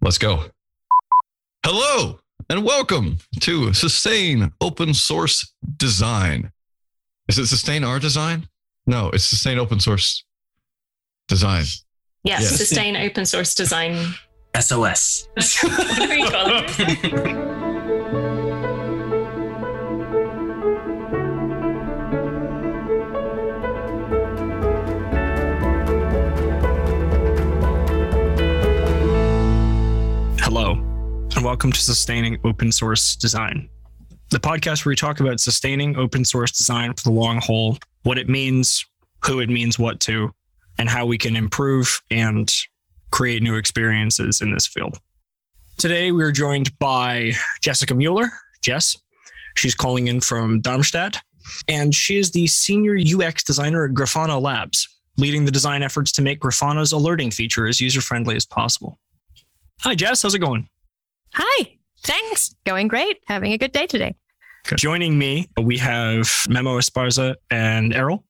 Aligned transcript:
Let's 0.00 0.18
go. 0.18 0.44
Hello 1.64 2.20
and 2.48 2.64
welcome 2.64 3.18
to 3.40 3.72
Sustain 3.74 4.52
Open 4.60 4.94
Source 4.94 5.52
Design. 5.76 6.52
Is 7.28 7.38
it 7.38 7.46
Sustain 7.46 7.84
Our 7.84 7.98
Design? 7.98 8.48
No, 8.86 9.10
it's 9.10 9.24
Sustain 9.24 9.58
Open 9.58 9.78
Source 9.78 10.24
Design. 11.28 11.64
Yes, 12.22 12.42
Yes. 12.42 12.56
sustain 12.56 12.96
open 12.96 13.24
source 13.24 13.54
design. 13.54 14.14
SOS. 14.58 15.26
what 15.62 15.96
do 15.96 16.08
we 16.10 16.28
call 16.28 16.64
it? 16.66 17.46
and 31.40 31.46
welcome 31.46 31.72
to 31.72 31.80
Sustaining 31.80 32.38
Open 32.44 32.70
Source 32.70 33.16
Design, 33.16 33.66
the 34.28 34.38
podcast 34.38 34.84
where 34.84 34.90
we 34.90 34.96
talk 34.96 35.20
about 35.20 35.40
sustaining 35.40 35.96
open 35.96 36.22
source 36.22 36.52
design 36.52 36.92
for 36.92 37.02
the 37.04 37.12
long 37.12 37.40
haul, 37.40 37.78
what 38.02 38.18
it 38.18 38.28
means, 38.28 38.84
who 39.24 39.40
it 39.40 39.48
means 39.48 39.78
what 39.78 40.00
to, 40.00 40.34
and 40.76 40.86
how 40.90 41.06
we 41.06 41.16
can 41.16 41.36
improve 41.36 42.02
and 42.10 42.52
create 43.10 43.42
new 43.42 43.54
experiences 43.54 44.42
in 44.42 44.52
this 44.52 44.66
field. 44.66 44.98
Today, 45.78 46.12
we 46.12 46.22
are 46.24 46.30
joined 46.30 46.78
by 46.78 47.32
Jessica 47.62 47.94
Mueller. 47.94 48.28
Jess, 48.60 48.98
she's 49.56 49.74
calling 49.74 50.08
in 50.08 50.20
from 50.20 50.60
Darmstadt, 50.60 51.22
and 51.68 51.94
she 51.94 52.18
is 52.18 52.32
the 52.32 52.48
senior 52.48 52.98
UX 52.98 53.42
designer 53.44 53.86
at 53.86 53.92
Grafana 53.92 54.38
Labs, 54.38 54.86
leading 55.16 55.46
the 55.46 55.50
design 55.50 55.82
efforts 55.82 56.12
to 56.12 56.20
make 56.20 56.40
Grafana's 56.40 56.92
alerting 56.92 57.30
feature 57.30 57.66
as 57.66 57.80
user 57.80 58.02
friendly 58.02 58.36
as 58.36 58.44
possible. 58.44 58.98
Hi, 59.80 59.94
Jess. 59.94 60.20
How's 60.20 60.34
it 60.34 60.40
going? 60.40 60.68
Hi. 61.34 61.76
Thanks. 62.02 62.54
Going 62.64 62.88
great. 62.88 63.18
Having 63.26 63.52
a 63.52 63.58
good 63.58 63.72
day 63.72 63.86
today. 63.86 64.14
Joining 64.76 65.18
me, 65.18 65.48
we 65.60 65.78
have 65.78 66.30
Memo 66.48 66.78
Esparza 66.78 67.34
and 67.50 67.94
Eriol. 67.94 68.24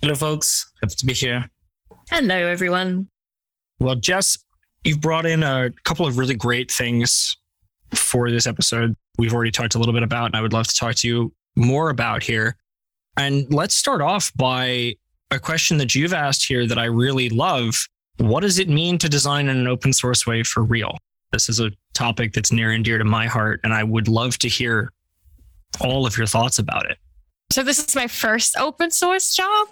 Hello, 0.00 0.14
folks. 0.14 0.70
Happy 0.82 0.94
to 0.94 1.06
be 1.06 1.12
here. 1.12 1.48
Hello, 2.10 2.34
everyone. 2.34 3.08
Well, 3.80 3.96
Jess, 3.96 4.38
you've 4.84 5.00
brought 5.00 5.26
in 5.26 5.42
a 5.42 5.70
couple 5.84 6.06
of 6.06 6.18
really 6.18 6.34
great 6.34 6.70
things 6.70 7.36
for 7.94 8.30
this 8.30 8.46
episode. 8.46 8.96
We've 9.18 9.34
already 9.34 9.50
talked 9.50 9.74
a 9.74 9.78
little 9.78 9.94
bit 9.94 10.02
about, 10.02 10.26
and 10.26 10.36
I 10.36 10.40
would 10.40 10.52
love 10.52 10.66
to 10.66 10.74
talk 10.74 10.94
to 10.96 11.08
you 11.08 11.32
more 11.56 11.90
about 11.90 12.22
here. 12.22 12.56
And 13.16 13.52
let's 13.52 13.74
start 13.74 14.00
off 14.00 14.32
by 14.34 14.94
a 15.30 15.38
question 15.38 15.78
that 15.78 15.94
you've 15.94 16.14
asked 16.14 16.46
here 16.46 16.66
that 16.66 16.78
I 16.78 16.86
really 16.86 17.28
love. 17.28 17.86
What 18.18 18.40
does 18.40 18.58
it 18.58 18.68
mean 18.68 18.98
to 18.98 19.08
design 19.08 19.48
in 19.48 19.56
an 19.56 19.66
open 19.66 19.92
source 19.92 20.26
way 20.26 20.42
for 20.42 20.62
real? 20.62 20.98
This 21.32 21.48
is 21.48 21.60
a 21.60 21.70
topic 21.94 22.32
that's 22.32 22.52
near 22.52 22.70
and 22.70 22.84
dear 22.84 22.98
to 22.98 23.04
my 23.04 23.26
heart, 23.26 23.60
and 23.64 23.72
I 23.72 23.84
would 23.84 24.08
love 24.08 24.38
to 24.38 24.48
hear 24.48 24.92
all 25.80 26.06
of 26.06 26.16
your 26.16 26.26
thoughts 26.26 26.58
about 26.58 26.90
it. 26.90 26.98
So 27.50 27.62
this 27.62 27.78
is 27.78 27.94
my 27.94 28.06
first 28.06 28.56
open 28.58 28.90
source 28.90 29.34
job 29.34 29.68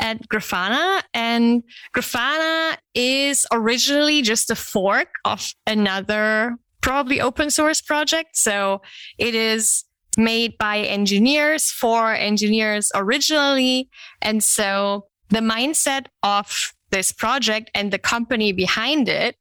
at 0.00 0.28
Grafana 0.28 1.02
and 1.12 1.62
Grafana 1.94 2.76
is 2.94 3.46
originally 3.52 4.22
just 4.22 4.50
a 4.50 4.56
fork 4.56 5.08
of 5.24 5.54
another 5.66 6.56
probably 6.80 7.20
open 7.20 7.50
source 7.50 7.80
project. 7.80 8.36
So 8.36 8.82
it 9.18 9.34
is 9.34 9.84
made 10.16 10.58
by 10.58 10.78
engineers 10.78 11.70
for 11.70 12.12
engineers 12.12 12.90
originally. 12.94 13.88
And 14.20 14.42
so 14.42 15.06
the 15.28 15.40
mindset 15.40 16.06
of 16.22 16.74
this 16.90 17.10
project 17.12 17.70
and 17.74 17.92
the 17.92 17.98
company 17.98 18.52
behind 18.52 19.08
it 19.08 19.36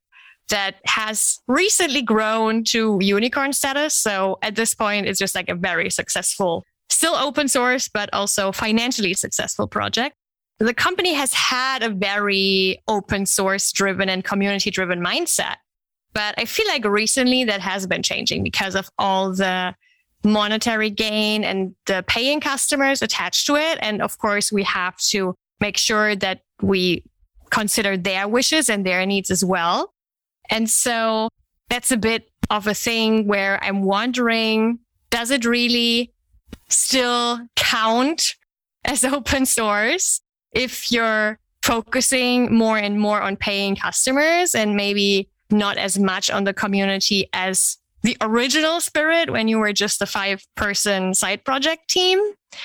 that 0.50 0.76
has 0.86 1.40
recently 1.48 2.02
grown 2.02 2.64
to 2.66 2.98
unicorn 3.02 3.54
status. 3.54 3.94
So 3.96 4.38
at 4.42 4.56
this 4.56 4.76
point, 4.76 5.08
it's 5.08 5.20
just 5.20 5.36
like 5.36 5.50
a 5.50 5.56
very 5.56 5.90
successful, 5.90 6.64
still 6.90 7.16
open 7.16 7.48
source, 7.48 7.88
but 7.88 8.10
also 8.14 8.52
financially 8.52 9.14
successful 9.14 9.68
project. 9.68 10.16
The 10.60 10.74
company 10.74 11.14
has 11.14 11.34
had 11.34 11.84
a 11.84 11.90
very 11.90 12.82
open 12.88 13.26
source 13.26 13.72
driven 13.72 14.10
and 14.10 14.24
community 14.24 14.70
driven 14.70 15.00
mindset. 15.00 15.56
But 16.14 16.36
I 16.38 16.46
feel 16.46 16.68
like 16.68 16.86
recently 16.86 17.44
that 17.46 17.60
has 17.62 17.88
been 17.88 18.04
changing 18.04 18.44
because 18.44 18.76
of 18.76 18.90
all 19.00 19.34
the 19.34 19.74
monetary 20.24 20.90
gain 20.90 21.44
and 21.44 21.76
the 21.86 22.04
paying 22.08 22.40
customers 22.40 23.02
attached 23.02 23.48
to 23.48 23.56
it. 23.56 23.80
And 23.82 24.02
of 24.02 24.18
course, 24.20 24.52
we 24.52 24.64
have 24.64 24.98
to 25.10 25.36
make 25.60 25.78
sure 25.78 26.16
that 26.16 26.42
we 26.62 27.04
consider 27.50 27.98
their 27.98 28.28
wishes 28.28 28.70
and 28.70 28.86
their 28.86 29.06
needs 29.06 29.32
as 29.32 29.44
well. 29.44 29.93
And 30.50 30.70
so 30.70 31.30
that's 31.70 31.92
a 31.92 31.98
bit 31.98 32.30
of 32.50 32.68
a 32.68 32.74
thing 32.74 33.28
where 33.28 33.64
I'm 33.64 33.84
wondering, 33.84 34.80
does 35.10 35.32
it 35.32 35.46
really 35.46 36.12
still 36.70 37.40
count 37.56 38.36
as 38.86 39.04
open 39.04 39.46
source 39.46 40.22
if 40.52 40.92
you're 40.92 41.40
focusing 41.64 42.54
more 42.54 42.78
and 42.78 43.00
more 43.00 43.22
on 43.22 43.38
paying 43.38 43.76
customers 43.76 44.54
and 44.54 44.76
maybe 44.76 45.30
not 45.50 45.78
as 45.78 45.98
much 45.98 46.30
on 46.30 46.44
the 46.44 46.54
community 46.54 47.30
as 47.34 47.78
the 48.02 48.18
original 48.20 48.82
spirit 48.82 49.32
when 49.32 49.48
you 49.48 49.58
were 49.58 49.72
just 49.72 50.02
a 50.02 50.06
five 50.06 50.46
person 50.56 51.14
side 51.14 51.44
project 51.46 51.88
team? 51.88 52.20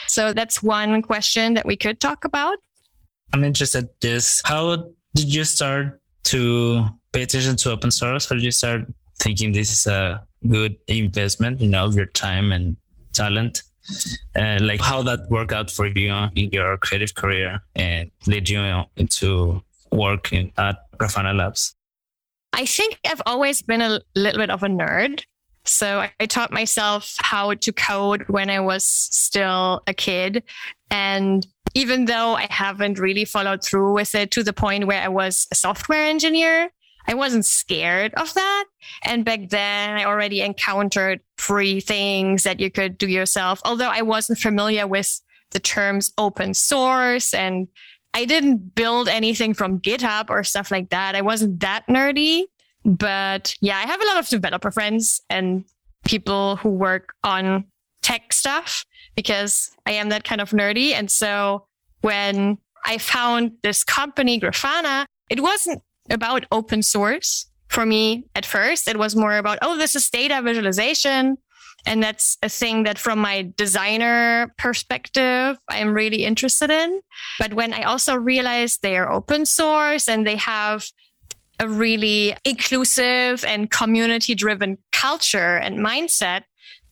So 0.08 0.32
that's 0.32 0.62
one 0.62 1.00
question 1.02 1.54
that 1.54 1.64
we 1.64 1.76
could 1.76 2.00
talk 2.00 2.24
about. 2.24 2.58
I'm 3.32 3.44
interested 3.44 3.84
in 3.84 3.90
this. 4.00 4.42
How 4.44 4.76
did 5.14 5.32
you 5.32 5.44
start 5.44 6.00
to 6.24 6.86
pay 7.12 7.22
attention 7.22 7.56
to 7.56 7.70
open 7.70 7.90
source? 7.90 8.30
or 8.30 8.36
you 8.36 8.50
start 8.50 8.82
thinking 9.18 9.52
this 9.52 9.72
is 9.72 9.86
a 9.86 10.26
good 10.46 10.76
investment, 10.86 11.60
you 11.60 11.68
know, 11.68 11.86
of 11.86 11.94
your 11.94 12.06
time 12.06 12.52
and 12.52 12.76
talent? 13.12 13.62
Uh, 14.36 14.58
like 14.60 14.80
how 14.80 15.02
that 15.02 15.20
worked 15.30 15.52
out 15.52 15.70
for 15.70 15.86
you 15.86 16.12
in 16.36 16.50
your 16.50 16.76
creative 16.76 17.14
career 17.14 17.60
and 17.74 18.10
led 18.26 18.48
you 18.48 18.60
into 18.96 19.62
work 19.90 20.32
in, 20.32 20.52
at 20.58 20.76
Grafana 20.98 21.34
Labs? 21.34 21.74
I 22.52 22.66
think 22.66 22.98
I've 23.06 23.22
always 23.24 23.62
been 23.62 23.80
a 23.80 24.00
little 24.14 24.40
bit 24.40 24.50
of 24.50 24.62
a 24.62 24.66
nerd. 24.66 25.22
So 25.64 26.00
I, 26.00 26.12
I 26.20 26.26
taught 26.26 26.50
myself 26.50 27.14
how 27.18 27.54
to 27.54 27.72
code 27.72 28.24
when 28.28 28.50
I 28.50 28.60
was 28.60 28.84
still 28.84 29.82
a 29.86 29.94
kid. 29.94 30.42
And 30.90 31.46
even 31.74 32.06
though 32.06 32.34
I 32.34 32.46
haven't 32.50 32.98
really 32.98 33.24
followed 33.24 33.62
through 33.62 33.92
with 33.92 34.14
it 34.14 34.30
to 34.32 34.42
the 34.42 34.52
point 34.52 34.86
where 34.86 35.02
I 35.02 35.08
was 35.08 35.46
a 35.52 35.54
software 35.54 36.04
engineer, 36.04 36.70
I 37.08 37.14
wasn't 37.14 37.46
scared 37.46 38.12
of 38.14 38.32
that. 38.34 38.64
And 39.02 39.24
back 39.24 39.48
then 39.48 39.96
I 39.96 40.04
already 40.04 40.42
encountered 40.42 41.20
free 41.38 41.80
things 41.80 42.42
that 42.42 42.60
you 42.60 42.70
could 42.70 42.98
do 42.98 43.08
yourself, 43.08 43.60
although 43.64 43.88
I 43.88 44.02
wasn't 44.02 44.38
familiar 44.38 44.86
with 44.86 45.20
the 45.50 45.58
terms 45.58 46.12
open 46.18 46.52
source 46.52 47.32
and 47.32 47.66
I 48.12 48.26
didn't 48.26 48.74
build 48.74 49.08
anything 49.08 49.54
from 49.54 49.80
GitHub 49.80 50.28
or 50.28 50.44
stuff 50.44 50.70
like 50.70 50.90
that. 50.90 51.14
I 51.14 51.22
wasn't 51.22 51.60
that 51.60 51.86
nerdy, 51.88 52.44
but 52.84 53.54
yeah, 53.60 53.78
I 53.78 53.86
have 53.86 54.02
a 54.02 54.06
lot 54.06 54.18
of 54.18 54.28
developer 54.28 54.70
friends 54.70 55.22
and 55.30 55.64
people 56.04 56.56
who 56.56 56.68
work 56.68 57.14
on 57.24 57.64
tech 58.02 58.32
stuff 58.32 58.84
because 59.14 59.70
I 59.86 59.92
am 59.92 60.10
that 60.10 60.24
kind 60.24 60.40
of 60.40 60.50
nerdy. 60.50 60.92
And 60.92 61.10
so 61.10 61.66
when 62.02 62.58
I 62.84 62.98
found 62.98 63.52
this 63.62 63.82
company, 63.84 64.38
Grafana, 64.38 65.06
it 65.30 65.40
wasn't 65.40 65.82
about 66.10 66.46
open 66.50 66.82
source 66.82 67.46
for 67.68 67.84
me 67.84 68.24
at 68.34 68.46
first. 68.46 68.88
It 68.88 68.98
was 68.98 69.14
more 69.14 69.36
about, 69.36 69.58
oh, 69.62 69.76
this 69.76 69.94
is 69.94 70.08
data 70.10 70.40
visualization. 70.42 71.36
And 71.86 72.02
that's 72.02 72.36
a 72.42 72.48
thing 72.48 72.82
that 72.84 72.98
from 72.98 73.18
my 73.20 73.52
designer 73.56 74.52
perspective, 74.58 75.56
I'm 75.68 75.92
really 75.92 76.24
interested 76.24 76.70
in. 76.70 77.00
But 77.38 77.54
when 77.54 77.72
I 77.72 77.82
also 77.82 78.16
realized 78.16 78.82
they 78.82 78.96
are 78.96 79.10
open 79.10 79.46
source 79.46 80.08
and 80.08 80.26
they 80.26 80.36
have 80.36 80.86
a 81.60 81.68
really 81.68 82.36
inclusive 82.44 83.44
and 83.44 83.70
community 83.70 84.34
driven 84.34 84.78
culture 84.92 85.56
and 85.56 85.78
mindset, 85.78 86.42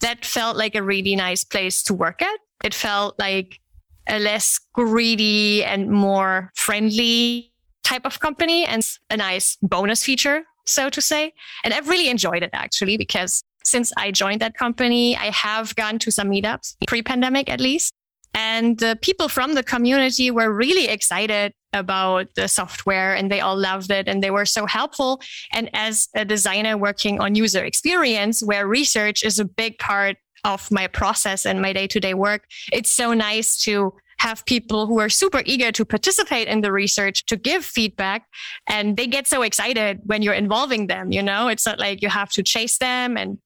that 0.00 0.24
felt 0.24 0.56
like 0.56 0.74
a 0.74 0.82
really 0.82 1.16
nice 1.16 1.44
place 1.44 1.82
to 1.84 1.94
work 1.94 2.22
at. 2.22 2.38
It 2.62 2.74
felt 2.74 3.18
like 3.18 3.60
a 4.08 4.18
less 4.18 4.60
greedy 4.72 5.64
and 5.64 5.90
more 5.90 6.52
friendly 6.54 7.52
type 7.86 8.04
of 8.04 8.18
company 8.20 8.64
and 8.66 8.82
a 9.10 9.16
nice 9.16 9.56
bonus 9.62 10.02
feature, 10.02 10.42
so 10.64 10.90
to 10.90 11.00
say. 11.00 11.32
And 11.62 11.72
I've 11.72 11.88
really 11.88 12.08
enjoyed 12.08 12.42
it 12.42 12.50
actually 12.52 12.96
because 12.96 13.42
since 13.64 13.92
I 13.96 14.10
joined 14.10 14.40
that 14.40 14.54
company, 14.54 15.16
I 15.16 15.30
have 15.30 15.74
gone 15.76 15.98
to 16.00 16.10
some 16.10 16.28
meetups 16.28 16.76
pre 16.86 17.02
pandemic 17.02 17.48
at 17.48 17.60
least. 17.60 17.92
And 18.34 18.78
the 18.78 18.98
people 19.00 19.28
from 19.28 19.54
the 19.54 19.62
community 19.62 20.30
were 20.30 20.52
really 20.52 20.88
excited 20.88 21.52
about 21.72 22.26
the 22.34 22.48
software 22.48 23.14
and 23.14 23.30
they 23.30 23.40
all 23.40 23.56
loved 23.56 23.90
it 23.90 24.08
and 24.08 24.22
they 24.22 24.30
were 24.30 24.44
so 24.44 24.66
helpful. 24.66 25.20
And 25.52 25.70
as 25.72 26.08
a 26.14 26.24
designer 26.24 26.76
working 26.76 27.20
on 27.20 27.34
user 27.34 27.64
experience, 27.64 28.42
where 28.42 28.66
research 28.66 29.24
is 29.24 29.38
a 29.38 29.44
big 29.44 29.78
part 29.78 30.16
of 30.44 30.70
my 30.70 30.86
process 30.86 31.46
and 31.46 31.62
my 31.62 31.72
day 31.72 31.86
to 31.86 32.00
day 32.00 32.14
work, 32.14 32.42
it's 32.72 32.90
so 32.90 33.14
nice 33.14 33.56
to 33.62 33.92
have 34.18 34.44
people 34.46 34.86
who 34.86 34.98
are 34.98 35.08
super 35.08 35.42
eager 35.44 35.70
to 35.72 35.84
participate 35.84 36.48
in 36.48 36.60
the 36.60 36.72
research 36.72 37.26
to 37.26 37.36
give 37.36 37.64
feedback 37.64 38.26
and 38.68 38.96
they 38.96 39.06
get 39.06 39.26
so 39.26 39.42
excited 39.42 40.00
when 40.04 40.22
you're 40.22 40.34
involving 40.34 40.86
them 40.86 41.12
you 41.12 41.22
know? 41.22 41.48
It's 41.48 41.66
not 41.66 41.78
like 41.78 42.02
you 42.02 42.08
have 42.08 42.30
to 42.30 42.42
chase 42.42 42.78
them 42.78 43.16
and 43.16 43.38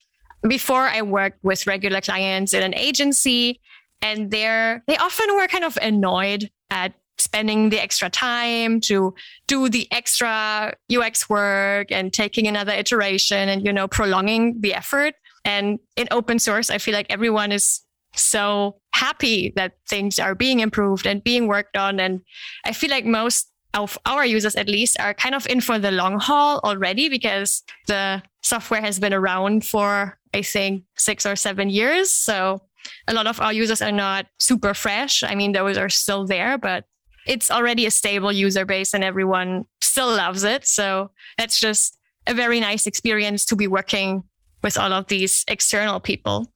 before 0.49 0.89
i 0.89 1.03
worked 1.03 1.39
with 1.43 1.67
regular 1.67 2.01
clients 2.01 2.55
in 2.55 2.63
an 2.63 2.75
agency 2.75 3.61
and 4.01 4.31
they're 4.31 4.83
they 4.87 4.97
often 4.97 5.35
were 5.37 5.47
kind 5.47 5.65
of 5.65 5.77
annoyed 5.83 6.51
at 6.71 6.95
spending 7.19 7.69
the 7.69 7.79
extra 7.79 8.09
time 8.09 8.81
to 8.81 9.15
do 9.47 9.69
the 9.69 9.87
extra 9.93 10.73
ux 10.97 11.29
work 11.29 11.93
and 11.93 12.13
taking 12.13 12.47
another 12.47 12.73
iteration 12.73 13.49
and 13.49 13.65
you 13.65 13.73
know 13.73 13.87
prolonging 13.87 14.61
the 14.61 14.75
effort. 14.75 15.15
And 15.45 15.79
in 15.97 16.09
open 16.11 16.39
source 16.39 16.71
i 16.71 16.79
feel 16.79 16.95
like 16.95 17.07
everyone 17.11 17.53
is 17.53 17.83
so 18.15 18.81
happy 18.93 19.53
that 19.57 19.75
things 19.89 20.19
are 20.19 20.35
being 20.35 20.61
improved 20.61 21.07
and 21.07 21.23
being 21.23 21.47
worked 21.47 21.77
on. 21.77 22.01
And 22.01 22.21
I 22.65 22.73
feel 22.73 22.91
like 22.91 23.05
most 23.05 23.51
of 23.75 23.99
our 24.05 24.27
users, 24.27 24.57
at 24.57 24.69
least, 24.69 24.99
are 24.99 25.15
kind 25.15 25.35
of 25.35 25.47
in 25.47 25.61
for 25.61 25.79
the 25.79 25.91
long 25.91 26.19
haul 26.19 26.61
already 26.65 27.09
because 27.09 27.63
the 27.87 28.23
software 28.43 28.81
has 28.81 28.99
been 28.99 29.15
around 29.15 29.65
for, 29.65 30.19
I 30.35 30.43
think, 30.43 30.85
six 30.97 31.25
or 31.25 31.37
seven 31.37 31.71
years. 31.71 32.11
So 32.11 32.63
a 33.07 33.15
lot 33.15 33.27
of 33.27 33.41
our 33.41 33.53
users 33.53 33.81
are 33.81 33.93
not 33.93 34.27
super 34.39 34.75
fresh. 34.75 35.23
I 35.23 35.35
mean, 35.35 35.53
those 35.53 35.79
are 35.79 35.89
still 35.89 36.27
there, 36.27 36.59
but 36.59 36.85
it's 37.27 37.51
already 37.51 37.87
a 37.87 37.91
stable 37.91 38.33
user 38.33 38.65
base 38.65 38.95
and 38.95 39.05
everyone 39.05 39.67
still 39.81 40.09
loves 40.09 40.43
it. 40.43 40.67
So 40.67 41.11
that's 41.39 41.61
just 41.61 41.97
a 42.27 42.35
very 42.35 42.61
nice 42.61 42.87
experience 42.87 43.45
to 43.47 43.57
be 43.57 43.67
working 43.67 44.25
with 44.63 44.77
all 44.77 44.93
of 44.93 45.07
these 45.07 45.45
external 45.49 46.01
people 46.01 46.53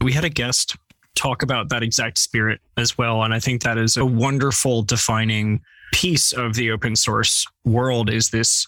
we 0.00 0.12
had 0.12 0.24
a 0.24 0.30
guest 0.30 0.76
talk 1.14 1.42
about 1.42 1.68
that 1.68 1.82
exact 1.82 2.18
spirit 2.18 2.60
as 2.76 2.96
well. 2.96 3.22
And 3.22 3.34
I 3.34 3.40
think 3.40 3.62
that 3.62 3.78
is 3.78 3.96
a 3.96 4.04
wonderful 4.04 4.82
defining 4.82 5.60
piece 5.92 6.32
of 6.32 6.54
the 6.54 6.70
open 6.70 6.96
source 6.96 7.46
world 7.64 8.08
is 8.08 8.30
this 8.30 8.66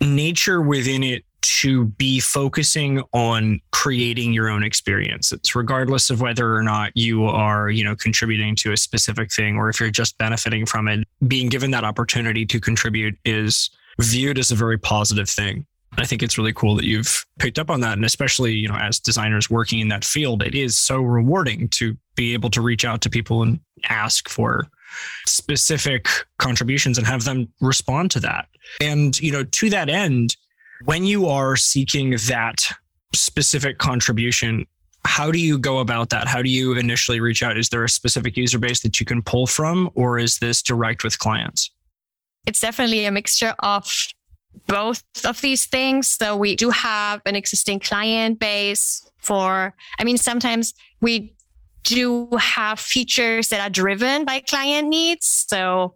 nature 0.00 0.60
within 0.60 1.02
it 1.02 1.24
to 1.42 1.84
be 1.84 2.20
focusing 2.20 3.02
on 3.12 3.60
creating 3.70 4.32
your 4.32 4.48
own 4.48 4.64
experiences 4.64 5.54
regardless 5.54 6.08
of 6.08 6.22
whether 6.22 6.56
or 6.56 6.62
not 6.62 6.90
you 6.94 7.26
are 7.26 7.68
you 7.68 7.84
know 7.84 7.94
contributing 7.94 8.56
to 8.56 8.72
a 8.72 8.76
specific 8.78 9.30
thing 9.30 9.56
or 9.56 9.68
if 9.68 9.78
you're 9.78 9.90
just 9.90 10.16
benefiting 10.16 10.64
from 10.64 10.88
it 10.88 11.06
being 11.28 11.50
given 11.50 11.70
that 11.70 11.84
opportunity 11.84 12.46
to 12.46 12.58
contribute 12.58 13.14
is 13.26 13.68
viewed 14.00 14.38
as 14.38 14.50
a 14.50 14.54
very 14.54 14.78
positive 14.78 15.28
thing 15.28 15.66
I 15.96 16.04
think 16.06 16.22
it's 16.22 16.38
really 16.38 16.52
cool 16.52 16.74
that 16.76 16.84
you've 16.84 17.24
picked 17.38 17.58
up 17.58 17.70
on 17.70 17.80
that. 17.80 17.92
And 17.92 18.04
especially, 18.04 18.52
you 18.52 18.68
know, 18.68 18.76
as 18.76 18.98
designers 18.98 19.48
working 19.48 19.80
in 19.80 19.88
that 19.88 20.04
field, 20.04 20.42
it 20.42 20.54
is 20.54 20.76
so 20.76 21.00
rewarding 21.00 21.68
to 21.70 21.96
be 22.16 22.34
able 22.34 22.50
to 22.50 22.60
reach 22.60 22.84
out 22.84 23.00
to 23.02 23.10
people 23.10 23.42
and 23.42 23.60
ask 23.88 24.28
for 24.28 24.66
specific 25.26 26.08
contributions 26.38 26.98
and 26.98 27.06
have 27.06 27.24
them 27.24 27.48
respond 27.60 28.10
to 28.12 28.20
that. 28.20 28.48
And, 28.80 29.18
you 29.20 29.32
know, 29.32 29.44
to 29.44 29.70
that 29.70 29.88
end, 29.88 30.36
when 30.84 31.04
you 31.04 31.26
are 31.26 31.56
seeking 31.56 32.16
that 32.28 32.66
specific 33.14 33.78
contribution, 33.78 34.66
how 35.04 35.30
do 35.30 35.38
you 35.38 35.58
go 35.58 35.78
about 35.78 36.10
that? 36.10 36.26
How 36.26 36.42
do 36.42 36.48
you 36.48 36.76
initially 36.76 37.20
reach 37.20 37.42
out? 37.42 37.56
Is 37.56 37.68
there 37.68 37.84
a 37.84 37.88
specific 37.88 38.36
user 38.36 38.58
base 38.58 38.80
that 38.80 38.98
you 38.98 39.06
can 39.06 39.22
pull 39.22 39.46
from, 39.46 39.90
or 39.94 40.18
is 40.18 40.38
this 40.38 40.62
direct 40.62 41.04
with 41.04 41.18
clients? 41.18 41.70
It's 42.46 42.60
definitely 42.60 43.04
a 43.04 43.10
mixture 43.10 43.54
of 43.60 43.90
both 44.66 45.02
of 45.24 45.40
these 45.40 45.66
things. 45.66 46.08
So 46.08 46.36
we 46.36 46.56
do 46.56 46.70
have 46.70 47.20
an 47.26 47.36
existing 47.36 47.80
client 47.80 48.38
base 48.38 49.08
for, 49.18 49.74
I 49.98 50.04
mean, 50.04 50.18
sometimes 50.18 50.74
we 51.00 51.34
do 51.82 52.28
have 52.38 52.80
features 52.80 53.48
that 53.48 53.60
are 53.60 53.70
driven 53.70 54.24
by 54.24 54.40
client 54.40 54.88
needs. 54.88 55.26
So 55.48 55.94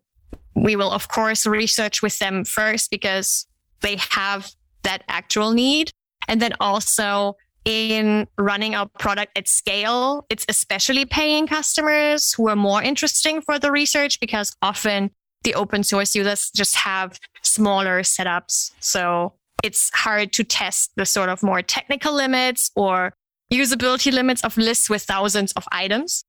we 0.54 0.76
will, 0.76 0.90
of 0.90 1.08
course, 1.08 1.46
research 1.46 2.02
with 2.02 2.18
them 2.18 2.44
first 2.44 2.90
because 2.90 3.46
they 3.80 3.96
have 4.10 4.50
that 4.82 5.02
actual 5.08 5.52
need. 5.52 5.90
And 6.26 6.42
then 6.42 6.52
also 6.60 7.36
in 7.64 8.26
running 8.36 8.74
our 8.74 8.86
product 8.98 9.36
at 9.36 9.48
scale, 9.48 10.26
it's 10.30 10.44
especially 10.48 11.04
paying 11.04 11.46
customers 11.46 12.32
who 12.32 12.48
are 12.48 12.56
more 12.56 12.82
interesting 12.82 13.40
for 13.40 13.58
the 13.58 13.70
research 13.70 14.20
because 14.20 14.56
often 14.62 15.10
the 15.42 15.54
open 15.54 15.82
source 15.82 16.14
users 16.14 16.50
just 16.54 16.74
have 16.76 17.18
smaller 17.42 18.02
setups. 18.02 18.72
So 18.80 19.34
it's 19.62 19.90
hard 19.94 20.32
to 20.34 20.44
test 20.44 20.90
the 20.96 21.06
sort 21.06 21.28
of 21.28 21.42
more 21.42 21.62
technical 21.62 22.12
limits 22.12 22.70
or 22.76 23.12
usability 23.52 24.12
limits 24.12 24.44
of 24.44 24.56
lists 24.56 24.90
with 24.90 25.02
thousands 25.02 25.52
of 25.52 25.64
items. 25.72 26.24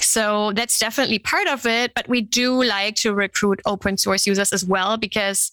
So 0.00 0.52
that's 0.52 0.78
definitely 0.78 1.18
part 1.18 1.46
of 1.46 1.66
it. 1.66 1.94
But 1.94 2.08
we 2.08 2.20
do 2.20 2.62
like 2.64 2.96
to 2.96 3.14
recruit 3.14 3.60
open 3.66 3.96
source 3.96 4.26
users 4.26 4.52
as 4.52 4.64
well, 4.64 4.96
because 4.96 5.52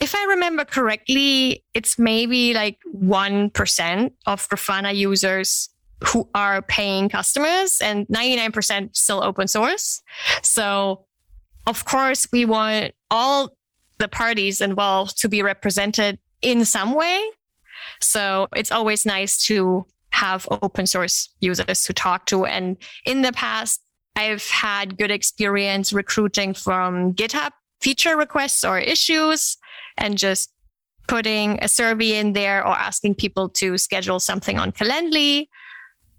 if 0.00 0.14
I 0.14 0.24
remember 0.24 0.64
correctly, 0.64 1.64
it's 1.74 1.98
maybe 1.98 2.54
like 2.54 2.78
1% 2.94 4.12
of 4.26 4.48
Grafana 4.48 4.94
users 4.94 5.68
who 6.04 6.28
are 6.34 6.62
paying 6.62 7.08
customers 7.08 7.80
and 7.82 8.06
99% 8.08 8.96
still 8.96 9.22
open 9.22 9.46
source. 9.46 10.02
So 10.42 11.04
of 11.66 11.84
course, 11.84 12.26
we 12.32 12.44
want 12.44 12.92
all 13.10 13.52
the 13.98 14.08
parties 14.08 14.60
involved 14.60 15.18
to 15.20 15.28
be 15.28 15.42
represented 15.42 16.18
in 16.40 16.64
some 16.64 16.94
way. 16.94 17.22
So 18.00 18.48
it's 18.54 18.72
always 18.72 19.06
nice 19.06 19.44
to 19.46 19.86
have 20.10 20.46
open 20.50 20.86
source 20.86 21.30
users 21.40 21.84
to 21.84 21.92
talk 21.92 22.26
to. 22.26 22.44
And 22.44 22.76
in 23.06 23.22
the 23.22 23.32
past, 23.32 23.80
I've 24.16 24.46
had 24.48 24.98
good 24.98 25.10
experience 25.10 25.92
recruiting 25.92 26.54
from 26.54 27.14
GitHub 27.14 27.50
feature 27.80 28.16
requests 28.16 28.64
or 28.64 28.78
issues 28.78 29.56
and 29.96 30.18
just 30.18 30.52
putting 31.08 31.58
a 31.62 31.68
survey 31.68 32.16
in 32.16 32.32
there 32.32 32.60
or 32.60 32.74
asking 32.74 33.14
people 33.14 33.48
to 33.48 33.78
schedule 33.78 34.20
something 34.20 34.58
on 34.58 34.72
Calendly 34.72 35.48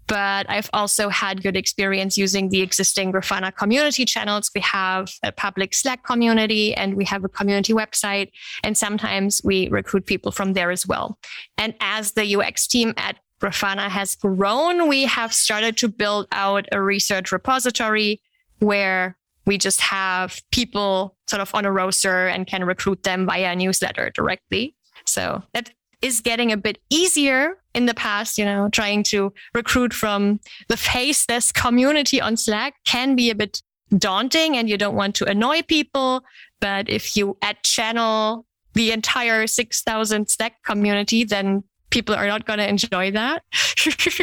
but 0.06 0.48
I've 0.48 0.68
also 0.72 1.08
had 1.08 1.42
good 1.42 1.56
experience 1.56 2.18
using 2.18 2.48
the 2.48 2.60
existing 2.60 3.12
Grafana 3.12 3.54
community 3.54 4.04
channels. 4.04 4.50
We 4.54 4.60
have 4.60 5.10
a 5.22 5.32
public 5.32 5.74
Slack 5.74 6.04
community 6.04 6.74
and 6.74 6.94
we 6.94 7.04
have 7.06 7.24
a 7.24 7.28
community 7.28 7.72
website. 7.72 8.30
And 8.62 8.76
sometimes 8.76 9.40
we 9.44 9.68
recruit 9.68 10.06
people 10.06 10.32
from 10.32 10.52
there 10.52 10.70
as 10.70 10.86
well. 10.86 11.18
And 11.56 11.74
as 11.80 12.12
the 12.12 12.36
UX 12.36 12.66
team 12.66 12.92
at 12.96 13.16
Grafana 13.40 13.88
has 13.88 14.16
grown, 14.16 14.88
we 14.88 15.04
have 15.04 15.32
started 15.32 15.76
to 15.78 15.88
build 15.88 16.26
out 16.32 16.66
a 16.72 16.80
research 16.80 17.32
repository 17.32 18.20
where 18.58 19.16
we 19.46 19.58
just 19.58 19.80
have 19.80 20.40
people 20.50 21.16
sort 21.26 21.40
of 21.40 21.54
on 21.54 21.64
a 21.64 21.72
roster 21.72 22.28
and 22.28 22.46
can 22.46 22.64
recruit 22.64 23.02
them 23.02 23.26
via 23.26 23.52
a 23.52 23.56
newsletter 23.56 24.10
directly. 24.10 24.74
So 25.06 25.42
that 25.52 25.70
is 26.04 26.20
getting 26.20 26.52
a 26.52 26.56
bit 26.58 26.78
easier 26.90 27.56
in 27.74 27.86
the 27.86 27.94
past, 27.94 28.36
you 28.36 28.44
know, 28.44 28.68
trying 28.68 29.02
to 29.02 29.32
recruit 29.54 29.94
from 29.94 30.38
the 30.68 30.76
faceless 30.76 31.50
community 31.50 32.20
on 32.20 32.36
Slack 32.36 32.74
can 32.84 33.16
be 33.16 33.30
a 33.30 33.34
bit 33.34 33.62
daunting 33.96 34.54
and 34.58 34.68
you 34.68 34.76
don't 34.76 34.94
want 34.94 35.14
to 35.16 35.24
annoy 35.24 35.62
people. 35.62 36.22
But 36.60 36.90
if 36.90 37.16
you 37.16 37.38
add 37.40 37.62
channel 37.62 38.44
the 38.74 38.92
entire 38.92 39.46
6,000 39.46 40.28
Slack 40.28 40.62
community, 40.62 41.24
then 41.24 41.64
people 41.88 42.14
are 42.14 42.26
not 42.26 42.44
going 42.44 42.58
to 42.58 42.68
enjoy 42.68 43.10
that. 43.12 43.42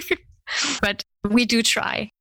but 0.81 1.03
we 1.27 1.45
do 1.45 1.63
try. 1.63 2.11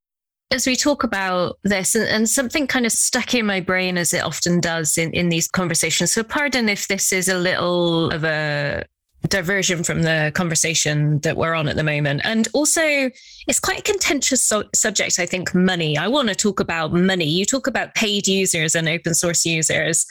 As 0.51 0.67
we 0.67 0.75
talk 0.75 1.05
about 1.05 1.59
this, 1.65 1.95
and, 1.95 2.09
and, 2.09 2.29
something 2.29 2.67
kind 2.67 2.85
of 2.85 2.91
stuck 2.91 3.35
in 3.35 3.47
my 3.47 3.61
brain 3.61 3.97
as 3.97 4.13
it 4.13 4.25
often 4.25 4.59
does 4.59 4.99
in, 4.99 5.13
in 5.13 5.29
these 5.29 5.47
conversations. 5.47 6.11
So, 6.11 6.25
pardon 6.25 6.69
if 6.69 6.89
this 6.89 7.13
is 7.13 7.29
a 7.29 7.39
little 7.39 8.11
of 8.11 8.25
a 8.25 8.85
diversion 9.29 9.85
from 9.85 10.03
the 10.03 10.33
conversation 10.35 11.19
that 11.21 11.37
we're 11.37 11.55
on 11.55 11.69
at 11.69 11.77
the 11.77 11.83
moment. 11.83 12.23
And 12.25 12.49
also, 12.53 13.11
it's 13.47 13.61
quite 13.61 13.81
a 13.81 13.83
contentious 13.83 14.43
so- 14.43 14.69
subject, 14.75 15.19
I 15.19 15.27
think, 15.27 15.55
money. 15.55 15.97
I 15.97 16.09
want 16.09 16.29
to 16.29 16.35
talk 16.35 16.61
about 16.61 16.93
money. 16.93 17.27
You 17.27 17.45
talk 17.45 17.67
about 17.67 17.95
paid 17.95 18.27
users 18.27 18.75
and 18.75 18.89
open 18.89 19.15
source 19.15 19.45
users. 19.45 20.07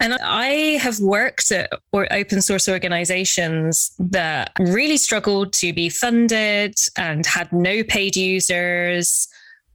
And 0.00 0.14
I 0.14 0.78
have 0.82 0.98
worked 1.00 1.50
at 1.52 1.70
or 1.92 2.12
open 2.12 2.42
source 2.42 2.68
organizations 2.68 3.92
that 3.98 4.52
really 4.58 4.96
struggled 4.96 5.52
to 5.54 5.72
be 5.72 5.88
funded 5.88 6.76
and 6.96 7.24
had 7.24 7.52
no 7.52 7.84
paid 7.84 8.16
users 8.16 9.28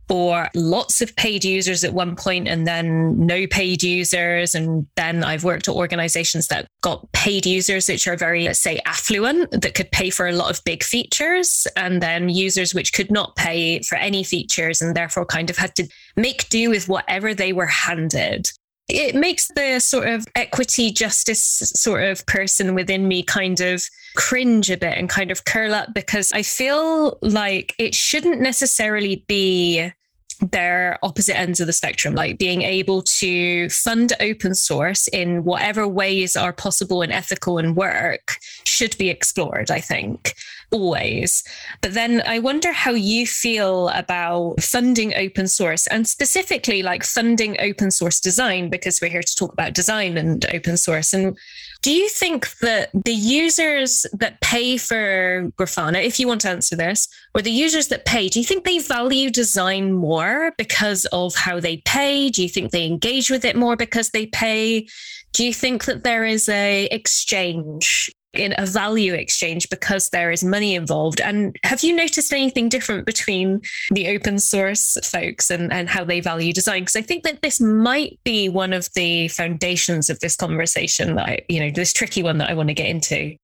or 0.09 0.49
lots 0.55 1.01
of 1.01 1.15
paid 1.15 1.43
users 1.43 1.83
at 1.83 1.93
one 1.93 2.15
point 2.15 2.47
and 2.47 2.65
then 2.65 3.25
no 3.25 3.47
paid 3.47 3.83
users. 3.83 4.55
And 4.55 4.87
then 4.95 5.23
I've 5.23 5.43
worked 5.43 5.67
at 5.67 5.75
organizations 5.75 6.47
that 6.47 6.67
got 6.81 7.11
paid 7.11 7.45
users, 7.45 7.87
which 7.87 8.07
are 8.07 8.15
very, 8.15 8.45
let's 8.45 8.59
say, 8.59 8.79
affluent, 8.85 9.51
that 9.61 9.73
could 9.73 9.91
pay 9.91 10.09
for 10.09 10.27
a 10.27 10.31
lot 10.31 10.49
of 10.49 10.63
big 10.63 10.83
features, 10.83 11.67
and 11.75 12.01
then 12.01 12.29
users 12.29 12.73
which 12.73 12.93
could 12.93 13.11
not 13.11 13.35
pay 13.35 13.81
for 13.81 13.95
any 13.95 14.23
features 14.23 14.81
and 14.81 14.95
therefore 14.95 15.25
kind 15.25 15.49
of 15.49 15.57
had 15.57 15.75
to 15.75 15.87
make 16.15 16.47
do 16.49 16.69
with 16.69 16.87
whatever 16.87 17.33
they 17.33 17.53
were 17.53 17.65
handed 17.65 18.49
it 18.89 19.15
makes 19.15 19.49
the 19.49 19.79
sort 19.79 20.07
of 20.07 20.25
equity 20.35 20.91
justice 20.91 21.41
sort 21.75 22.03
of 22.03 22.25
person 22.25 22.73
within 22.73 23.07
me 23.07 23.21
kind 23.21 23.59
of 23.59 23.83
cringe 24.15 24.71
a 24.71 24.77
bit 24.77 24.97
and 24.97 25.09
kind 25.09 25.29
of 25.29 25.45
curl 25.45 25.73
up 25.73 25.93
because 25.93 26.31
I 26.31 26.41
feel 26.41 27.19
like 27.21 27.75
it 27.77 27.93
shouldn't 27.93 28.39
necessarily 28.39 29.25
be 29.27 29.91
they're 30.39 30.98
opposite 31.03 31.38
ends 31.38 31.60
of 31.60 31.67
the 31.67 31.74
spectrum, 31.74 32.15
like 32.15 32.38
being 32.38 32.62
able 32.62 33.01
to 33.01 33.70
fund 33.70 34.13
open 34.20 34.56
source 34.56 35.08
in 35.08 35.44
whatever 35.44 35.88
ways 35.88 36.36
are 36.36 36.53
possible 36.53 37.01
and 37.01 37.12
ethical 37.12 37.58
and 37.58 37.75
work 37.75 38.38
should 38.65 38.98
be 38.98 39.10
explored, 39.10 39.72
I 39.72 39.79
think, 39.79 40.34
always. 40.72 41.44
But 41.82 41.94
then 41.94 42.22
I 42.25 42.39
wonder 42.39 42.72
how 42.72 42.91
you 42.91 43.25
feel 43.25 43.89
about 43.89 44.62
funding 44.62 45.13
open 45.15 45.48
source 45.48 45.88
and 45.88 46.08
specifically 46.08 46.84
like 46.84 47.03
funding 47.03 47.56
open 47.60 47.91
source 47.91 48.20
design, 48.20 48.70
because 48.70 49.01
we're 49.01 49.10
here 49.10 49.24
to 49.24 49.36
talk 49.36 49.53
about 49.53 49.74
design 49.74 50.17
and 50.17 50.46
open 50.53 50.77
source. 50.77 51.13
And 51.13 51.38
do 51.81 51.91
you 51.91 52.10
think 52.10 52.57
that 52.60 52.89
the 52.93 53.13
users 53.13 54.05
that 54.13 54.41
pay 54.41 54.77
for 54.77 55.51
Grafana, 55.57 56.03
if 56.03 56.19
you 56.19 56.27
want 56.27 56.41
to 56.41 56.50
answer 56.50 56.75
this, 56.75 57.07
or 57.36 57.41
the 57.41 57.51
users 57.51 57.88
that 57.89 58.05
pay, 58.05 58.29
do 58.29 58.39
you 58.39 58.46
think 58.46 58.63
they 58.63 58.79
value 58.79 59.29
design 59.29 59.93
more 59.93 60.53
because 60.57 61.05
of 61.07 61.36
how 61.36 61.60
they 61.60 61.77
pay? 61.86 62.29
Do 62.29 62.41
you 62.43 62.50
think 62.50 62.72
they 62.72 62.86
engage 62.86 63.29
with 63.29 63.46
it 63.46 63.55
more 63.55 63.75
because 63.75 64.10
they 64.10 64.25
pay? 64.27 64.88
Do 65.34 65.46
you 65.46 65.53
think 65.53 65.86
that 65.86 66.03
there 66.03 66.25
is 66.25 66.50
a 66.50 66.86
exchange 66.86 68.12
in 68.34 68.53
a 68.57 68.65
value 68.65 69.13
exchange 69.13 69.69
because 69.69 70.10
there 70.10 70.31
is 70.31 70.43
money 70.43 70.75
involved. 70.75 71.22
And 71.22 71.57
have 71.63 71.84
you 71.84 71.96
noticed 71.96 72.31
anything 72.34 72.69
different 72.69 73.05
between 73.05 73.62
the 73.91 74.10
open 74.10 74.39
source 74.39 74.98
folks 75.03 75.50
and, 75.50 75.72
and 75.72 75.89
how 75.89 76.03
they 76.03 76.19
value 76.19 76.53
design? 76.53 76.81
Because 76.81 76.96
I 76.96 77.01
think 77.01 77.24
that 77.24 77.41
this 77.41 77.60
might 77.60 78.19
be 78.24 78.50
one 78.50 78.74
of 78.74 78.89
the 78.93 79.27
foundations 79.29 80.10
of 80.10 80.19
this 80.19 80.36
conversation 80.36 81.15
that 81.15 81.25
I, 81.27 81.39
you 81.50 81.60
know, 81.60 81.72
this 81.72 81.93
tricky 81.93 82.22
one 82.22 82.38
that 82.39 82.50
I 82.50 82.53
want 82.53 82.69
to 82.69 82.75
get 82.75 82.88
into. 82.88 83.36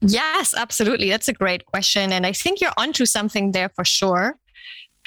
Yes, 0.00 0.54
absolutely. 0.56 1.08
That's 1.08 1.28
a 1.28 1.32
great 1.32 1.64
question. 1.66 2.12
And 2.12 2.26
I 2.26 2.32
think 2.32 2.60
you're 2.60 2.72
onto 2.76 3.06
something 3.06 3.52
there 3.52 3.70
for 3.70 3.84
sure. 3.84 4.36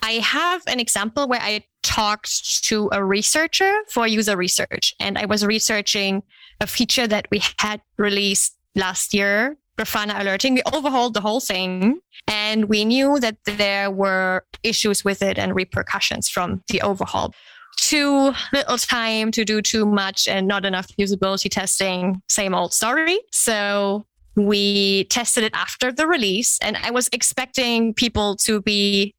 I 0.01 0.13
have 0.13 0.61
an 0.67 0.79
example 0.79 1.27
where 1.27 1.41
I 1.41 1.63
talked 1.83 2.63
to 2.65 2.89
a 2.91 3.03
researcher 3.03 3.73
for 3.89 4.07
user 4.07 4.35
research, 4.35 4.93
and 4.99 5.17
I 5.17 5.25
was 5.25 5.45
researching 5.45 6.23
a 6.59 6.67
feature 6.67 7.07
that 7.07 7.27
we 7.31 7.41
had 7.59 7.81
released 7.97 8.54
last 8.75 9.13
year, 9.13 9.57
Grafana 9.77 10.19
alerting. 10.19 10.55
We 10.55 10.61
overhauled 10.73 11.13
the 11.13 11.21
whole 11.21 11.39
thing 11.39 11.99
and 12.27 12.65
we 12.65 12.85
knew 12.85 13.19
that 13.19 13.37
there 13.45 13.91
were 13.91 14.45
issues 14.63 15.03
with 15.03 15.21
it 15.21 15.37
and 15.37 15.55
repercussions 15.55 16.29
from 16.29 16.63
the 16.69 16.81
overhaul. 16.81 17.33
Too 17.77 18.33
little 18.53 18.77
time 18.77 19.31
to 19.31 19.43
do 19.43 19.61
too 19.61 19.85
much 19.85 20.27
and 20.27 20.47
not 20.47 20.65
enough 20.65 20.87
usability 20.97 21.49
testing, 21.49 22.21
same 22.29 22.55
old 22.55 22.73
story. 22.73 23.19
So 23.31 24.05
we 24.35 25.05
tested 25.05 25.43
it 25.43 25.51
after 25.53 25.91
the 25.91 26.07
release 26.07 26.57
and 26.61 26.77
I 26.77 26.91
was 26.91 27.09
expecting 27.11 27.93
people 27.93 28.37
to 28.37 28.61
be 28.61 29.13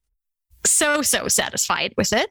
so, 0.65 1.03
so 1.03 1.29
satisfied 1.29 1.93
with 1.99 2.13
it. 2.13 2.31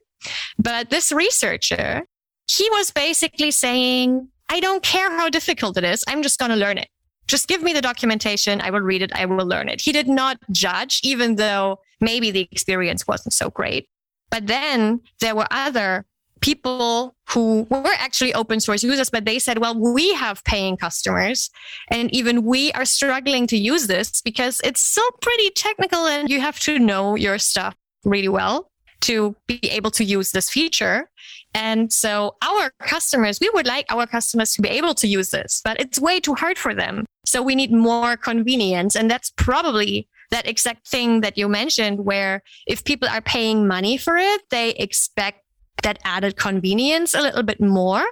But 0.57 0.89
this 0.89 1.11
researcher, 1.11 2.03
he 2.49 2.69
was 2.71 2.89
basically 2.89 3.51
saying, 3.51 4.29
I 4.49 4.59
don't 4.59 4.83
care 4.83 5.11
how 5.11 5.29
difficult 5.29 5.77
it 5.77 5.83
is. 5.83 6.03
I'm 6.07 6.23
just 6.23 6.39
going 6.39 6.51
to 6.51 6.57
learn 6.57 6.79
it 6.79 6.87
just 7.27 7.47
give 7.47 7.61
me 7.61 7.73
the 7.73 7.81
documentation. 7.81 8.61
I 8.61 8.69
will 8.69 8.81
read 8.81 9.01
it. 9.01 9.11
I 9.13 9.25
will 9.25 9.45
learn 9.45 9.69
it. 9.69 9.81
He 9.81 9.91
did 9.91 10.07
not 10.07 10.37
judge, 10.51 11.01
even 11.03 11.35
though 11.35 11.79
maybe 12.01 12.31
the 12.31 12.47
experience 12.51 13.07
wasn't 13.07 13.33
so 13.33 13.49
great. 13.49 13.87
But 14.29 14.47
then 14.47 15.01
there 15.21 15.35
were 15.35 15.47
other 15.51 16.05
people 16.41 17.15
who 17.29 17.65
were 17.69 17.95
actually 17.97 18.33
open 18.33 18.59
source 18.59 18.83
users, 18.83 19.09
but 19.09 19.25
they 19.25 19.39
said, 19.39 19.57
well, 19.57 19.79
we 19.79 20.13
have 20.13 20.43
paying 20.43 20.77
customers 20.77 21.49
and 21.89 22.13
even 22.13 22.43
we 22.43 22.71
are 22.73 22.85
struggling 22.85 23.47
to 23.47 23.57
use 23.57 23.87
this 23.87 24.21
because 24.21 24.61
it's 24.63 24.81
still 24.81 25.09
pretty 25.21 25.49
technical 25.51 26.05
and 26.05 26.29
you 26.29 26.41
have 26.41 26.59
to 26.59 26.77
know 26.77 27.15
your 27.15 27.39
stuff 27.39 27.75
really 28.03 28.27
well 28.27 28.69
to 29.01 29.35
be 29.47 29.59
able 29.63 29.91
to 29.91 30.03
use 30.03 30.31
this 30.31 30.49
feature. 30.49 31.09
And 31.55 31.91
so 31.91 32.35
our 32.43 32.71
customers, 32.81 33.39
we 33.39 33.49
would 33.51 33.65
like 33.65 33.85
our 33.89 34.05
customers 34.05 34.53
to 34.53 34.61
be 34.61 34.67
able 34.67 34.93
to 34.95 35.07
use 35.07 35.31
this, 35.31 35.61
but 35.63 35.79
it's 35.79 35.97
way 35.99 36.19
too 36.19 36.35
hard 36.35 36.57
for 36.57 36.75
them. 36.75 37.05
So 37.25 37.41
we 37.41 37.55
need 37.55 37.71
more 37.71 38.17
convenience. 38.17 38.95
And 38.95 39.09
that's 39.09 39.31
probably 39.31 40.09
that 40.31 40.47
exact 40.47 40.85
thing 40.85 41.21
that 41.21 41.37
you 41.37 41.47
mentioned, 41.47 42.03
where 42.03 42.43
if 42.67 42.83
people 42.83 43.07
are 43.07 43.21
paying 43.21 43.67
money 43.67 43.97
for 43.97 44.17
it, 44.17 44.41
they 44.49 44.71
expect 44.71 45.45
that 45.81 45.97
added 46.03 46.35
convenience 46.35 47.13
a 47.13 47.21
little 47.21 47.43
bit 47.43 47.61
more. 47.61 48.05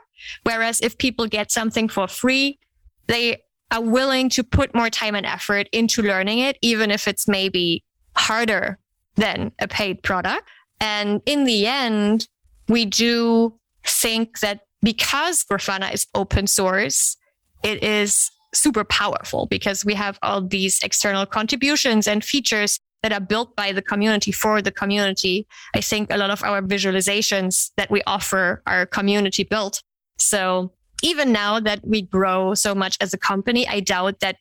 Whereas 0.43 0.79
if 0.79 0.97
people 0.97 1.27
get 1.27 1.51
something 1.51 1.89
for 1.89 2.07
free, 2.07 2.59
they 3.07 3.43
are 3.71 3.81
willing 3.81 4.29
to 4.29 4.43
put 4.43 4.73
more 4.73 4.89
time 4.89 5.15
and 5.15 5.25
effort 5.25 5.67
into 5.73 6.01
learning 6.01 6.39
it, 6.39 6.57
even 6.61 6.91
if 6.91 7.09
it's 7.09 7.27
maybe 7.27 7.83
harder 8.15 8.79
than 9.15 9.51
a 9.59 9.67
paid 9.67 10.01
product. 10.01 10.47
And 10.79 11.21
in 11.25 11.43
the 11.43 11.67
end, 11.67 12.27
we 12.67 12.85
do 12.85 13.59
think 13.85 14.39
that 14.39 14.61
because 14.81 15.43
Grafana 15.43 15.93
is 15.93 16.07
open 16.13 16.47
source, 16.47 17.17
it 17.63 17.83
is 17.83 18.29
super 18.53 18.83
powerful 18.83 19.47
because 19.47 19.83
we 19.83 19.93
have 19.95 20.19
all 20.21 20.41
these 20.41 20.79
external 20.83 21.25
contributions 21.25 22.07
and 22.07 22.23
features 22.23 22.79
that 23.01 23.11
are 23.11 23.19
built 23.19 23.55
by 23.55 23.71
the 23.71 23.81
community 23.81 24.31
for 24.31 24.61
the 24.61 24.71
community. 24.71 25.45
I 25.75 25.81
think 25.81 26.11
a 26.11 26.17
lot 26.17 26.29
of 26.29 26.43
our 26.43 26.61
visualizations 26.61 27.71
that 27.77 27.91
we 27.91 28.01
offer 28.07 28.61
are 28.65 28.85
community 28.85 29.43
built. 29.43 29.81
So 30.17 30.71
even 31.01 31.31
now 31.33 31.59
that 31.59 31.85
we 31.85 32.01
grow 32.01 32.53
so 32.53 32.73
much 32.73 32.97
as 33.01 33.13
a 33.13 33.17
company, 33.17 33.67
I 33.67 33.81
doubt 33.81 34.21
that 34.21 34.37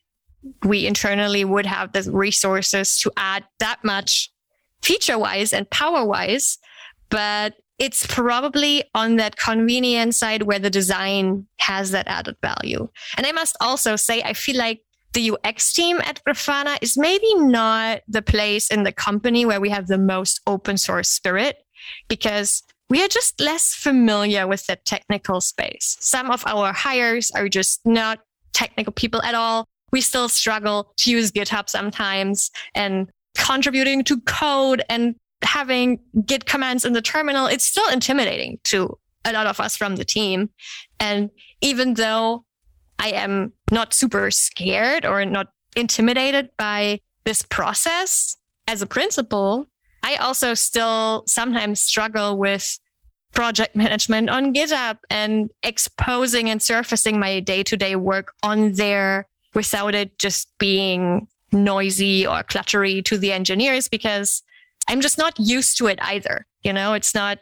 we 0.63 0.87
internally 0.87 1.43
would 1.43 1.65
have 1.65 1.91
the 1.91 2.09
resources 2.11 2.97
to 2.99 3.11
add 3.17 3.43
that 3.59 3.83
much 3.83 4.31
feature 4.81 5.19
wise 5.19 5.51
and 5.51 5.69
power 5.69 6.05
wise. 6.05 6.57
But 7.09 7.55
it's 7.79 8.05
probably 8.05 8.83
on 8.93 9.15
that 9.17 9.35
convenience 9.35 10.17
side 10.17 10.43
where 10.43 10.59
the 10.59 10.69
design 10.69 11.47
has 11.59 11.91
that 11.91 12.07
added 12.07 12.35
value. 12.41 12.87
And 13.17 13.25
I 13.25 13.31
must 13.31 13.57
also 13.59 13.95
say, 13.95 14.21
I 14.21 14.33
feel 14.33 14.57
like 14.57 14.81
the 15.13 15.31
UX 15.31 15.73
team 15.73 15.99
at 16.01 16.21
Grafana 16.27 16.77
is 16.81 16.97
maybe 16.97 17.33
not 17.35 18.01
the 18.07 18.21
place 18.21 18.69
in 18.69 18.83
the 18.83 18.91
company 18.91 19.45
where 19.45 19.61
we 19.61 19.69
have 19.69 19.87
the 19.87 19.97
most 19.97 20.41
open 20.47 20.77
source 20.77 21.09
spirit 21.09 21.57
because 22.07 22.63
we 22.89 23.03
are 23.03 23.07
just 23.07 23.39
less 23.39 23.73
familiar 23.73 24.47
with 24.47 24.65
the 24.67 24.75
technical 24.75 25.41
space. 25.41 25.97
Some 25.99 26.29
of 26.29 26.43
our 26.45 26.73
hires 26.73 27.31
are 27.31 27.49
just 27.49 27.85
not 27.85 28.19
technical 28.53 28.93
people 28.93 29.21
at 29.23 29.35
all. 29.35 29.67
We 29.91 30.01
still 30.01 30.29
struggle 30.29 30.93
to 30.97 31.11
use 31.11 31.31
GitHub 31.31 31.69
sometimes 31.69 32.51
and 32.75 33.09
contributing 33.35 34.03
to 34.05 34.19
code 34.21 34.83
and 34.89 35.15
having 35.43 35.99
git 36.25 36.45
commands 36.45 36.85
in 36.85 36.93
the 36.93 37.01
terminal, 37.01 37.47
it's 37.47 37.65
still 37.65 37.87
intimidating 37.89 38.59
to 38.65 38.97
a 39.25 39.33
lot 39.33 39.47
of 39.47 39.59
us 39.59 39.77
from 39.77 39.95
the 39.95 40.05
team. 40.05 40.49
And 40.99 41.29
even 41.61 41.93
though 41.95 42.45
I 42.99 43.09
am 43.09 43.53
not 43.71 43.93
super 43.93 44.31
scared 44.31 45.05
or 45.05 45.23
not 45.25 45.47
intimidated 45.75 46.49
by 46.57 46.99
this 47.23 47.41
process 47.41 48.37
as 48.67 48.81
a 48.81 48.87
principal, 48.87 49.67
I 50.03 50.15
also 50.15 50.53
still 50.53 51.23
sometimes 51.27 51.81
struggle 51.81 52.37
with 52.37 52.77
project 53.33 53.75
management 53.75 54.29
on 54.29 54.53
GitHub 54.53 54.97
and 55.09 55.49
exposing 55.63 56.49
and 56.49 56.61
surfacing 56.61 57.19
my 57.19 57.39
day 57.39 57.63
to 57.63 57.77
day 57.77 57.95
work 57.95 58.33
on 58.43 58.73
there 58.73 59.27
without 59.53 59.95
it 59.95 60.17
just 60.19 60.49
being 60.59 61.27
noisy 61.51 62.27
or 62.27 62.43
cluttery 62.43 63.03
to 63.05 63.17
the 63.17 63.31
engineers 63.31 63.87
because 63.87 64.43
I'm 64.87 65.01
just 65.01 65.17
not 65.17 65.39
used 65.39 65.77
to 65.77 65.87
it 65.87 65.99
either. 66.01 66.45
You 66.63 66.73
know, 66.73 66.93
it's 66.93 67.15
not 67.15 67.39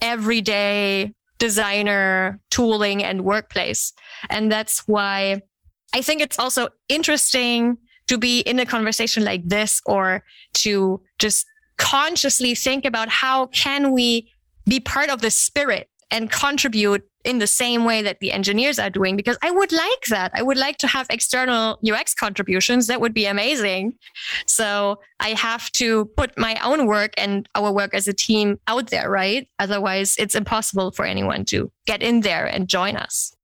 everyday 0.00 1.12
designer 1.38 2.40
tooling 2.50 3.02
and 3.02 3.24
workplace. 3.24 3.92
And 4.30 4.50
that's 4.50 4.86
why 4.86 5.42
I 5.94 6.02
think 6.02 6.20
it's 6.20 6.38
also 6.38 6.68
interesting 6.88 7.78
to 8.08 8.18
be 8.18 8.40
in 8.40 8.58
a 8.58 8.66
conversation 8.66 9.24
like 9.24 9.46
this 9.46 9.80
or 9.86 10.22
to 10.54 11.00
just 11.18 11.46
consciously 11.78 12.54
think 12.54 12.84
about 12.84 13.08
how 13.08 13.46
can 13.46 13.92
we 13.92 14.30
be 14.66 14.80
part 14.80 15.10
of 15.10 15.20
the 15.20 15.30
spirit 15.30 15.88
and 16.10 16.30
contribute 16.30 17.02
in 17.24 17.38
the 17.38 17.46
same 17.46 17.84
way 17.84 18.02
that 18.02 18.20
the 18.20 18.32
engineers 18.32 18.78
are 18.78 18.90
doing 18.90 19.16
because 19.16 19.38
I 19.42 19.50
would 19.50 19.72
like 19.72 20.04
that. 20.08 20.32
I 20.34 20.42
would 20.42 20.56
like 20.56 20.78
to 20.78 20.86
have 20.86 21.06
external 21.10 21.78
UX 21.88 22.14
contributions. 22.14 22.86
That 22.86 23.00
would 23.00 23.14
be 23.14 23.26
amazing. 23.26 23.94
So 24.46 25.00
I 25.20 25.30
have 25.30 25.70
to 25.72 26.06
put 26.16 26.36
my 26.36 26.58
own 26.64 26.86
work 26.86 27.12
and 27.16 27.48
our 27.54 27.72
work 27.72 27.94
as 27.94 28.08
a 28.08 28.12
team 28.12 28.58
out 28.66 28.90
there, 28.90 29.08
right? 29.10 29.48
Otherwise, 29.58 30.16
it's 30.18 30.34
impossible 30.34 30.90
for 30.90 31.04
anyone 31.04 31.44
to 31.46 31.70
get 31.86 32.02
in 32.02 32.20
there 32.20 32.46
and 32.46 32.68
join 32.68 32.96
us. 32.96 33.34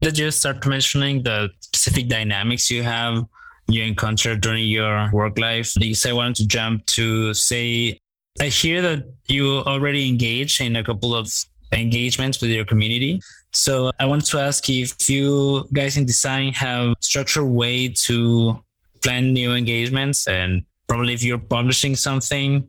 Did 0.00 0.18
you 0.18 0.30
start 0.30 0.64
mentioning 0.66 1.22
the 1.22 1.50
specific 1.60 2.08
dynamics 2.08 2.70
you 2.70 2.82
have 2.82 3.24
you 3.68 3.82
encounter 3.82 4.36
during 4.36 4.66
your 4.66 5.10
work 5.12 5.38
life? 5.38 5.72
Because 5.78 6.06
I 6.06 6.12
wanted 6.12 6.36
to 6.36 6.46
jump 6.46 6.86
to 6.86 7.34
say, 7.34 7.98
I 8.40 8.46
hear 8.46 8.80
that 8.82 9.04
you 9.26 9.58
already 9.58 10.08
engage 10.08 10.60
in 10.60 10.76
a 10.76 10.84
couple 10.84 11.14
of 11.14 11.32
engagements 11.72 12.40
with 12.40 12.50
your 12.50 12.64
community. 12.64 13.20
So 13.52 13.90
I 13.98 14.06
want 14.06 14.26
to 14.26 14.38
ask 14.38 14.68
if 14.68 15.08
you 15.08 15.66
guys 15.72 15.96
in 15.96 16.06
design 16.06 16.52
have 16.52 16.94
structured 17.00 17.44
way 17.44 17.88
to 18.06 18.62
plan 19.02 19.32
new 19.32 19.54
engagements 19.54 20.26
and 20.26 20.64
probably 20.88 21.14
if 21.14 21.22
you're 21.22 21.38
publishing 21.38 21.96
something, 21.96 22.68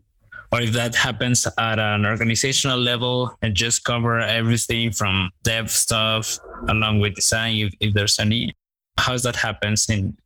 or 0.51 0.61
if 0.61 0.71
that 0.73 0.95
happens 0.95 1.47
at 1.57 1.79
an 1.79 2.05
organizational 2.05 2.79
level 2.79 3.31
and 3.41 3.55
just 3.55 3.83
cover 3.83 4.19
everything 4.19 4.91
from 4.91 5.29
dev 5.43 5.69
stuff 5.69 6.39
along 6.67 6.99
with 6.99 7.15
design, 7.15 7.57
if, 7.57 7.73
if 7.79 7.93
there's 7.93 8.19
any. 8.19 8.53
How 8.97 9.17
that 9.17 9.35
happens 9.35 9.89
in 9.89 10.17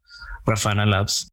Grafana 0.47 0.89
Labs? 0.89 1.29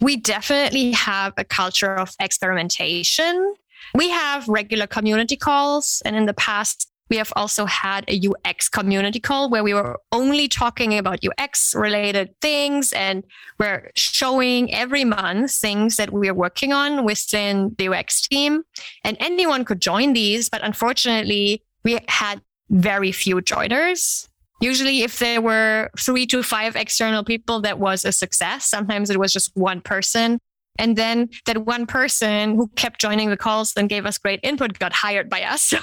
We 0.00 0.16
definitely 0.16 0.92
have 0.92 1.32
a 1.36 1.44
culture 1.44 1.94
of 1.94 2.14
experimentation. 2.20 3.54
We 3.94 4.10
have 4.10 4.48
regular 4.48 4.86
community 4.86 5.36
calls, 5.36 6.02
and 6.04 6.16
in 6.16 6.26
the 6.26 6.34
past, 6.34 6.90
we 7.10 7.16
have 7.18 7.32
also 7.36 7.66
had 7.66 8.04
a 8.08 8.20
UX 8.28 8.68
community 8.68 9.20
call 9.20 9.50
where 9.50 9.62
we 9.62 9.74
were 9.74 10.00
only 10.10 10.48
talking 10.48 10.96
about 10.96 11.20
UX 11.24 11.74
related 11.74 12.34
things 12.40 12.92
and 12.92 13.24
we're 13.58 13.90
showing 13.94 14.72
every 14.72 15.04
month 15.04 15.54
things 15.54 15.96
that 15.96 16.12
we 16.12 16.28
are 16.28 16.34
working 16.34 16.72
on 16.72 17.04
within 17.04 17.74
the 17.78 17.88
UX 17.88 18.22
team. 18.22 18.62
And 19.04 19.16
anyone 19.20 19.64
could 19.64 19.80
join 19.80 20.14
these, 20.14 20.48
but 20.48 20.64
unfortunately, 20.64 21.62
we 21.84 21.98
had 22.08 22.40
very 22.70 23.12
few 23.12 23.42
joiners. 23.42 24.28
Usually, 24.60 25.02
if 25.02 25.18
there 25.18 25.42
were 25.42 25.90
three 25.98 26.26
to 26.28 26.42
five 26.42 26.74
external 26.74 27.22
people, 27.22 27.60
that 27.60 27.78
was 27.78 28.04
a 28.04 28.12
success. 28.12 28.64
Sometimes 28.66 29.10
it 29.10 29.18
was 29.18 29.32
just 29.32 29.50
one 29.54 29.82
person. 29.82 30.38
And 30.78 30.96
then 30.96 31.28
that 31.46 31.64
one 31.64 31.86
person 31.86 32.56
who 32.56 32.68
kept 32.76 33.00
joining 33.00 33.30
the 33.30 33.36
calls 33.36 33.72
and 33.76 33.88
gave 33.88 34.06
us 34.06 34.18
great 34.18 34.40
input 34.42 34.78
got 34.78 34.92
hired 34.92 35.28
by 35.30 35.42
us. 35.42 35.72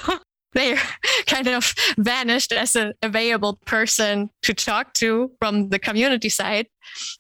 So 0.54 0.60
they 0.60 0.78
kind 1.28 1.48
of 1.48 1.74
vanished 1.98 2.52
as 2.52 2.76
an 2.76 2.94
available 3.02 3.60
person 3.66 4.30
to 4.42 4.54
talk 4.54 4.94
to 4.96 5.32
from 5.40 5.70
the 5.70 5.80
community 5.80 6.28
side. 6.28 6.68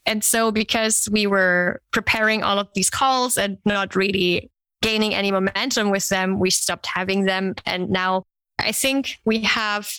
And 0.05 0.21
so, 0.21 0.51
because 0.51 1.07
we 1.11 1.27
were 1.27 1.81
preparing 1.91 2.43
all 2.43 2.59
of 2.59 2.67
these 2.75 2.89
calls 2.89 3.37
and 3.37 3.57
not 3.65 3.95
really 3.95 4.51
gaining 4.81 5.13
any 5.13 5.31
momentum 5.31 5.91
with 5.91 6.09
them, 6.09 6.39
we 6.39 6.49
stopped 6.49 6.87
having 6.87 7.23
them. 7.23 7.55
And 7.65 7.89
now 7.89 8.23
I 8.59 8.71
think 8.71 9.17
we 9.25 9.39
have 9.43 9.89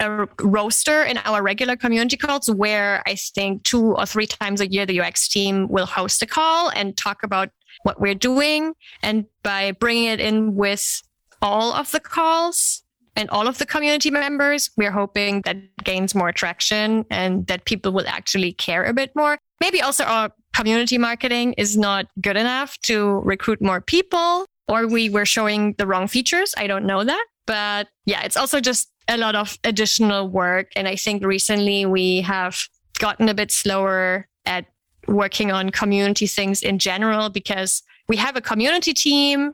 a 0.00 0.26
roaster 0.40 1.02
in 1.02 1.18
our 1.18 1.42
regular 1.42 1.76
community 1.76 2.16
calls 2.16 2.50
where 2.50 3.02
I 3.06 3.14
think 3.14 3.62
two 3.62 3.94
or 3.94 4.06
three 4.06 4.26
times 4.26 4.60
a 4.60 4.70
year 4.70 4.86
the 4.86 5.00
UX 5.00 5.28
team 5.28 5.68
will 5.68 5.86
host 5.86 6.22
a 6.22 6.26
call 6.26 6.70
and 6.70 6.96
talk 6.96 7.22
about 7.22 7.50
what 7.84 8.00
we're 8.00 8.14
doing. 8.14 8.74
And 9.02 9.26
by 9.42 9.72
bringing 9.72 10.04
it 10.04 10.20
in 10.20 10.54
with 10.54 11.02
all 11.40 11.72
of 11.72 11.90
the 11.92 12.00
calls 12.00 12.82
and 13.16 13.28
all 13.30 13.46
of 13.46 13.58
the 13.58 13.66
community 13.66 14.10
members, 14.10 14.70
we're 14.76 14.92
hoping 14.92 15.42
that 15.42 15.56
gains 15.84 16.14
more 16.14 16.32
traction 16.32 17.04
and 17.10 17.46
that 17.46 17.64
people 17.64 17.92
will 17.92 18.06
actually 18.06 18.52
care 18.52 18.84
a 18.84 18.92
bit 18.92 19.14
more. 19.14 19.38
Maybe 19.60 19.80
also 19.82 20.04
our 20.04 20.30
community 20.54 20.98
marketing 20.98 21.54
is 21.54 21.76
not 21.76 22.06
good 22.20 22.36
enough 22.36 22.78
to 22.82 23.20
recruit 23.24 23.60
more 23.62 23.80
people, 23.80 24.46
or 24.68 24.86
we 24.86 25.08
were 25.10 25.26
showing 25.26 25.74
the 25.78 25.86
wrong 25.86 26.08
features. 26.08 26.54
I 26.56 26.66
don't 26.66 26.84
know 26.84 27.04
that. 27.04 27.26
But 27.46 27.88
yeah, 28.06 28.22
it's 28.22 28.36
also 28.36 28.60
just 28.60 28.91
a 29.08 29.16
lot 29.16 29.34
of 29.34 29.58
additional 29.64 30.28
work. 30.28 30.72
And 30.76 30.88
I 30.88 30.96
think 30.96 31.24
recently 31.24 31.86
we 31.86 32.20
have 32.22 32.58
gotten 32.98 33.28
a 33.28 33.34
bit 33.34 33.50
slower 33.50 34.28
at 34.46 34.66
working 35.08 35.50
on 35.50 35.70
community 35.70 36.26
things 36.26 36.62
in 36.62 36.78
general 36.78 37.28
because 37.28 37.82
we 38.08 38.16
have 38.16 38.36
a 38.36 38.40
community 38.40 38.92
team 38.92 39.52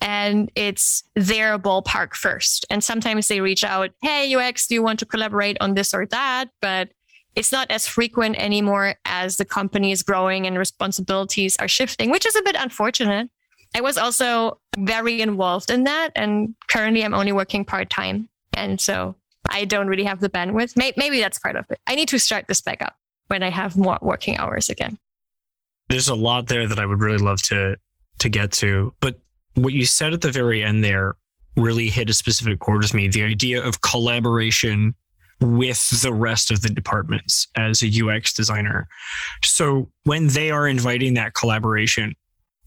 and 0.00 0.50
it's 0.56 1.04
their 1.14 1.58
ballpark 1.58 2.14
first. 2.14 2.66
And 2.68 2.82
sometimes 2.82 3.28
they 3.28 3.40
reach 3.40 3.64
out, 3.64 3.90
Hey, 4.02 4.34
UX, 4.34 4.66
do 4.66 4.74
you 4.74 4.82
want 4.82 4.98
to 4.98 5.06
collaborate 5.06 5.56
on 5.60 5.74
this 5.74 5.94
or 5.94 6.06
that? 6.06 6.46
But 6.60 6.90
it's 7.34 7.52
not 7.52 7.70
as 7.70 7.86
frequent 7.86 8.36
anymore 8.36 8.96
as 9.04 9.36
the 9.36 9.44
company 9.44 9.92
is 9.92 10.02
growing 10.02 10.46
and 10.46 10.58
responsibilities 10.58 11.56
are 11.56 11.68
shifting, 11.68 12.10
which 12.10 12.26
is 12.26 12.36
a 12.36 12.42
bit 12.42 12.56
unfortunate. 12.58 13.30
I 13.74 13.80
was 13.80 13.96
also 13.96 14.58
very 14.76 15.22
involved 15.22 15.70
in 15.70 15.84
that. 15.84 16.10
And 16.14 16.54
currently 16.68 17.04
I'm 17.04 17.14
only 17.14 17.32
working 17.32 17.64
part 17.64 17.88
time. 17.88 18.28
And 18.54 18.80
so 18.80 19.16
I 19.48 19.64
don't 19.64 19.88
really 19.88 20.04
have 20.04 20.20
the 20.20 20.30
bandwidth. 20.30 20.76
Maybe 20.76 21.20
that's 21.20 21.38
part 21.38 21.56
of 21.56 21.64
it. 21.70 21.80
I 21.86 21.94
need 21.94 22.08
to 22.08 22.18
start 22.18 22.46
this 22.48 22.60
back 22.60 22.82
up 22.82 22.94
when 23.28 23.42
I 23.42 23.50
have 23.50 23.76
more 23.76 23.98
working 24.02 24.36
hours 24.36 24.68
again. 24.68 24.98
There's 25.88 26.08
a 26.08 26.14
lot 26.14 26.46
there 26.46 26.66
that 26.66 26.78
I 26.78 26.86
would 26.86 27.00
really 27.00 27.18
love 27.18 27.42
to 27.44 27.76
to 28.18 28.28
get 28.28 28.52
to, 28.52 28.94
but 29.00 29.18
what 29.54 29.72
you 29.72 29.84
said 29.84 30.12
at 30.12 30.20
the 30.20 30.30
very 30.30 30.62
end 30.62 30.84
there 30.84 31.16
really 31.56 31.88
hit 31.88 32.08
a 32.08 32.14
specific 32.14 32.60
chord 32.60 32.82
with 32.82 32.94
me 32.94 33.08
the 33.08 33.22
idea 33.22 33.62
of 33.62 33.82
collaboration 33.82 34.94
with 35.40 36.02
the 36.02 36.12
rest 36.12 36.50
of 36.50 36.62
the 36.62 36.68
departments 36.68 37.48
as 37.56 37.82
a 37.82 38.02
UX 38.02 38.32
designer. 38.32 38.86
So 39.42 39.90
when 40.04 40.28
they 40.28 40.50
are 40.50 40.68
inviting 40.68 41.14
that 41.14 41.34
collaboration 41.34 42.14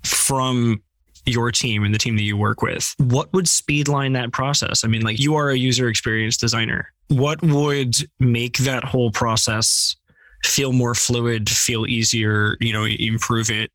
from 0.03 0.83
your 1.25 1.51
team 1.51 1.83
and 1.83 1.93
the 1.93 1.99
team 1.99 2.15
that 2.17 2.23
you 2.23 2.37
work 2.37 2.61
with, 2.61 2.93
what 2.97 3.31
would 3.33 3.45
speedline 3.45 4.13
that 4.13 4.31
process? 4.31 4.83
I 4.83 4.87
mean, 4.87 5.01
like 5.01 5.19
you 5.19 5.35
are 5.35 5.49
a 5.49 5.57
user 5.57 5.87
experience 5.87 6.37
designer. 6.37 6.91
What 7.07 7.41
would 7.41 7.95
make 8.19 8.57
that 8.59 8.83
whole 8.83 9.11
process 9.11 9.95
feel 10.43 10.73
more 10.73 10.95
fluid, 10.95 11.49
feel 11.49 11.87
easier, 11.87 12.57
you 12.59 12.73
know, 12.73 12.85
improve 12.85 13.49
it 13.49 13.71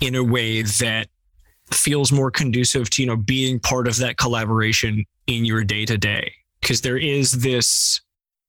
in 0.00 0.14
a 0.14 0.24
way 0.24 0.62
that 0.62 1.08
feels 1.70 2.12
more 2.12 2.30
conducive 2.30 2.90
to 2.90 3.02
you 3.02 3.08
know 3.08 3.16
being 3.16 3.58
part 3.58 3.88
of 3.88 3.96
that 3.96 4.16
collaboration 4.16 5.04
in 5.26 5.44
your 5.44 5.64
day 5.64 5.84
to 5.84 5.96
day 5.96 6.32
because 6.60 6.82
there 6.82 6.98
is 6.98 7.32
this 7.32 8.00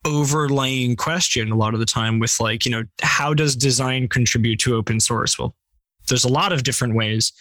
overlaying 0.05 0.95
question 0.95 1.51
a 1.51 1.55
lot 1.55 1.73
of 1.73 1.79
the 1.79 1.85
time 1.85 2.19
with 2.19 2.37
like 2.39 2.65
you 2.65 2.71
know 2.71 2.83
how 3.01 3.33
does 3.33 3.55
design 3.55 4.07
contribute 4.07 4.59
to 4.59 4.75
open 4.75 4.99
source 4.99 5.39
well 5.39 5.55
there's 6.07 6.23
a 6.23 6.29
lot 6.29 6.51
of 6.51 6.63
different 6.63 6.95
ways 6.95 7.31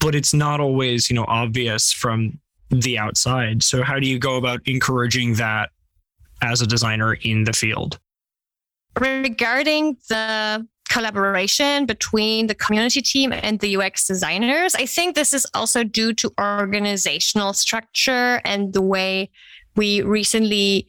but 0.00 0.14
it's 0.14 0.34
not 0.34 0.60
always 0.60 1.10
you 1.10 1.16
know 1.16 1.24
obvious 1.28 1.92
from 1.92 2.38
the 2.70 2.98
outside 2.98 3.62
so 3.62 3.82
how 3.82 3.98
do 3.98 4.06
you 4.06 4.18
go 4.18 4.36
about 4.36 4.60
encouraging 4.66 5.34
that 5.34 5.70
as 6.42 6.60
a 6.62 6.66
designer 6.66 7.14
in 7.14 7.44
the 7.44 7.52
field 7.52 7.98
regarding 8.98 9.96
the 10.08 10.66
collaboration 10.90 11.86
between 11.86 12.48
the 12.48 12.54
community 12.54 13.00
team 13.00 13.32
and 13.32 13.60
the 13.60 13.76
UX 13.76 14.06
designers. 14.08 14.74
I 14.74 14.86
think 14.86 15.14
this 15.14 15.32
is 15.32 15.46
also 15.54 15.84
due 15.84 16.12
to 16.14 16.32
organizational 16.38 17.52
structure 17.52 18.40
and 18.44 18.72
the 18.72 18.82
way 18.82 19.30
we 19.76 20.02
recently 20.02 20.88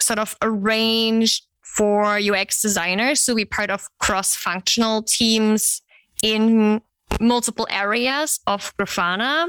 sort 0.00 0.18
of 0.18 0.36
arranged 0.40 1.44
for 1.60 2.16
UX 2.16 2.62
designers 2.62 3.24
to 3.26 3.34
be 3.34 3.44
part 3.44 3.70
of 3.70 3.88
cross 3.98 4.34
functional 4.34 5.02
teams 5.02 5.82
in 6.22 6.80
multiple 7.20 7.66
areas 7.70 8.40
of 8.46 8.74
Grafana. 8.76 9.48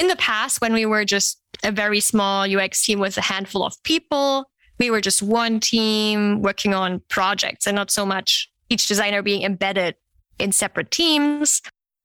In 0.00 0.08
the 0.08 0.16
past, 0.16 0.60
when 0.60 0.72
we 0.72 0.86
were 0.86 1.04
just 1.04 1.40
a 1.64 1.72
very 1.72 2.00
small 2.00 2.44
UX 2.44 2.84
team 2.84 2.98
with 2.98 3.16
a 3.18 3.22
handful 3.22 3.64
of 3.64 3.74
people, 3.82 4.46
we 4.78 4.90
were 4.90 5.00
just 5.00 5.22
one 5.22 5.60
team 5.60 6.42
working 6.42 6.74
on 6.74 7.02
projects 7.08 7.66
and 7.66 7.76
not 7.76 7.90
so 7.90 8.06
much 8.06 8.50
each 8.68 8.88
designer 8.88 9.22
being 9.22 9.42
embedded 9.42 9.96
in 10.38 10.52
separate 10.52 10.90
teams. 10.90 11.60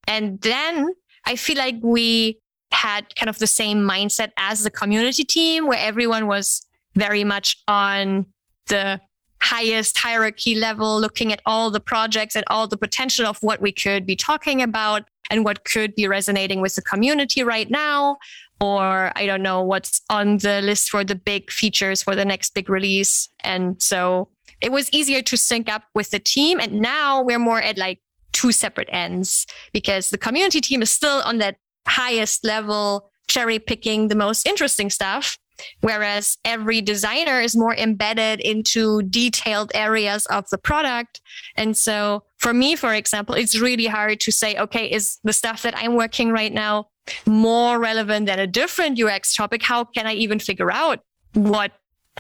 And 0.07 0.39
then 0.41 0.93
I 1.25 1.35
feel 1.35 1.57
like 1.57 1.75
we 1.81 2.39
had 2.71 3.15
kind 3.15 3.29
of 3.29 3.39
the 3.39 3.47
same 3.47 3.79
mindset 3.79 4.31
as 4.37 4.63
the 4.63 4.69
community 4.69 5.23
team 5.23 5.67
where 5.67 5.79
everyone 5.79 6.27
was 6.27 6.65
very 6.95 7.23
much 7.23 7.57
on 7.67 8.25
the 8.67 8.99
highest 9.47 9.97
hierarchy 9.97 10.55
level, 10.55 10.99
looking 10.99 11.31
at 11.31 11.41
all 11.45 11.71
the 11.71 11.79
projects 11.79 12.35
and 12.35 12.43
all 12.47 12.67
the 12.67 12.77
potential 12.77 13.25
of 13.25 13.37
what 13.41 13.61
we 13.61 13.71
could 13.71 14.05
be 14.05 14.15
talking 14.15 14.61
about 14.61 15.03
and 15.29 15.45
what 15.45 15.63
could 15.63 15.95
be 15.95 16.07
resonating 16.07 16.59
with 16.61 16.75
the 16.75 16.81
community 16.81 17.43
right 17.43 17.69
now. 17.71 18.17
Or 18.59 19.13
I 19.15 19.25
don't 19.25 19.41
know 19.43 19.61
what's 19.61 20.01
on 20.09 20.37
the 20.39 20.61
list 20.61 20.89
for 20.89 21.03
the 21.03 21.15
big 21.15 21.49
features 21.49 22.03
for 22.03 22.15
the 22.15 22.25
next 22.25 22.53
big 22.53 22.69
release. 22.69 23.29
And 23.41 23.81
so 23.81 24.29
it 24.59 24.71
was 24.71 24.89
easier 24.91 25.21
to 25.21 25.37
sync 25.37 25.69
up 25.69 25.83
with 25.93 26.09
the 26.09 26.19
team. 26.19 26.59
And 26.59 26.81
now 26.81 27.21
we're 27.21 27.39
more 27.39 27.61
at 27.61 27.77
like 27.77 27.99
two 28.33 28.51
separate 28.51 28.89
ends 28.91 29.45
because 29.71 30.09
the 30.09 30.17
community 30.17 30.59
team 30.59 30.81
is 30.81 30.91
still 30.91 31.21
on 31.23 31.37
that 31.37 31.57
highest 31.87 32.43
level, 32.43 33.09
cherry 33.27 33.59
picking 33.59 34.09
the 34.09 34.15
most 34.15 34.45
interesting 34.45 34.89
stuff. 34.89 35.37
Whereas 35.81 36.37
every 36.45 36.81
designer 36.81 37.41
is 37.41 37.55
more 37.55 37.75
embedded 37.75 38.39
into 38.41 39.01
detailed 39.03 39.71
areas 39.73 40.25
of 40.27 40.49
the 40.49 40.57
product. 40.57 41.21
And 41.55 41.75
so 41.75 42.23
for 42.37 42.53
me, 42.53 42.75
for 42.75 42.93
example, 42.93 43.35
it's 43.35 43.59
really 43.59 43.87
hard 43.87 44.19
to 44.21 44.31
say, 44.31 44.55
okay, 44.57 44.85
is 44.91 45.19
the 45.23 45.33
stuff 45.33 45.61
that 45.63 45.77
I'm 45.77 45.95
working 45.95 46.31
right 46.31 46.53
now 46.53 46.89
more 47.25 47.79
relevant 47.79 48.25
than 48.25 48.39
a 48.39 48.47
different 48.47 49.01
UX 49.01 49.35
topic? 49.35 49.63
How 49.63 49.85
can 49.85 50.05
I 50.05 50.13
even 50.13 50.39
figure 50.39 50.71
out 50.71 50.99
what 51.33 51.71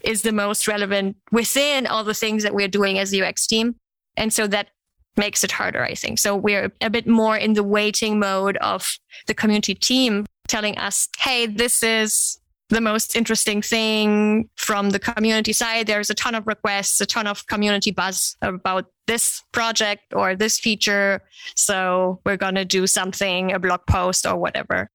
is 0.03 0.21
the 0.21 0.31
most 0.31 0.67
relevant 0.67 1.17
within 1.31 1.87
all 1.87 2.03
the 2.03 2.13
things 2.13 2.43
that 2.43 2.53
we're 2.53 2.67
doing 2.67 2.99
as 2.99 3.13
a 3.13 3.25
UX 3.25 3.47
team. 3.47 3.75
And 4.15 4.33
so 4.33 4.47
that 4.47 4.69
makes 5.15 5.43
it 5.43 5.51
harder, 5.51 5.83
I 5.83 5.95
think. 5.95 6.19
So 6.19 6.35
we're 6.35 6.71
a 6.81 6.89
bit 6.89 7.07
more 7.07 7.35
in 7.35 7.53
the 7.53 7.63
waiting 7.63 8.19
mode 8.19 8.57
of 8.57 8.97
the 9.25 9.33
community 9.33 9.73
team 9.73 10.25
telling 10.47 10.77
us, 10.77 11.09
hey, 11.19 11.47
this 11.47 11.83
is 11.83 12.39
the 12.69 12.81
most 12.81 13.15
interesting 13.15 13.61
thing 13.61 14.49
from 14.55 14.89
the 14.89 14.99
community 14.99 15.53
side. 15.53 15.87
There's 15.87 16.09
a 16.09 16.13
ton 16.13 16.35
of 16.35 16.45
requests, 16.47 16.99
a 16.99 17.05
ton 17.05 17.27
of 17.27 17.47
community 17.47 17.91
buzz 17.91 18.35
about 18.41 18.87
this 19.07 19.41
project 19.53 20.13
or 20.13 20.35
this 20.35 20.59
feature. 20.59 21.21
So 21.55 22.19
we're 22.25 22.37
going 22.37 22.55
to 22.55 22.65
do 22.65 22.85
something, 22.87 23.53
a 23.53 23.59
blog 23.59 23.81
post 23.87 24.25
or 24.25 24.35
whatever. 24.35 24.89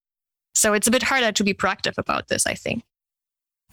So 0.53 0.73
it's 0.73 0.87
a 0.87 0.91
bit 0.91 1.03
harder 1.03 1.31
to 1.31 1.43
be 1.43 1.53
proactive 1.53 1.97
about 1.97 2.27
this, 2.27 2.45
I 2.45 2.53
think. 2.53 2.83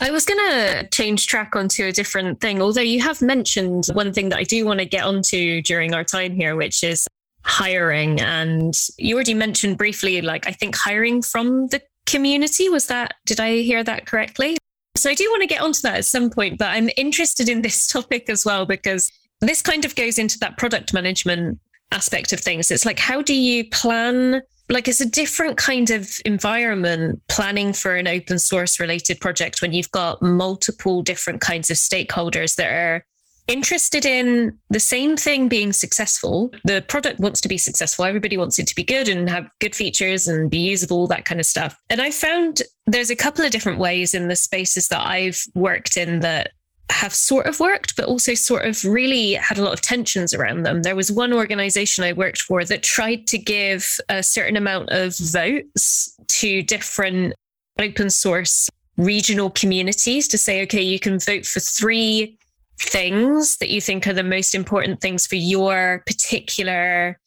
I 0.02 0.10
was 0.10 0.24
going 0.24 0.40
to 0.50 0.88
change 0.88 1.26
track 1.26 1.54
onto 1.54 1.84
a 1.84 1.92
different 1.92 2.40
thing, 2.40 2.62
although 2.62 2.80
you 2.80 3.02
have 3.02 3.20
mentioned 3.20 3.84
one 3.92 4.14
thing 4.14 4.30
that 4.30 4.38
I 4.38 4.44
do 4.44 4.64
want 4.64 4.80
to 4.80 4.86
get 4.86 5.04
onto 5.04 5.60
during 5.60 5.92
our 5.92 6.04
time 6.04 6.34
here, 6.34 6.56
which 6.56 6.82
is 6.82 7.06
hiring. 7.44 8.18
And 8.18 8.74
you 8.96 9.14
already 9.14 9.34
mentioned 9.34 9.76
briefly, 9.76 10.22
like, 10.22 10.46
I 10.46 10.52
think 10.52 10.74
hiring 10.74 11.20
from 11.20 11.66
the 11.66 11.82
community. 12.10 12.68
Was 12.68 12.86
that, 12.86 13.14
did 13.26 13.40
I 13.40 13.58
hear 13.58 13.84
that 13.84 14.06
correctly? 14.06 14.56
So 14.96 15.10
I 15.10 15.14
do 15.14 15.24
want 15.30 15.42
to 15.42 15.46
get 15.46 15.62
onto 15.62 15.80
that 15.82 15.96
at 15.96 16.04
some 16.04 16.30
point, 16.30 16.58
but 16.58 16.68
I'm 16.68 16.90
interested 16.96 17.48
in 17.48 17.62
this 17.62 17.86
topic 17.92 18.28
as 18.28 18.44
well 18.44 18.66
because 18.66 19.10
this 19.40 19.62
kind 19.62 19.84
of 19.84 19.94
goes 19.94 20.18
into 20.18 20.38
that 20.40 20.58
product 20.58 20.92
management 20.92 21.58
aspect 21.92 22.32
of 22.32 22.40
things. 22.40 22.70
It's 22.70 22.84
like, 22.84 22.98
how 22.98 23.22
do 23.22 23.34
you 23.34 23.68
plan 23.70 24.42
like 24.68 24.86
it's 24.86 25.00
a 25.00 25.06
different 25.06 25.56
kind 25.56 25.90
of 25.90 26.08
environment 26.24 27.20
planning 27.28 27.72
for 27.72 27.96
an 27.96 28.06
open 28.06 28.38
source 28.38 28.78
related 28.78 29.20
project 29.20 29.60
when 29.60 29.72
you've 29.72 29.90
got 29.90 30.22
multiple 30.22 31.02
different 31.02 31.40
kinds 31.40 31.70
of 31.70 31.76
stakeholders 31.76 32.54
that 32.54 32.72
are 32.72 33.04
interested 33.50 34.06
in 34.06 34.56
the 34.70 34.80
same 34.80 35.16
thing 35.16 35.48
being 35.48 35.72
successful. 35.72 36.50
The 36.64 36.82
product 36.86 37.18
wants 37.20 37.40
to 37.42 37.48
be 37.48 37.58
successful. 37.58 38.04
Everybody 38.04 38.36
wants 38.36 38.58
it 38.58 38.66
to 38.68 38.74
be 38.74 38.84
good 38.84 39.08
and 39.08 39.28
have 39.28 39.50
good 39.60 39.74
features 39.74 40.28
and 40.28 40.50
be 40.50 40.58
usable, 40.58 41.06
that 41.08 41.24
kind 41.24 41.40
of 41.40 41.46
stuff. 41.46 41.76
And 41.90 42.00
I 42.00 42.10
found 42.10 42.62
there's 42.86 43.10
a 43.10 43.16
couple 43.16 43.44
of 43.44 43.50
different 43.50 43.78
ways 43.78 44.14
in 44.14 44.28
the 44.28 44.36
spaces 44.36 44.88
that 44.88 45.06
I've 45.06 45.42
worked 45.54 45.96
in 45.96 46.20
that 46.20 46.52
have 46.90 47.14
sort 47.14 47.46
of 47.46 47.60
worked, 47.60 47.96
but 47.96 48.06
also 48.06 48.34
sort 48.34 48.66
of 48.66 48.84
really 48.84 49.34
had 49.34 49.58
a 49.58 49.62
lot 49.62 49.72
of 49.72 49.80
tensions 49.80 50.34
around 50.34 50.64
them. 50.64 50.82
There 50.82 50.96
was 50.96 51.10
one 51.10 51.32
organization 51.32 52.04
I 52.04 52.12
worked 52.12 52.42
for 52.42 52.64
that 52.64 52.82
tried 52.82 53.26
to 53.28 53.38
give 53.38 53.96
a 54.08 54.22
certain 54.22 54.56
amount 54.56 54.90
of 54.90 55.16
votes 55.18 56.16
to 56.26 56.62
different 56.62 57.34
open 57.78 58.10
source 58.10 58.68
regional 58.96 59.50
communities 59.50 60.28
to 60.28 60.38
say, 60.38 60.62
okay, 60.62 60.82
you 60.82 60.98
can 60.98 61.18
vote 61.18 61.46
for 61.46 61.60
three 61.60 62.36
things 62.80 63.58
that 63.58 63.70
you 63.70 63.80
think 63.80 64.06
are 64.06 64.12
the 64.12 64.22
most 64.22 64.54
important 64.54 65.00
things 65.00 65.26
for 65.26 65.36
your 65.36 66.02
particular 66.06 67.18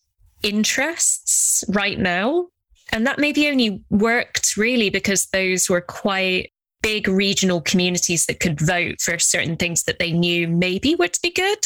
interests 0.41 1.63
right 1.69 1.97
now. 1.97 2.47
And 2.91 3.07
that 3.07 3.19
maybe 3.19 3.47
only 3.47 3.81
worked 3.89 4.57
really 4.57 4.89
because 4.89 5.27
those 5.27 5.69
were 5.69 5.81
quite 5.81 6.51
big 6.81 7.07
regional 7.07 7.61
communities 7.61 8.25
that 8.25 8.39
could 8.39 8.59
vote 8.59 8.99
for 8.99 9.17
certain 9.17 9.55
things 9.55 9.83
that 9.83 9.99
they 9.99 10.11
knew 10.11 10.47
maybe 10.47 10.95
would 10.95 11.17
be 11.23 11.31
good. 11.31 11.59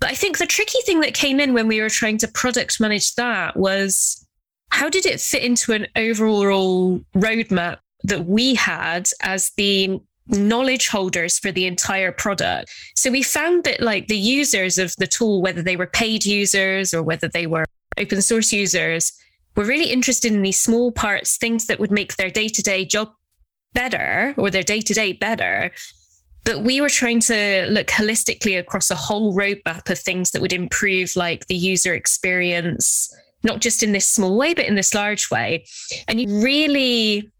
But 0.00 0.10
I 0.10 0.14
think 0.14 0.38
the 0.38 0.46
tricky 0.46 0.80
thing 0.84 1.00
that 1.00 1.14
came 1.14 1.40
in 1.40 1.54
when 1.54 1.66
we 1.66 1.80
were 1.80 1.88
trying 1.88 2.18
to 2.18 2.28
product 2.28 2.80
manage 2.80 3.14
that 3.14 3.56
was 3.56 4.24
how 4.70 4.88
did 4.90 5.06
it 5.06 5.20
fit 5.20 5.42
into 5.42 5.72
an 5.72 5.86
overall 5.96 7.00
roadmap 7.16 7.78
that 8.02 8.26
we 8.26 8.54
had 8.54 9.08
as 9.22 9.50
the 9.56 10.00
knowledge 10.28 10.88
holders 10.88 11.38
for 11.38 11.52
the 11.52 11.66
entire 11.66 12.12
product. 12.12 12.70
So 12.96 13.10
we 13.10 13.22
found 13.22 13.64
that 13.64 13.80
like 13.80 14.08
the 14.08 14.16
users 14.18 14.78
of 14.78 14.94
the 14.96 15.06
tool, 15.06 15.42
whether 15.42 15.62
they 15.62 15.76
were 15.76 15.86
paid 15.86 16.24
users 16.24 16.94
or 16.94 17.02
whether 17.02 17.28
they 17.28 17.46
were 17.46 17.66
open 17.98 18.22
source 18.22 18.52
users, 18.52 19.12
were 19.56 19.64
really 19.64 19.90
interested 19.90 20.32
in 20.32 20.42
these 20.42 20.58
small 20.58 20.92
parts, 20.92 21.36
things 21.36 21.66
that 21.66 21.78
would 21.78 21.90
make 21.90 22.16
their 22.16 22.30
day 22.30 22.48
to 22.48 22.62
day 22.62 22.84
job 22.84 23.12
better 23.74 24.34
or 24.36 24.50
their 24.50 24.62
day 24.62 24.80
to 24.80 24.94
day 24.94 25.12
better. 25.12 25.70
But 26.44 26.62
we 26.62 26.80
were 26.80 26.90
trying 26.90 27.20
to 27.20 27.66
look 27.70 27.86
holistically 27.86 28.58
across 28.58 28.90
a 28.90 28.94
whole 28.94 29.34
roadmap 29.34 29.88
of 29.88 29.98
things 29.98 30.30
that 30.30 30.42
would 30.42 30.52
improve 30.52 31.16
like 31.16 31.46
the 31.46 31.54
user 31.54 31.94
experience, 31.94 33.14
not 33.42 33.60
just 33.60 33.82
in 33.82 33.92
this 33.92 34.08
small 34.08 34.36
way, 34.36 34.52
but 34.54 34.66
in 34.66 34.74
this 34.74 34.94
large 34.94 35.30
way. 35.30 35.64
And 36.06 36.20
you 36.20 36.42
really, 36.42 37.30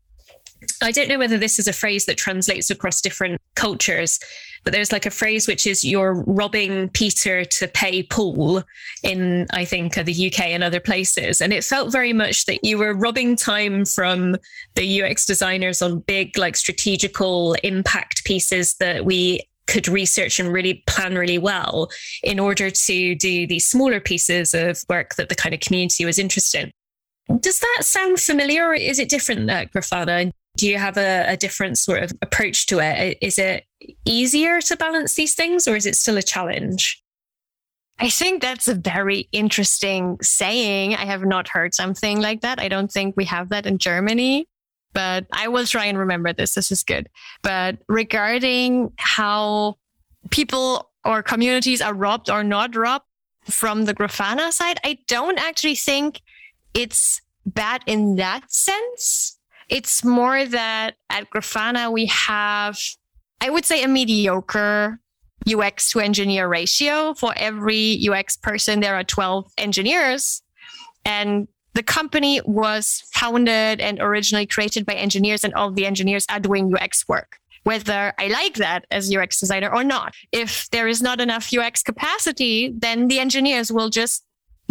I 0.84 0.90
don't 0.90 1.08
know 1.08 1.18
whether 1.18 1.38
this 1.38 1.58
is 1.58 1.66
a 1.66 1.72
phrase 1.72 2.04
that 2.04 2.18
translates 2.18 2.68
across 2.68 3.00
different 3.00 3.40
cultures, 3.56 4.20
but 4.64 4.74
there's 4.74 4.92
like 4.92 5.06
a 5.06 5.10
phrase 5.10 5.48
which 5.48 5.66
is 5.66 5.82
you're 5.82 6.22
robbing 6.26 6.90
Peter 6.90 7.44
to 7.44 7.68
pay 7.68 8.02
Paul 8.02 8.62
in, 9.02 9.46
I 9.50 9.64
think, 9.64 9.94
the 9.94 10.26
UK 10.26 10.40
and 10.48 10.62
other 10.62 10.80
places. 10.80 11.40
And 11.40 11.54
it 11.54 11.64
felt 11.64 11.90
very 11.90 12.12
much 12.12 12.44
that 12.46 12.62
you 12.62 12.76
were 12.76 12.92
robbing 12.92 13.34
time 13.34 13.86
from 13.86 14.36
the 14.74 15.02
UX 15.02 15.24
designers 15.24 15.80
on 15.80 16.00
big, 16.00 16.36
like 16.36 16.54
strategical 16.54 17.54
impact 17.62 18.24
pieces 18.26 18.74
that 18.74 19.06
we 19.06 19.40
could 19.66 19.88
research 19.88 20.38
and 20.38 20.52
really 20.52 20.84
plan 20.86 21.14
really 21.14 21.38
well 21.38 21.90
in 22.22 22.38
order 22.38 22.70
to 22.70 23.14
do 23.14 23.46
these 23.46 23.66
smaller 23.66 24.00
pieces 24.00 24.52
of 24.52 24.82
work 24.90 25.14
that 25.14 25.30
the 25.30 25.34
kind 25.34 25.54
of 25.54 25.60
community 25.60 26.04
was 26.04 26.18
interested 26.18 26.70
in. 27.28 27.40
Does 27.40 27.60
that 27.60 27.78
sound 27.80 28.20
familiar 28.20 28.66
or 28.66 28.74
is 28.74 28.98
it 28.98 29.08
different 29.08 29.48
at 29.48 29.72
Grafana? 29.72 30.30
Do 30.56 30.68
you 30.68 30.78
have 30.78 30.96
a, 30.96 31.24
a, 31.28 31.36
different 31.36 31.78
sort 31.78 32.02
of 32.04 32.12
approach 32.22 32.66
to 32.66 32.78
it? 32.78 33.18
Is 33.20 33.38
it 33.38 33.64
easier 34.04 34.60
to 34.60 34.76
balance 34.76 35.14
these 35.14 35.34
things 35.34 35.66
or 35.66 35.74
is 35.74 35.84
it 35.84 35.96
still 35.96 36.16
a 36.16 36.22
challenge? 36.22 37.02
I 37.98 38.10
think 38.10 38.42
that's 38.42 38.68
a 38.68 38.74
very 38.74 39.28
interesting 39.32 40.18
saying. 40.20 40.94
I 40.94 41.04
have 41.04 41.24
not 41.24 41.48
heard 41.48 41.74
something 41.74 42.20
like 42.20 42.40
that. 42.40 42.58
I 42.58 42.68
don't 42.68 42.90
think 42.90 43.16
we 43.16 43.24
have 43.26 43.50
that 43.50 43.66
in 43.66 43.78
Germany, 43.78 44.48
but 44.92 45.26
I 45.32 45.48
will 45.48 45.66
try 45.66 45.86
and 45.86 45.98
remember 45.98 46.32
this. 46.32 46.54
This 46.54 46.72
is 46.72 46.82
good. 46.82 47.08
But 47.42 47.78
regarding 47.88 48.92
how 48.96 49.76
people 50.30 50.90
or 51.04 51.22
communities 51.22 51.80
are 51.80 51.94
robbed 51.94 52.30
or 52.30 52.42
not 52.42 52.74
robbed 52.74 53.04
from 53.44 53.84
the 53.84 53.94
Grafana 53.94 54.52
side, 54.52 54.78
I 54.84 54.98
don't 55.06 55.38
actually 55.38 55.76
think 55.76 56.20
it's 56.72 57.20
bad 57.46 57.82
in 57.86 58.16
that 58.16 58.50
sense. 58.52 59.33
It's 59.68 60.04
more 60.04 60.44
that 60.44 60.96
at 61.10 61.30
Grafana, 61.30 61.92
we 61.92 62.06
have, 62.06 62.78
I 63.40 63.50
would 63.50 63.64
say, 63.64 63.82
a 63.82 63.88
mediocre 63.88 65.00
UX 65.50 65.90
to 65.90 66.00
engineer 66.00 66.48
ratio. 66.48 67.14
For 67.14 67.32
every 67.36 68.06
UX 68.08 68.36
person, 68.36 68.80
there 68.80 68.94
are 68.94 69.04
12 69.04 69.50
engineers. 69.58 70.42
And 71.04 71.48
the 71.74 71.82
company 71.82 72.40
was 72.44 73.02
founded 73.12 73.80
and 73.80 74.00
originally 74.00 74.46
created 74.46 74.86
by 74.86 74.94
engineers, 74.94 75.44
and 75.44 75.52
all 75.54 75.70
the 75.70 75.86
engineers 75.86 76.24
are 76.30 76.40
doing 76.40 76.72
UX 76.74 77.06
work. 77.08 77.38
Whether 77.64 78.12
I 78.18 78.28
like 78.28 78.54
that 78.54 78.84
as 78.90 79.14
UX 79.14 79.40
designer 79.40 79.74
or 79.74 79.82
not. 79.82 80.14
If 80.32 80.68
there 80.70 80.86
is 80.86 81.02
not 81.02 81.20
enough 81.20 81.52
UX 81.52 81.82
capacity, 81.82 82.72
then 82.76 83.08
the 83.08 83.18
engineers 83.18 83.72
will 83.72 83.88
just 83.88 84.24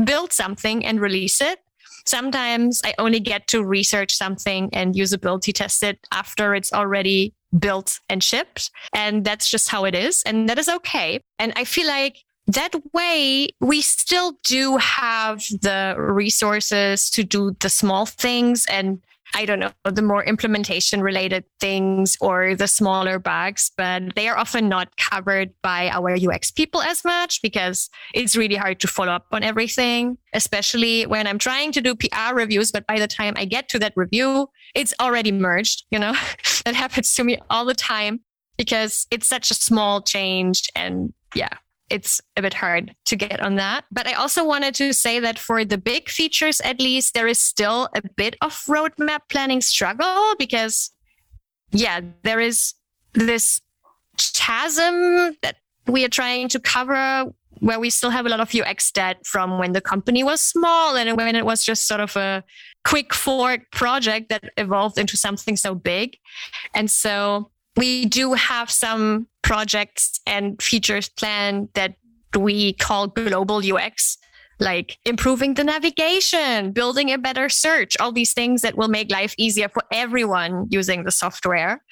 build 0.03 0.31
something 0.31 0.85
and 0.85 1.01
release 1.01 1.41
it 1.41 1.59
Sometimes 2.05 2.81
I 2.83 2.93
only 2.97 3.19
get 3.19 3.47
to 3.47 3.63
research 3.63 4.13
something 4.13 4.69
and 4.73 4.95
usability 4.95 5.53
test 5.53 5.83
it 5.83 5.99
after 6.11 6.53
it's 6.55 6.73
already 6.73 7.33
built 7.57 7.99
and 8.09 8.23
shipped. 8.23 8.71
And 8.93 9.23
that's 9.23 9.49
just 9.49 9.69
how 9.69 9.85
it 9.85 9.95
is. 9.95 10.23
And 10.25 10.49
that 10.49 10.57
is 10.57 10.67
okay. 10.69 11.21
And 11.39 11.53
I 11.55 11.63
feel 11.63 11.87
like 11.87 12.17
that 12.47 12.73
way 12.93 13.47
we 13.61 13.81
still 13.81 14.33
do 14.43 14.77
have 14.77 15.39
the 15.61 15.95
resources 15.97 17.09
to 17.11 17.23
do 17.23 17.55
the 17.59 17.69
small 17.69 18.05
things 18.05 18.65
and 18.69 19.01
I 19.35 19.45
don't 19.45 19.59
know, 19.59 19.71
the 19.83 20.01
more 20.01 20.23
implementation 20.23 21.01
related 21.01 21.43
things 21.59 22.17
or 22.21 22.55
the 22.55 22.67
smaller 22.67 23.17
bugs, 23.17 23.71
but 23.75 24.15
they 24.15 24.27
are 24.27 24.37
often 24.37 24.69
not 24.69 24.95
covered 24.97 25.51
by 25.61 25.89
our 25.89 26.11
UX 26.11 26.51
people 26.51 26.81
as 26.81 27.03
much 27.03 27.41
because 27.41 27.89
it's 28.13 28.35
really 28.35 28.55
hard 28.55 28.79
to 28.81 28.87
follow 28.87 29.11
up 29.11 29.25
on 29.31 29.43
everything, 29.43 30.17
especially 30.33 31.05
when 31.05 31.25
I'm 31.25 31.39
trying 31.39 31.71
to 31.71 31.81
do 31.81 31.95
PR 31.95 32.35
reviews. 32.35 32.71
But 32.71 32.85
by 32.85 32.99
the 32.99 33.07
time 33.07 33.33
I 33.35 33.45
get 33.45 33.69
to 33.69 33.79
that 33.79 33.93
review, 33.95 34.49
it's 34.75 34.93
already 34.99 35.31
merged. 35.31 35.85
You 35.89 35.99
know, 35.99 36.13
that 36.65 36.75
happens 36.75 37.15
to 37.15 37.23
me 37.23 37.39
all 37.49 37.65
the 37.65 37.73
time 37.73 38.21
because 38.57 39.07
it's 39.09 39.27
such 39.27 39.49
a 39.51 39.55
small 39.55 40.01
change. 40.01 40.69
And 40.75 41.13
yeah, 41.33 41.57
it's 41.93 42.19
a 42.35 42.41
bit 42.41 42.55
hard 42.55 42.95
to 43.05 43.15
get 43.15 43.39
on 43.39 43.55
that. 43.57 43.85
But 43.91 44.07
I 44.07 44.13
also 44.13 44.43
wanted 44.43 44.73
to 44.75 44.93
say 44.93 45.19
that 45.19 45.37
for 45.37 45.63
the 45.63 45.77
big 45.77 46.09
features, 46.09 46.59
at 46.61 46.79
least, 46.79 47.13
there 47.13 47.27
is 47.27 47.37
still 47.37 47.87
a 47.95 48.01
bit 48.15 48.35
of 48.41 48.51
roadmap 48.65 49.19
planning 49.29 49.61
struggle 49.61 50.33
because, 50.39 50.89
yeah, 51.71 52.01
there 52.23 52.39
is 52.39 52.73
this 53.13 53.61
chasm 54.33 55.37
that 55.43 55.57
we 55.85 56.03
are 56.03 56.09
trying 56.09 56.49
to 56.49 56.59
cover 56.59 57.31
where 57.59 57.79
we 57.79 57.91
still 57.91 58.09
have 58.09 58.25
a 58.25 58.29
lot 58.29 58.39
of 58.39 58.53
UX 58.55 58.91
debt 58.91 59.23
from 59.23 59.59
when 59.59 59.73
the 59.73 59.81
company 59.81 60.23
was 60.23 60.41
small 60.41 60.97
and 60.97 61.15
when 61.15 61.35
it 61.35 61.45
was 61.45 61.63
just 61.63 61.87
sort 61.87 62.01
of 62.01 62.15
a 62.17 62.43
quick 62.83 63.13
fork 63.13 63.61
project 63.71 64.29
that 64.29 64.43
evolved 64.57 64.97
into 64.97 65.15
something 65.15 65.55
so 65.55 65.75
big. 65.75 66.17
And 66.73 66.89
so 66.89 67.51
we 67.75 68.05
do 68.05 68.33
have 68.33 68.69
some 68.69 69.27
projects 69.41 70.19
and 70.27 70.61
features 70.61 71.09
planned 71.09 71.69
that 71.73 71.95
we 72.37 72.73
call 72.73 73.07
global 73.07 73.61
UX, 73.63 74.17
like 74.59 74.97
improving 75.05 75.55
the 75.55 75.63
navigation, 75.63 76.71
building 76.71 77.11
a 77.11 77.17
better 77.17 77.49
search, 77.49 77.97
all 77.99 78.11
these 78.11 78.33
things 78.33 78.61
that 78.61 78.77
will 78.77 78.87
make 78.87 79.11
life 79.11 79.33
easier 79.37 79.69
for 79.69 79.83
everyone 79.91 80.67
using 80.69 81.03
the 81.03 81.11
software. 81.11 81.83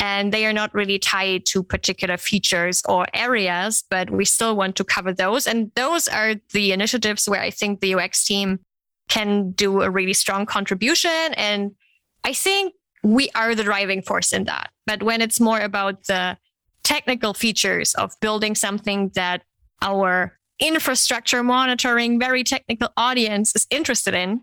And 0.00 0.32
they 0.32 0.46
are 0.46 0.52
not 0.52 0.72
really 0.74 0.98
tied 0.98 1.44
to 1.46 1.62
particular 1.62 2.16
features 2.16 2.82
or 2.88 3.06
areas, 3.14 3.82
but 3.90 4.10
we 4.10 4.24
still 4.24 4.56
want 4.56 4.76
to 4.76 4.84
cover 4.84 5.12
those. 5.12 5.46
And 5.46 5.72
those 5.74 6.06
are 6.06 6.34
the 6.52 6.72
initiatives 6.72 7.28
where 7.28 7.40
I 7.40 7.50
think 7.50 7.80
the 7.80 7.94
UX 7.94 8.24
team 8.24 8.60
can 9.08 9.52
do 9.52 9.82
a 9.82 9.90
really 9.90 10.12
strong 10.12 10.46
contribution 10.46 11.34
and 11.34 11.72
I 12.24 12.32
think 12.32 12.74
we 13.02 13.30
are 13.34 13.54
the 13.54 13.64
driving 13.64 14.02
force 14.02 14.32
in 14.32 14.44
that. 14.44 14.70
But 14.88 15.02
when 15.02 15.20
it's 15.20 15.38
more 15.38 15.60
about 15.60 16.06
the 16.06 16.38
technical 16.82 17.34
features 17.34 17.94
of 17.96 18.10
building 18.22 18.54
something 18.54 19.10
that 19.14 19.42
our 19.82 20.38
infrastructure 20.58 21.42
monitoring, 21.42 22.18
very 22.18 22.42
technical 22.42 22.88
audience 22.96 23.54
is 23.54 23.66
interested 23.70 24.14
in, 24.14 24.40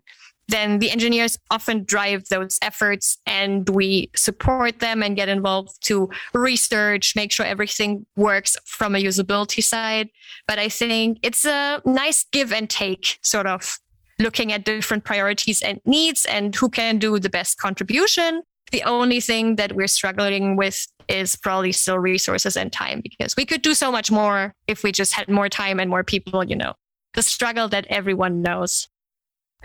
then 0.47 0.77
the 0.77 0.91
engineers 0.91 1.39
often 1.49 1.83
drive 1.83 2.25
those 2.29 2.59
efforts 2.61 3.17
and 3.25 3.67
we 3.69 4.11
support 4.15 4.81
them 4.81 5.01
and 5.01 5.15
get 5.15 5.29
involved 5.29 5.83
to 5.85 6.11
research, 6.35 7.15
make 7.15 7.31
sure 7.31 7.47
everything 7.47 8.05
works 8.15 8.55
from 8.65 8.93
a 8.93 8.99
usability 8.99 9.63
side. 9.63 10.09
But 10.47 10.59
I 10.59 10.69
think 10.69 11.17
it's 11.23 11.45
a 11.45 11.81
nice 11.85 12.23
give 12.31 12.53
and 12.53 12.69
take 12.69 13.17
sort 13.23 13.47
of 13.47 13.79
looking 14.19 14.53
at 14.53 14.63
different 14.63 15.05
priorities 15.05 15.63
and 15.63 15.81
needs 15.85 16.23
and 16.25 16.53
who 16.55 16.69
can 16.69 16.99
do 16.99 17.17
the 17.17 17.31
best 17.31 17.57
contribution. 17.57 18.43
The 18.71 18.83
only 18.83 19.19
thing 19.19 19.55
that 19.57 19.73
we're 19.73 19.87
struggling 19.87 20.55
with 20.55 20.87
is 21.07 21.35
probably 21.35 21.71
still 21.71 21.99
resources 21.99 22.57
and 22.57 22.71
time 22.71 23.01
because 23.01 23.35
we 23.35 23.45
could 23.45 23.61
do 23.61 23.73
so 23.73 23.91
much 23.91 24.11
more 24.11 24.53
if 24.67 24.83
we 24.83 24.91
just 24.91 25.13
had 25.13 25.29
more 25.29 25.49
time 25.49 25.79
and 25.79 25.89
more 25.89 26.03
people, 26.03 26.43
you 26.43 26.55
know, 26.55 26.73
the 27.13 27.21
struggle 27.21 27.67
that 27.69 27.85
everyone 27.89 28.41
knows. 28.41 28.87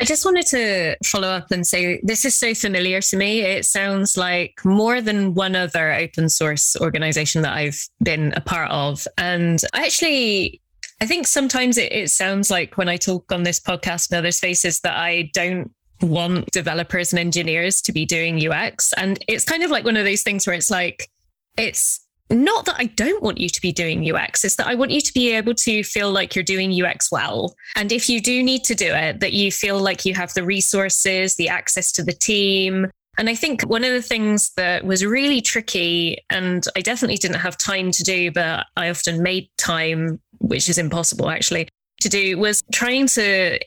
I 0.01 0.05
just 0.05 0.25
wanted 0.25 0.47
to 0.47 0.97
follow 1.05 1.29
up 1.29 1.51
and 1.51 1.67
say 1.67 2.01
this 2.03 2.25
is 2.25 2.35
so 2.35 2.55
familiar 2.55 3.03
to 3.03 3.17
me. 3.17 3.41
It 3.41 3.67
sounds 3.67 4.17
like 4.17 4.55
more 4.65 5.03
than 5.03 5.35
one 5.35 5.55
other 5.55 5.93
open 5.93 6.31
source 6.31 6.75
organization 6.81 7.43
that 7.43 7.55
I've 7.55 7.87
been 8.03 8.33
a 8.35 8.41
part 8.41 8.71
of. 8.71 9.07
And 9.19 9.61
I 9.75 9.85
actually, 9.85 10.63
I 11.03 11.07
think 11.07 11.27
sometimes 11.27 11.77
it, 11.77 11.93
it 11.93 12.11
sounds 12.11 12.51
like 12.51 12.79
when 12.79 12.89
I 12.89 12.97
talk 12.97 13.31
on 13.31 13.43
this 13.43 13.61
podcast 13.61 14.11
and 14.11 14.19
other 14.19 14.31
spaces 14.31 14.81
that 14.81 14.97
I 14.97 15.31
don't 15.35 15.71
want 16.03 16.51
developers 16.51 17.13
and 17.13 17.21
engineers 17.21 17.83
to 17.83 17.93
be 17.93 18.05
doing 18.05 18.47
UX. 18.47 18.93
And 18.95 19.23
it's 19.29 19.45
kind 19.45 19.63
of 19.63 19.71
like 19.71 19.85
one 19.85 19.97
of 19.97 20.05
those 20.05 20.23
things 20.23 20.47
where 20.47 20.57
it's 20.57 20.71
like, 20.71 21.09
it's 21.57 22.01
not 22.31 22.65
that 22.67 22.77
I 22.79 22.85
don't 22.85 23.23
want 23.23 23.39
you 23.39 23.49
to 23.49 23.61
be 23.61 23.73
doing 23.73 24.09
UX, 24.09 24.45
it's 24.45 24.57
that 24.57 24.69
I 24.69 24.75
want 24.75 24.93
you 24.93 25.01
to 25.01 25.13
be 25.13 25.35
able 25.35 25.55
to 25.55 25.83
feel 25.83 26.13
like 26.13 26.35
you're 26.35 26.45
doing 26.45 26.73
UX 26.83 27.11
well. 27.11 27.55
And 27.77 27.91
if 27.91 28.09
you 28.09 28.21
do 28.21 28.43
need 28.43 28.63
to 28.65 28.75
do 28.75 28.87
it, 28.87 29.21
that 29.21 29.33
you 29.33 29.51
feel 29.51 29.81
like 29.81 30.05
you 30.05 30.15
have 30.15 30.33
the 30.35 30.45
resources, 30.45 31.35
the 31.37 31.49
access 31.49 31.91
to 31.93 32.05
the 32.05 32.13
team. 32.13 32.87
And 33.19 33.29
I 33.29 33.35
think 33.35 33.63
one 33.63 33.85
of 33.85 33.93
the 33.93 34.03
things 34.03 34.53
that 34.57 34.85
was 34.85 35.05
really 35.05 35.41
tricky, 35.41 36.19
and 36.31 36.65
I 36.77 36.81
definitely 36.81 37.17
didn't 37.17 37.41
have 37.41 37.59
time 37.59 37.91
to 37.91 38.03
do, 38.05 38.31
but 38.31 38.67
I 38.77 38.91
often 38.91 39.23
made 39.23 39.49
time, 39.59 40.21
which 40.39 40.69
is 40.69 40.79
impossible 40.79 41.29
actually, 41.29 41.69
to 42.01 42.09
do, 42.09 42.39
was 42.39 42.63
trying 42.73 43.09
to 43.09 43.59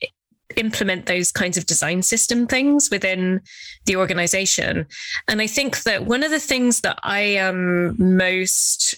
implement 0.58 1.06
those 1.06 1.32
kinds 1.32 1.58
of 1.58 1.66
design 1.66 2.02
system 2.02 2.48
things 2.48 2.90
within 2.90 3.42
the 3.86 3.96
organization. 3.96 4.86
And 5.28 5.42
I 5.42 5.48
think 5.48 5.84
that 5.84 6.06
one 6.06 6.24
of 6.24 6.32
the 6.32 6.40
things 6.40 6.82
that 6.82 7.00
I 7.04 7.22
am 7.22 7.96
most 7.98 8.96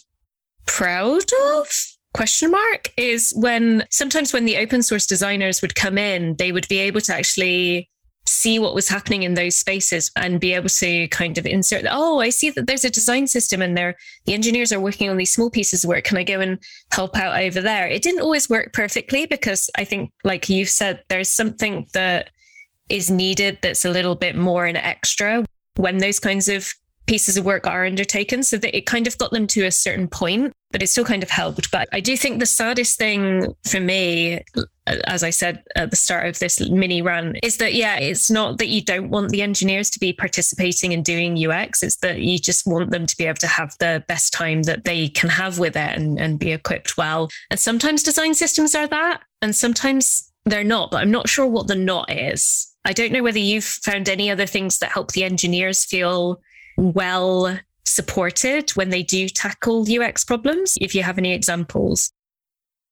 proud 0.66 1.24
of 1.54 1.68
question 2.14 2.50
mark 2.52 2.92
is 2.96 3.34
when 3.36 3.86
sometimes 3.92 4.32
when 4.32 4.46
the 4.46 4.58
open 4.58 4.82
source 4.82 5.06
designers 5.06 5.62
would 5.62 5.76
come 5.76 5.98
in 5.98 6.34
they 6.38 6.54
would 6.54 6.66
be 6.70 6.78
able 6.78 7.02
to 7.02 7.14
actually 7.14 7.90
see 8.28 8.58
what 8.58 8.74
was 8.74 8.90
happening 8.90 9.24
in 9.24 9.36
those 9.36 9.56
spaces 9.56 10.12
and 10.16 10.40
be 10.40 10.54
able 10.54 10.70
to 10.70 11.08
kind 11.10 11.38
of 11.38 11.46
insert 11.46 11.86
oh 11.90 12.20
i 12.20 12.30
see 12.30 12.50
that 12.50 12.66
there's 12.66 12.86
a 12.86 12.90
design 12.90 13.28
system 13.28 13.62
in 13.62 13.76
there. 13.76 13.96
The 14.26 14.34
engineers 14.34 14.72
are 14.74 14.80
working 14.80 15.10
on 15.10 15.18
these 15.18 15.32
small 15.32 15.50
pieces 15.50 15.84
of 15.84 15.90
work. 15.90 16.04
Can 16.04 16.18
i 16.18 16.24
go 16.24 16.40
and 16.40 16.60
help 16.92 17.16
out 17.16 17.40
over 17.40 17.62
there? 17.62 17.88
It 17.88 18.02
didn't 18.02 18.22
always 18.22 18.50
work 18.50 18.74
perfectly 18.74 19.26
because 19.26 19.70
i 19.78 19.84
think 19.84 20.12
like 20.24 20.50
you 20.50 20.66
said 20.66 21.04
there's 21.10 21.30
something 21.30 21.88
that 21.94 22.30
is 22.90 23.10
needed 23.10 23.60
that's 23.62 23.86
a 23.86 23.90
little 23.90 24.16
bit 24.16 24.36
more 24.36 24.66
an 24.66 24.78
extra 24.78 25.44
when 25.76 25.98
those 25.98 26.20
kinds 26.20 26.48
of 26.48 26.74
pieces 27.06 27.38
of 27.38 27.46
work 27.46 27.68
are 27.68 27.86
undertaken 27.86 28.44
so 28.44 28.58
that 28.58 28.76
it 28.76 28.86
kind 28.86 29.08
of 29.08 29.18
got 29.18 29.32
them 29.32 29.48
to 29.48 29.66
a 29.66 29.72
certain 29.72 30.08
point 30.08 30.54
but 30.76 30.84
it 30.84 30.88
still 30.88 31.06
kind 31.06 31.24
of 31.24 31.30
helped. 31.30 31.72
But 31.72 31.88
i 31.94 32.02
do 32.02 32.18
think 32.18 32.40
the 32.40 32.46
saddest 32.46 32.98
thing 32.98 33.56
for 33.66 33.80
me 33.80 34.42
as 35.08 35.24
i 35.24 35.30
said 35.30 35.64
at 35.76 35.90
the 35.90 35.96
start 35.96 36.28
of 36.28 36.40
this 36.40 36.60
mini 36.70 37.02
run 37.02 37.36
is 37.42 37.58
that 37.58 37.74
yeah 37.74 37.96
it's 37.96 38.30
not 38.30 38.58
that 38.58 38.68
you 38.68 38.82
don't 38.84 39.10
want 39.10 39.30
the 39.30 39.42
engineers 39.42 39.90
to 39.92 40.00
be 40.00 40.12
participating 40.12 40.92
in 40.92 41.02
doing 41.02 41.38
ux 41.48 41.82
it's 41.82 41.96
that 41.98 42.20
you 42.20 42.38
just 42.38 42.68
want 42.68 42.92
them 42.92 43.06
to 43.06 43.18
be 43.18 43.26
able 43.26 43.38
to 43.38 43.48
have 43.48 43.74
the 43.80 44.04
best 44.08 44.34
time 44.34 44.64
that 44.64 44.84
they 44.84 45.08
can 45.08 45.30
have 45.30 45.60
with 45.60 45.78
it 45.78 45.98
and, 45.98 46.20
and 46.20 46.40
be 46.40 46.52
equipped 46.52 46.98
well. 46.98 47.30
And 47.50 47.60
sometimes 47.60 48.04
design 48.04 48.34
systems 48.34 48.76
are 48.76 48.88
that 48.88 49.22
and 49.42 49.56
sometimes 49.56 50.32
they're 50.46 50.64
not 50.64 50.92
but 50.92 51.02
i'm 51.02 51.12
not 51.12 51.30
sure 51.30 51.48
what 51.48 51.68
the 51.68 51.76
not 51.76 52.12
is. 52.12 52.68
I 52.84 52.94
don't 52.94 53.14
know 53.14 53.24
whether 53.24 53.40
you've 53.40 53.64
found 53.64 54.10
any 54.10 54.30
other 54.30 54.46
things 54.46 54.80
that 54.80 54.92
help 54.92 55.14
the 55.14 55.24
engineers 55.24 55.86
feel 55.86 56.42
well 56.78 57.60
supported 57.86 58.72
when 58.72 58.90
they 58.90 59.04
do 59.04 59.30
tackle 59.30 59.86
UX 59.90 60.24
problems? 60.24 60.78
If 60.82 60.96
you 60.96 61.04
have 61.04 61.18
any 61.18 61.34
examples. 61.34 62.12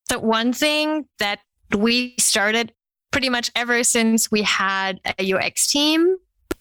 So, 0.10 0.20
one 0.20 0.54
thing 0.54 1.08
that 1.20 1.40
we 1.76 2.16
started 2.20 2.74
pretty 3.12 3.30
much 3.30 3.52
ever 3.56 3.84
since 3.84 4.32
we 4.32 4.42
had 4.42 5.00
a 5.20 5.34
UX 5.34 5.68
team 5.72 6.18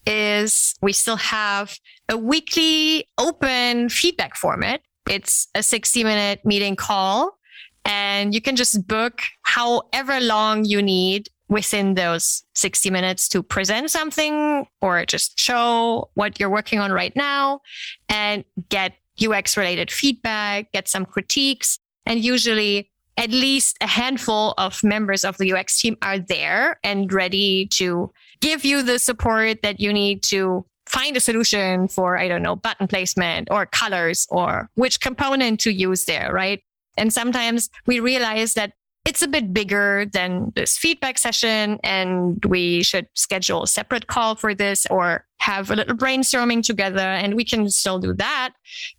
is 0.06 0.74
we 0.82 0.92
still 0.92 1.16
have 1.16 1.78
a 2.08 2.16
weekly 2.16 3.06
open 3.18 3.88
feedback 3.88 4.36
format. 4.36 4.82
It's 5.08 5.48
a 5.54 5.62
60 5.62 6.04
minute 6.04 6.44
meeting 6.44 6.76
call, 6.76 7.38
and 7.84 8.34
you 8.34 8.40
can 8.40 8.56
just 8.56 8.86
book 8.86 9.20
however 9.42 10.20
long 10.20 10.64
you 10.64 10.82
need 10.82 11.28
within 11.48 11.94
those 11.94 12.44
60 12.54 12.90
minutes 12.90 13.28
to 13.28 13.42
present 13.42 13.90
something 13.90 14.66
or 14.80 15.04
just 15.04 15.38
show 15.38 16.10
what 16.14 16.40
you're 16.40 16.50
working 16.50 16.78
on 16.78 16.92
right 16.92 17.14
now 17.14 17.60
and 18.08 18.44
get 18.68 18.94
UX 19.22 19.56
related 19.56 19.90
feedback, 19.90 20.72
get 20.72 20.88
some 20.88 21.04
critiques. 21.04 21.78
And 22.06 22.24
usually, 22.24 22.90
at 23.16 23.30
least 23.30 23.76
a 23.80 23.86
handful 23.86 24.54
of 24.56 24.82
members 24.82 25.24
of 25.24 25.36
the 25.38 25.52
UX 25.52 25.80
team 25.80 25.96
are 26.02 26.18
there 26.18 26.78
and 26.82 27.12
ready 27.12 27.66
to 27.66 28.10
give 28.40 28.64
you 28.64 28.82
the 28.82 28.98
support 28.98 29.62
that 29.62 29.80
you 29.80 29.92
need 29.92 30.22
to 30.24 30.64
find 30.86 31.16
a 31.16 31.20
solution 31.20 31.88
for, 31.88 32.18
I 32.18 32.28
don't 32.28 32.42
know, 32.42 32.56
button 32.56 32.88
placement 32.88 33.48
or 33.50 33.66
colors 33.66 34.26
or 34.30 34.70
which 34.74 35.00
component 35.00 35.60
to 35.60 35.72
use 35.72 36.06
there, 36.06 36.32
right? 36.32 36.62
And 36.96 37.12
sometimes 37.12 37.70
we 37.86 38.00
realize 38.00 38.54
that 38.54 38.72
it's 39.04 39.22
a 39.22 39.28
bit 39.28 39.52
bigger 39.52 40.06
than 40.12 40.52
this 40.54 40.78
feedback 40.78 41.18
session 41.18 41.78
and 41.82 42.44
we 42.46 42.82
should 42.82 43.08
schedule 43.14 43.64
a 43.64 43.66
separate 43.66 44.06
call 44.06 44.36
for 44.36 44.54
this 44.54 44.86
or 44.90 45.26
have 45.38 45.70
a 45.70 45.76
little 45.76 45.96
brainstorming 45.96 46.62
together 46.62 47.00
and 47.00 47.34
we 47.34 47.44
can 47.44 47.68
still 47.68 47.98
do 47.98 48.14
that. 48.14 48.54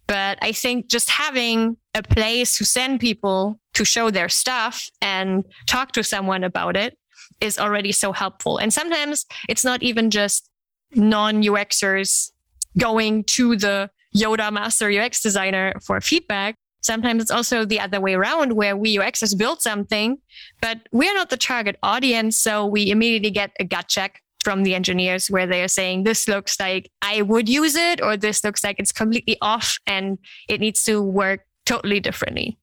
But 0.07 0.37
i 0.41 0.51
think 0.51 0.87
just 0.87 1.09
having 1.09 1.77
a 1.93 2.03
place 2.03 2.57
to 2.57 2.65
send 2.65 2.99
people 2.99 3.59
to 3.73 3.85
show 3.85 4.09
their 4.09 4.29
stuff 4.29 4.89
and 5.01 5.45
talk 5.67 5.93
to 5.93 6.03
someone 6.03 6.43
about 6.43 6.75
it 6.75 6.97
is 7.39 7.57
already 7.57 7.91
so 7.91 8.11
helpful. 8.11 8.57
And 8.57 8.73
sometimes 8.73 9.25
it's 9.49 9.63
not 9.63 9.81
even 9.83 10.09
just 10.09 10.49
non 10.95 11.43
uxers 11.43 12.31
going 12.77 13.23
to 13.23 13.55
the 13.55 13.89
yoda 14.15 14.51
master 14.51 14.89
ux 14.89 15.21
designer 15.21 15.73
for 15.83 15.99
feedback 15.99 16.55
Sometimes 16.83 17.21
it's 17.21 17.31
also 17.31 17.63
the 17.63 17.79
other 17.79 18.01
way 18.01 18.13
around 18.13 18.53
where 18.53 18.75
we 18.75 18.97
UXers 18.97 19.37
build 19.37 19.61
something, 19.61 20.17
but 20.61 20.79
we're 20.91 21.13
not 21.13 21.29
the 21.29 21.37
target 21.37 21.77
audience. 21.81 22.37
So 22.37 22.65
we 22.65 22.91
immediately 22.91 23.31
get 23.31 23.51
a 23.59 23.63
gut 23.63 23.87
check 23.87 24.21
from 24.43 24.63
the 24.63 24.75
engineers 24.75 25.31
where 25.31 25.47
they 25.47 25.63
are 25.63 25.69
saying, 25.69 26.03
this 26.03 26.27
looks 26.27 26.59
like 26.59 26.91
I 27.01 27.21
would 27.21 27.47
use 27.47 27.75
it, 27.75 28.01
or 28.01 28.17
this 28.17 28.43
looks 28.43 28.63
like 28.65 28.75
it's 28.79 28.91
completely 28.91 29.37
off 29.41 29.77
and 29.87 30.17
it 30.49 30.59
needs 30.59 30.83
to 30.83 31.01
work 31.01 31.45
totally 31.65 32.01
differently. 32.01 32.57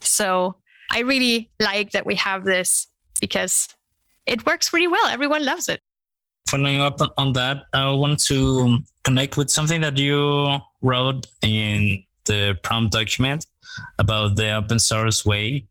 So 0.00 0.54
I 0.92 1.00
really 1.00 1.50
like 1.58 1.90
that 1.90 2.06
we 2.06 2.14
have 2.14 2.44
this 2.44 2.86
because 3.20 3.68
it 4.26 4.46
works 4.46 4.72
really 4.72 4.86
well. 4.86 5.06
Everyone 5.08 5.44
loves 5.44 5.68
it. 5.68 5.80
Following 6.48 6.80
up 6.80 7.00
on 7.18 7.32
that, 7.32 7.64
I 7.72 7.90
want 7.90 8.20
to 8.26 8.78
connect 9.02 9.36
with 9.36 9.50
something 9.50 9.80
that 9.80 9.98
you 9.98 10.58
wrote 10.82 11.26
in 11.42 12.04
the 12.26 12.56
prompt 12.62 12.92
document 12.92 13.46
about 13.98 14.36
the 14.36 14.52
open 14.52 14.78
source 14.78 15.24
way. 15.24 15.66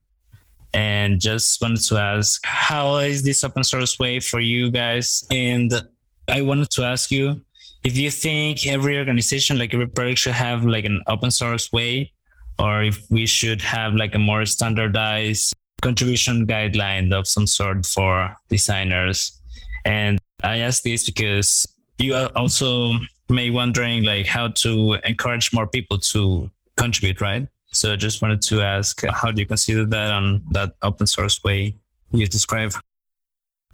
And 0.74 1.22
just 1.22 1.62
wanted 1.62 1.82
to 1.82 1.98
ask 1.98 2.42
how 2.44 2.98
is 2.98 3.24
this 3.24 3.44
open 3.44 3.64
source 3.64 4.00
way 4.00 4.20
for 4.20 4.40
you 4.40 4.72
guys? 4.72 5.24
And 5.32 5.72
i 6.30 6.42
wanted 6.42 6.70
to 6.72 6.84
ask 6.84 7.12
you 7.12 7.42
if 7.84 7.98
you 7.98 8.10
think 8.10 8.66
every 8.66 8.98
organization 8.98 9.60
like 9.60 9.74
every 9.74 9.88
project 9.88 10.20
should 10.20 10.34
have 10.34 10.66
like 10.66 10.86
an 10.86 11.02
open 11.08 11.32
source 11.32 11.72
way 11.72 12.12
or 12.60 12.84
if 12.84 13.00
we 13.10 13.26
should 13.26 13.62
have 13.62 13.94
like 13.94 14.16
a 14.16 14.20
more 14.20 14.46
standardized 14.46 15.54
contribution 15.82 16.48
guideline 16.48 17.12
of 17.12 17.28
some 17.28 17.46
sort 17.46 17.86
for 17.86 18.36
designers. 18.50 19.40
And 19.86 20.20
i 20.44 20.58
ask 20.58 20.84
this 20.84 21.06
because 21.06 21.66
you 21.98 22.16
also 22.36 22.94
may 23.30 23.50
wondering 23.50 24.04
like 24.04 24.26
how 24.26 24.48
to 24.50 24.98
encourage 25.04 25.54
more 25.54 25.68
people 25.68 25.98
to 25.98 26.50
contribute 26.78 27.22
right 27.22 27.48
so 27.74 27.94
I 27.94 27.96
just 27.96 28.22
wanted 28.22 28.42
to 28.44 28.62
ask, 28.62 29.04
how 29.12 29.32
do 29.32 29.42
you 29.42 29.48
consider 29.48 29.86
that 29.86 30.12
on 30.12 30.44
that 30.52 30.76
open 30.82 31.08
source 31.08 31.44
way 31.44 31.76
you 32.12 32.28
describe? 32.28 32.74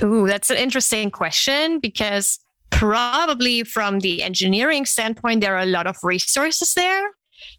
Ooh, 0.02 0.28
that's 0.28 0.50
an 0.50 0.58
interesting 0.58 1.12
question 1.12 1.80
because 1.80 2.40
probably 2.70 3.64
from 3.64 4.00
the 4.00 4.24
engineering 4.24 4.86
standpoint, 4.86 5.42
there 5.42 5.56
are 5.56 5.64
a 5.64 5.66
lot 5.66 5.88
of 5.88 5.98
resources 6.04 6.74
there, 6.74 7.12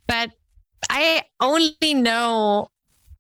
but 0.07 0.31
I 0.89 1.25
only 1.41 1.95
know 1.95 2.69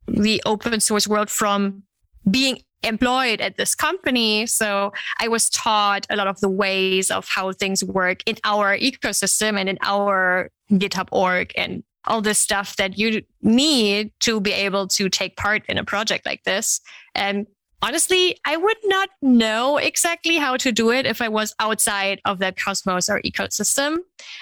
the 0.09 0.43
open 0.47 0.81
source 0.81 1.07
world 1.07 1.29
from 1.31 1.83
being 2.31 2.63
employed 2.83 3.41
at 3.43 3.57
this 3.57 3.75
company. 3.75 4.47
So 4.47 4.93
I 5.21 5.29
was 5.29 5.51
taught 5.51 6.07
a 6.09 6.17
lot 6.17 6.27
of 6.27 6.41
the 6.41 6.49
ways 6.49 7.11
of 7.11 7.29
how 7.29 7.53
things 7.53 7.85
work 7.85 8.23
in 8.25 8.37
our 8.45 8.79
ecosystem 8.79 9.59
and 9.59 9.69
in 9.69 9.79
our 9.83 10.51
GitHub 10.73 11.09
org 11.13 11.53
and 11.57 11.83
all 12.07 12.21
this 12.21 12.39
stuff 12.39 12.77
that 12.77 12.99
you 12.99 13.23
need 13.43 14.13
to 14.21 14.41
be 14.41 14.53
able 14.53 14.87
to 14.89 15.09
take 15.09 15.37
part 15.37 15.63
in 15.69 15.79
a 15.79 15.85
project 15.85 16.27
like 16.27 16.43
this. 16.45 16.81
And 17.15 17.47
honestly, 17.83 18.39
I 18.47 18.57
would 18.57 18.77
not 18.85 19.11
know 19.23 19.77
exactly 19.77 20.37
how 20.37 20.57
to 20.59 20.73
do 20.73 20.91
it 20.91 21.07
if 21.07 21.21
I 21.21 21.29
was 21.29 21.55
outside 21.61 22.21
of 22.25 22.39
that 22.39 22.59
cosmos 22.59 23.09
or 23.09 23.21
ecosystem. 23.23 23.99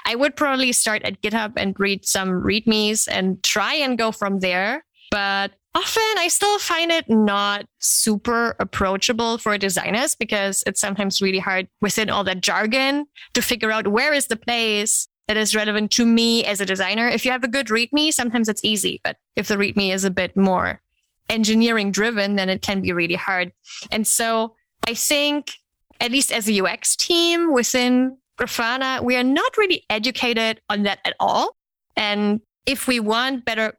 I 0.06 0.14
would 0.14 0.36
probably 0.36 0.72
start 0.72 1.02
at 1.02 1.20
GitHub 1.22 1.52
and 1.56 1.78
read 1.78 2.06
some 2.06 2.28
readmes 2.28 3.08
and 3.10 3.42
try 3.42 3.74
and 3.74 3.98
go 3.98 4.12
from 4.12 4.40
there. 4.40 4.84
But 5.10 5.52
often 5.74 6.02
I 6.18 6.28
still 6.28 6.58
find 6.58 6.90
it 6.90 7.08
not 7.08 7.66
super 7.78 8.56
approachable 8.58 9.38
for 9.38 9.56
designers 9.56 10.14
because 10.14 10.62
it's 10.66 10.80
sometimes 10.80 11.22
really 11.22 11.38
hard 11.38 11.68
within 11.80 12.10
all 12.10 12.24
that 12.24 12.40
jargon 12.40 13.06
to 13.34 13.42
figure 13.42 13.70
out 13.70 13.88
where 13.88 14.12
is 14.12 14.26
the 14.26 14.36
place 14.36 15.07
that 15.28 15.36
is 15.36 15.54
relevant 15.54 15.90
to 15.92 16.06
me 16.06 16.44
as 16.44 16.60
a 16.60 16.66
designer. 16.66 17.06
If 17.06 17.24
you 17.24 17.30
have 17.30 17.44
a 17.44 17.48
good 17.48 17.68
README, 17.68 18.12
sometimes 18.12 18.48
it's 18.48 18.64
easy, 18.64 19.00
but 19.04 19.18
if 19.36 19.46
the 19.46 19.56
README 19.56 19.94
is 19.94 20.04
a 20.04 20.10
bit 20.10 20.36
more 20.36 20.80
engineering 21.28 21.92
driven, 21.92 22.36
then 22.36 22.48
it 22.48 22.62
can 22.62 22.80
be 22.80 22.92
really 22.92 23.14
hard. 23.14 23.52
And 23.92 24.06
so 24.06 24.54
I 24.86 24.94
think, 24.94 25.52
at 26.00 26.10
least 26.10 26.32
as 26.32 26.48
a 26.48 26.64
UX 26.64 26.96
team 26.96 27.52
within 27.52 28.16
Grafana, 28.40 29.02
we 29.02 29.16
are 29.16 29.24
not 29.24 29.56
really 29.58 29.84
educated 29.90 30.60
on 30.70 30.84
that 30.84 31.00
at 31.04 31.14
all. 31.20 31.56
And 31.96 32.40
if 32.66 32.86
we 32.86 32.98
want 32.98 33.44
better 33.44 33.74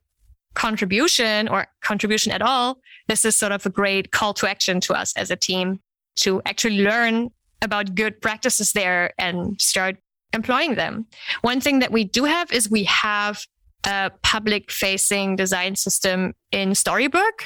contribution 0.53 1.47
or 1.47 1.67
contribution 1.81 2.31
at 2.31 2.41
all, 2.41 2.79
this 3.07 3.25
is 3.25 3.35
sort 3.35 3.53
of 3.53 3.65
a 3.65 3.69
great 3.69 4.11
call 4.11 4.33
to 4.35 4.47
action 4.47 4.79
to 4.81 4.93
us 4.93 5.13
as 5.15 5.31
a 5.31 5.35
team 5.35 5.79
to 6.17 6.41
actually 6.45 6.83
learn 6.83 7.29
about 7.61 7.95
good 7.95 8.21
practices 8.21 8.73
there 8.73 9.13
and 9.17 9.59
start 9.59 9.97
employing 10.33 10.75
them. 10.75 11.05
One 11.41 11.61
thing 11.61 11.79
that 11.79 11.91
we 11.91 12.03
do 12.03 12.25
have 12.25 12.51
is 12.51 12.69
we 12.69 12.83
have 12.85 13.45
a 13.85 14.11
public 14.21 14.71
facing 14.71 15.35
design 15.35 15.75
system 15.75 16.33
in 16.51 16.75
Storybook. 16.75 17.45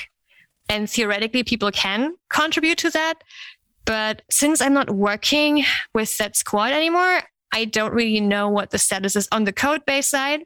And 0.70 0.90
theoretically, 0.90 1.44
people 1.44 1.72
can 1.72 2.16
contribute 2.30 2.78
to 2.80 2.90
that. 2.92 3.16
But 3.86 4.22
since 4.32 4.62
I'm 4.62 4.74
not 4.74 4.90
working 4.90 5.66
with 5.94 6.18
that 6.18 6.38
squad 6.38 6.72
anymore, 6.72 7.22
I 7.54 7.66
don't 7.66 7.94
really 7.94 8.22
know 8.22 8.50
what 8.50 8.72
the 8.72 8.80
status 8.80 9.16
is 9.16 9.28
on 9.32 9.44
the 9.44 9.54
code 9.54 9.86
base 9.86 10.08
side. 10.08 10.44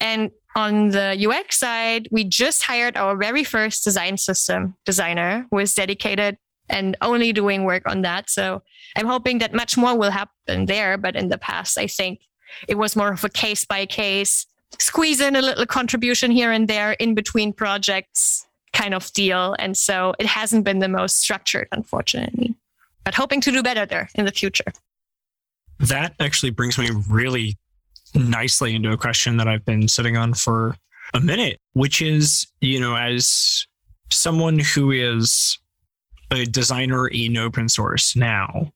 And 0.00 0.30
on 0.56 0.88
the 0.88 1.26
UX 1.28 1.58
side, 1.58 2.08
we 2.10 2.24
just 2.24 2.64
hired 2.64 2.96
our 2.96 3.16
very 3.16 3.44
first 3.44 3.84
design 3.84 4.16
system 4.16 4.74
designer 4.84 5.46
who 5.50 5.58
is 5.58 5.74
dedicated 5.74 6.38
and 6.68 6.96
only 7.00 7.32
doing 7.32 7.64
work 7.64 7.82
on 7.86 8.02
that. 8.02 8.30
So 8.30 8.62
I'm 8.96 9.06
hoping 9.06 9.38
that 9.38 9.54
much 9.54 9.76
more 9.76 9.96
will 9.96 10.10
happen 10.10 10.66
there. 10.66 10.98
But 10.98 11.16
in 11.16 11.28
the 11.28 11.38
past, 11.38 11.78
I 11.78 11.86
think 11.86 12.20
it 12.66 12.76
was 12.76 12.96
more 12.96 13.12
of 13.12 13.24
a 13.24 13.28
case 13.28 13.64
by 13.64 13.86
case, 13.86 14.46
squeeze 14.78 15.20
in 15.20 15.36
a 15.36 15.42
little 15.42 15.66
contribution 15.66 16.30
here 16.30 16.52
and 16.52 16.68
there 16.68 16.92
in 16.92 17.14
between 17.14 17.52
projects 17.52 18.46
kind 18.72 18.94
of 18.94 19.12
deal. 19.12 19.56
And 19.58 19.76
so 19.76 20.14
it 20.18 20.26
hasn't 20.26 20.64
been 20.64 20.78
the 20.78 20.88
most 20.88 21.20
structured, 21.20 21.68
unfortunately, 21.72 22.54
but 23.04 23.14
hoping 23.14 23.40
to 23.42 23.50
do 23.50 23.62
better 23.62 23.86
there 23.86 24.10
in 24.14 24.24
the 24.24 24.32
future. 24.32 24.72
That 25.80 26.14
actually 26.20 26.50
brings 26.50 26.78
me 26.78 26.90
really 27.08 27.56
nicely 28.14 28.74
into 28.74 28.90
a 28.90 28.96
question 28.96 29.36
that 29.36 29.48
I've 29.48 29.64
been 29.64 29.88
sitting 29.88 30.16
on 30.16 30.34
for 30.34 30.76
a 31.14 31.20
minute, 31.20 31.60
which 31.72 32.02
is, 32.02 32.46
you 32.60 32.80
know, 32.80 32.96
as 32.96 33.66
someone 34.10 34.58
who 34.58 34.90
is 34.90 35.58
a 36.30 36.44
designer 36.44 37.08
in 37.08 37.36
open 37.36 37.68
source 37.68 38.14
now, 38.16 38.72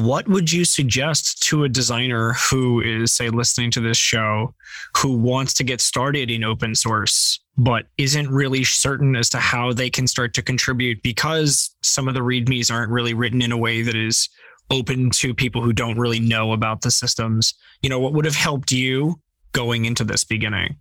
what 0.00 0.26
would 0.26 0.52
you 0.52 0.64
suggest 0.64 1.42
to 1.44 1.64
a 1.64 1.68
designer 1.68 2.32
who 2.50 2.80
is, 2.80 3.12
say, 3.12 3.30
listening 3.30 3.70
to 3.72 3.80
this 3.80 3.96
show, 3.96 4.52
who 4.96 5.16
wants 5.16 5.54
to 5.54 5.64
get 5.64 5.80
started 5.80 6.30
in 6.30 6.42
open 6.42 6.74
source, 6.74 7.38
but 7.56 7.86
isn't 7.96 8.28
really 8.28 8.64
certain 8.64 9.14
as 9.14 9.28
to 9.30 9.38
how 9.38 9.72
they 9.72 9.88
can 9.88 10.08
start 10.08 10.34
to 10.34 10.42
contribute 10.42 11.02
because 11.02 11.74
some 11.82 12.08
of 12.08 12.14
the 12.14 12.20
READMEs 12.20 12.70
aren't 12.70 12.90
really 12.90 13.14
written 13.14 13.40
in 13.40 13.52
a 13.52 13.56
way 13.56 13.82
that 13.82 13.94
is 13.94 14.28
open 14.70 15.10
to 15.10 15.32
people 15.32 15.62
who 15.62 15.72
don't 15.72 15.98
really 15.98 16.20
know 16.20 16.52
about 16.52 16.80
the 16.80 16.90
systems? 16.90 17.54
You 17.80 17.88
know, 17.88 18.00
what 18.00 18.12
would 18.12 18.24
have 18.24 18.34
helped 18.34 18.72
you 18.72 19.20
going 19.52 19.84
into 19.84 20.02
this 20.02 20.24
beginning? 20.24 20.76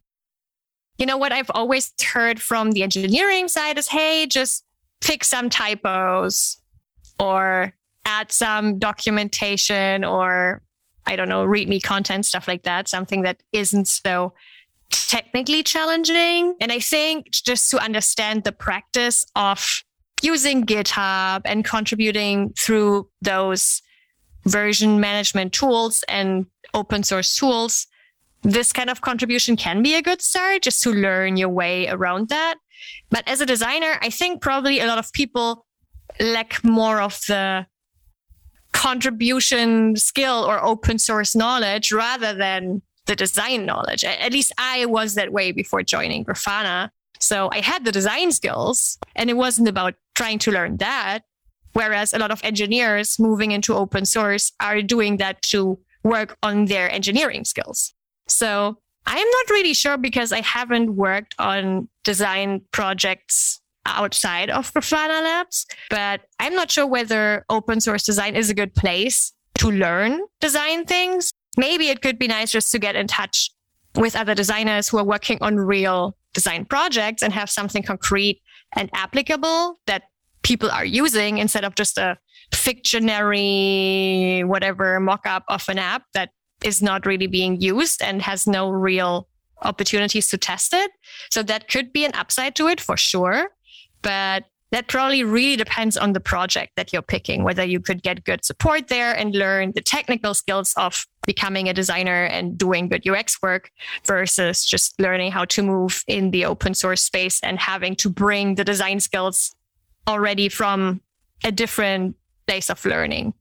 You 0.97 1.05
know, 1.05 1.17
what 1.17 1.31
I've 1.31 1.51
always 1.53 1.93
heard 2.03 2.41
from 2.41 2.71
the 2.71 2.81
engineering 2.81 3.49
side 3.49 3.77
is 3.77 3.87
hey, 3.87 4.25
just 4.25 4.64
fix 5.01 5.27
some 5.27 5.49
typos 5.49 6.61
or 7.19 7.73
add 8.05 8.31
some 8.31 8.79
documentation 8.79 10.03
or 10.03 10.61
I 11.07 11.15
don't 11.15 11.29
know, 11.29 11.43
read 11.43 11.69
me 11.69 11.79
content, 11.79 12.25
stuff 12.25 12.47
like 12.47 12.63
that, 12.63 12.87
something 12.87 13.21
that 13.23 13.43
isn't 13.51 13.87
so 13.87 14.33
technically 14.89 15.63
challenging. 15.63 16.55
And 16.59 16.71
I 16.71 16.79
think 16.79 17.31
just 17.31 17.69
to 17.71 17.77
understand 17.77 18.43
the 18.43 18.51
practice 18.51 19.25
of 19.35 19.83
using 20.21 20.65
GitHub 20.65 21.41
and 21.45 21.63
contributing 21.63 22.53
through 22.57 23.09
those 23.21 23.81
version 24.45 24.99
management 24.99 25.53
tools 25.53 26.03
and 26.07 26.47
open 26.73 27.03
source 27.03 27.35
tools, 27.35 27.87
this 28.41 28.71
kind 28.73 28.89
of 28.89 29.01
contribution 29.01 29.55
can 29.55 29.81
be 29.81 29.95
a 29.95 30.01
good 30.01 30.21
start 30.21 30.63
just 30.63 30.81
to 30.83 30.91
learn 30.91 31.37
your 31.37 31.49
way 31.49 31.87
around 31.87 32.29
that. 32.29 32.55
But 33.09 33.27
as 33.27 33.41
a 33.41 33.45
designer, 33.45 33.97
I 34.01 34.09
think 34.09 34.41
probably 34.41 34.79
a 34.79 34.87
lot 34.87 34.97
of 34.97 35.11
people 35.13 35.65
lack 36.19 36.63
more 36.63 37.01
of 37.01 37.19
the 37.27 37.65
contribution 38.73 39.95
skill 39.95 40.45
or 40.45 40.63
open 40.63 40.99
source 40.99 41.35
knowledge 41.35 41.91
rather 41.91 42.33
than 42.33 42.81
the 43.05 43.15
design 43.15 43.65
knowledge. 43.65 44.03
At 44.03 44.33
least 44.33 44.51
I 44.57 44.85
was 44.85 45.15
that 45.15 45.31
way 45.31 45.51
before 45.51 45.83
joining 45.83 46.25
Grafana. 46.25 46.89
So 47.19 47.49
I 47.51 47.61
had 47.61 47.85
the 47.85 47.91
design 47.91 48.31
skills 48.31 48.97
and 49.15 49.29
it 49.29 49.37
wasn't 49.37 49.69
about 49.69 49.93
trying 50.15 50.39
to 50.39 50.51
learn 50.51 50.77
that. 50.77 51.19
Whereas 51.73 52.13
a 52.13 52.19
lot 52.19 52.31
of 52.31 52.41
engineers 52.43 53.19
moving 53.19 53.51
into 53.51 53.73
open 53.73 54.05
source 54.05 54.51
are 54.59 54.81
doing 54.81 55.17
that 55.17 55.41
to 55.43 55.79
work 56.03 56.37
on 56.41 56.65
their 56.65 56.89
engineering 56.91 57.45
skills. 57.45 57.93
So 58.27 58.77
I'm 59.05 59.29
not 59.29 59.49
really 59.49 59.73
sure 59.73 59.97
because 59.97 60.31
I 60.31 60.41
haven't 60.41 60.95
worked 60.95 61.35
on 61.37 61.89
design 62.05 62.61
projects 62.71 63.59
outside 63.85 64.49
of 64.49 64.71
Grafana 64.73 65.21
Labs, 65.21 65.65
but 65.89 66.21
I'm 66.39 66.55
not 66.55 66.71
sure 66.71 66.87
whether 66.87 67.45
open 67.49 67.81
source 67.81 68.03
design 68.03 68.35
is 68.35 68.49
a 68.49 68.53
good 68.53 68.73
place 68.73 69.33
to 69.55 69.69
learn 69.69 70.21
design 70.39 70.85
things. 70.85 71.31
Maybe 71.57 71.89
it 71.89 72.01
could 72.01 72.17
be 72.17 72.27
nice 72.27 72.51
just 72.51 72.71
to 72.71 72.79
get 72.79 72.95
in 72.95 73.07
touch 73.07 73.51
with 73.95 74.15
other 74.15 74.35
designers 74.35 74.87
who 74.89 74.97
are 74.97 75.05
working 75.05 75.37
on 75.41 75.57
real 75.57 76.15
design 76.33 76.65
projects 76.65 77.21
and 77.21 77.33
have 77.33 77.49
something 77.49 77.83
concrete 77.83 78.41
and 78.75 78.89
applicable 78.93 79.79
that 79.87 80.03
people 80.43 80.69
are 80.69 80.85
using 80.85 81.37
instead 81.37 81.63
of 81.63 81.75
just 81.75 81.97
a 81.97 82.17
fictionary 82.53 84.43
whatever 84.45 84.99
mock-up 84.99 85.43
of 85.47 85.67
an 85.69 85.79
app 85.79 86.03
that 86.13 86.29
is 86.63 86.81
not 86.81 87.05
really 87.05 87.27
being 87.27 87.59
used 87.59 88.01
and 88.01 88.21
has 88.21 88.45
no 88.45 88.69
real 88.69 89.27
opportunities 89.61 90.27
to 90.29 90.37
test 90.37 90.73
it. 90.73 90.91
So 91.29 91.43
that 91.43 91.67
could 91.67 91.93
be 91.93 92.05
an 92.05 92.11
upside 92.13 92.55
to 92.55 92.67
it 92.67 92.81
for 92.81 92.97
sure. 92.97 93.49
But 94.01 94.45
that 94.71 94.87
probably 94.87 95.23
really 95.23 95.55
depends 95.55 95.95
on 95.95 96.13
the 96.13 96.19
project 96.19 96.73
that 96.75 96.91
you're 96.91 97.01
picking, 97.01 97.43
whether 97.43 97.63
you 97.63 97.79
could 97.79 98.03
get 98.03 98.23
good 98.23 98.43
support 98.43 98.87
there 98.87 99.13
and 99.13 99.33
learn 99.33 99.71
the 99.73 99.81
technical 99.81 100.33
skills 100.33 100.73
of 100.75 101.05
becoming 101.25 101.69
a 101.69 101.73
designer 101.73 102.25
and 102.25 102.57
doing 102.57 102.89
good 102.89 103.07
UX 103.07 103.41
work 103.41 103.71
versus 104.05 104.65
just 104.65 104.99
learning 104.99 105.31
how 105.31 105.45
to 105.45 105.63
move 105.63 106.03
in 106.07 106.31
the 106.31 106.45
open 106.45 106.73
source 106.73 107.01
space 107.01 107.39
and 107.41 107.59
having 107.59 107.95
to 107.95 108.09
bring 108.09 108.55
the 108.55 108.63
design 108.63 108.99
skills 108.99 109.55
already 110.07 110.49
from 110.49 110.99
a 111.43 111.51
different 111.51 112.15
place 112.47 112.69
of 112.69 112.83
learning. 112.85 113.33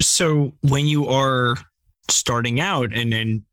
So 0.00 0.52
when 0.60 0.86
you 0.86 1.08
are 1.08 1.56
starting 2.10 2.60
out 2.60 2.92
and 2.94 3.12
then 3.12 3.44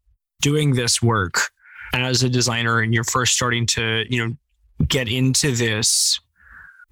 doing 0.42 0.74
this 0.74 1.02
work 1.02 1.50
as 1.94 2.24
a 2.24 2.30
designer 2.30 2.80
and 2.80 2.94
you're 2.94 3.04
first 3.04 3.34
starting 3.34 3.66
to, 3.66 4.06
you 4.10 4.28
know, 4.28 4.36
get 4.88 5.10
into 5.10 5.52
this, 5.52 6.20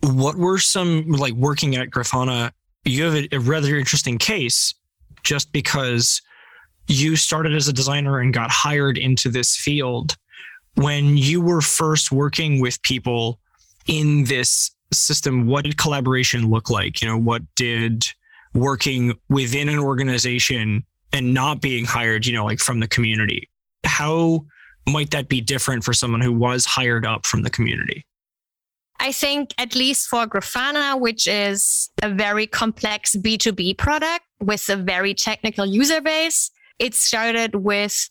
what 0.02 0.36
were 0.36 0.58
some 0.58 1.08
like 1.10 1.34
working 1.34 1.76
at 1.76 1.90
Grafana? 1.90 2.52
You 2.86 3.04
have 3.04 3.16
a, 3.16 3.36
a 3.36 3.40
rather 3.40 3.78
interesting 3.78 4.18
case 4.18 4.74
just 5.24 5.52
because 5.52 6.22
you 6.88 7.16
started 7.16 7.54
as 7.54 7.68
a 7.68 7.74
designer 7.74 8.20
and 8.20 8.34
got 8.34 8.50
hired 8.50 8.98
into 8.98 9.30
this 9.30 9.56
field. 9.56 10.16
When 10.76 11.18
you 11.18 11.42
were 11.42 11.62
first 11.62 12.12
working 12.12 12.62
with 12.62 12.82
people 12.84 13.40
in 13.88 14.26
this 14.26 14.72
system, 14.94 15.48
what 15.48 15.66
did 15.66 15.78
collaboration 15.78 16.50
look 16.50 16.70
like? 16.70 17.02
You 17.02 17.08
know, 17.08 17.18
what 17.18 17.42
did 17.56 18.06
working 18.54 19.14
within 19.30 19.70
an 19.70 19.80
organization 19.80 20.84
and 21.14 21.34
not 21.34 21.62
being 21.62 21.86
hired, 21.86 22.26
you 22.26 22.34
know, 22.34 22.46
like 22.46 22.60
from 22.60 22.80
the 22.80 22.88
community. 22.88 23.50
How 23.84 24.46
might 24.88 25.12
that 25.12 25.28
be 25.28 25.42
different 25.42 25.84
for 25.84 25.94
someone 25.94 26.22
who 26.22 26.32
was 26.32 26.66
hired 26.66 27.06
up 27.06 27.26
from 27.26 27.44
the 27.44 27.50
community? 27.50 28.04
I 29.00 29.12
think 29.12 29.54
at 29.58 29.76
least 29.76 30.08
for 30.08 30.26
Grafana, 30.26 31.00
which 31.00 31.28
is 31.28 31.90
a 32.02 32.10
very 32.10 32.48
complex 32.48 33.16
B2B 33.16 33.78
product 33.78 34.26
with 34.40 34.68
a 34.70 34.76
very 34.76 35.14
technical 35.14 35.66
user 35.66 36.02
base, 36.02 36.50
it 36.80 36.96
started 36.96 37.56
with 37.56 38.10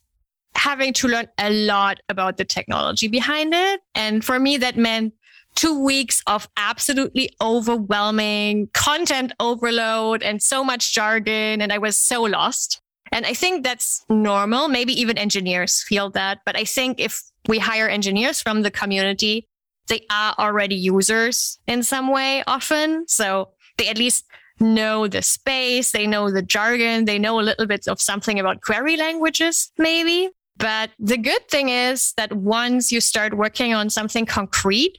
having 0.54 0.92
to 0.94 1.08
learn 1.08 1.28
a 1.38 1.50
lot 1.50 1.98
about 2.08 2.36
the 2.36 2.44
technology 2.44 3.08
behind 3.08 3.52
it. 3.54 3.80
And 3.94 4.24
for 4.24 4.38
me, 4.38 4.56
that 4.58 4.76
meant 4.76 5.14
two 5.54 5.82
weeks 5.82 6.22
of 6.26 6.48
absolutely 6.56 7.30
overwhelming 7.40 8.68
content 8.72 9.32
overload 9.40 10.22
and 10.22 10.42
so 10.42 10.62
much 10.62 10.92
jargon. 10.92 11.60
And 11.60 11.72
I 11.72 11.78
was 11.78 11.96
so 11.96 12.22
lost. 12.22 12.80
And 13.16 13.24
I 13.24 13.32
think 13.32 13.64
that's 13.64 14.04
normal. 14.10 14.68
Maybe 14.68 14.92
even 15.00 15.16
engineers 15.16 15.82
feel 15.82 16.10
that. 16.10 16.40
But 16.44 16.54
I 16.54 16.64
think 16.64 17.00
if 17.00 17.22
we 17.48 17.58
hire 17.58 17.88
engineers 17.88 18.42
from 18.42 18.60
the 18.60 18.70
community, 18.70 19.48
they 19.88 20.04
are 20.10 20.34
already 20.38 20.74
users 20.74 21.58
in 21.66 21.82
some 21.82 22.12
way 22.12 22.44
often. 22.46 23.08
So 23.08 23.52
they 23.78 23.88
at 23.88 23.96
least 23.96 24.26
know 24.60 25.08
the 25.08 25.22
space, 25.22 25.92
they 25.92 26.06
know 26.06 26.30
the 26.30 26.42
jargon, 26.42 27.06
they 27.06 27.18
know 27.18 27.40
a 27.40 27.48
little 27.48 27.64
bit 27.66 27.88
of 27.88 28.02
something 28.02 28.38
about 28.38 28.60
query 28.60 28.98
languages, 28.98 29.72
maybe. 29.78 30.28
But 30.58 30.90
the 30.98 31.16
good 31.16 31.48
thing 31.48 31.70
is 31.70 32.12
that 32.18 32.34
once 32.34 32.92
you 32.92 33.00
start 33.00 33.34
working 33.34 33.72
on 33.72 33.88
something 33.88 34.26
concrete 34.26 34.98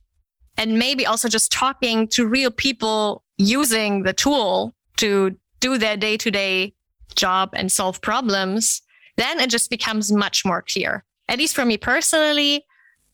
and 0.58 0.80
maybe 0.80 1.06
also 1.06 1.30
just 1.30 1.52
talking 1.52 2.08
to 2.10 2.28
real 2.28 2.50
people 2.50 3.24
using 3.38 4.02
the 4.02 4.14
tool 4.14 4.74
to 4.96 5.38
do 5.60 5.78
their 5.78 5.98
day 5.98 6.18
to 6.18 6.32
day 6.32 6.74
job 7.18 7.50
and 7.54 7.72
solve 7.72 8.02
problems, 8.02 8.82
then 9.18 9.40
it 9.40 9.50
just 9.50 9.70
becomes 9.70 10.12
much 10.12 10.46
more 10.46 10.62
clear. 10.62 11.04
At 11.28 11.40
least 11.40 11.56
for 11.56 11.66
me 11.66 11.78
personally, 11.78 12.64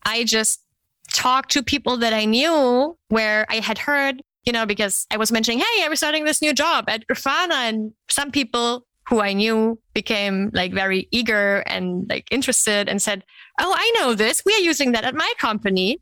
I 0.04 0.24
just 0.24 0.64
talked 1.12 1.52
to 1.52 1.64
people 1.64 1.98
that 1.98 2.14
I 2.14 2.26
knew 2.26 2.98
where 3.10 3.46
I 3.50 3.56
had 3.56 3.78
heard, 3.78 4.22
you 4.46 4.54
know, 4.54 4.66
because 4.66 5.08
I 5.10 5.18
was 5.18 5.32
mentioning, 5.32 5.60
hey, 5.60 5.84
I 5.84 5.90
was 5.90 6.00
starting 6.00 6.26
this 6.26 6.42
new 6.42 6.54
job 6.54 6.86
at 6.88 7.08
Grafana. 7.08 7.54
And 7.54 7.94
some 8.10 8.32
people 8.32 8.86
who 9.08 9.20
I 9.20 9.34
knew 9.34 9.80
became 9.94 10.50
like 10.54 10.74
very 10.74 11.08
eager 11.12 11.58
and 11.68 12.08
like 12.10 12.28
interested 12.32 12.88
and 12.88 13.02
said, 13.02 13.24
Oh, 13.60 13.74
I 13.76 13.92
know 14.00 14.16
this. 14.16 14.44
We 14.46 14.54
are 14.54 14.60
using 14.60 14.94
that 14.94 15.04
at 15.04 15.14
my 15.14 15.32
company. 15.38 16.00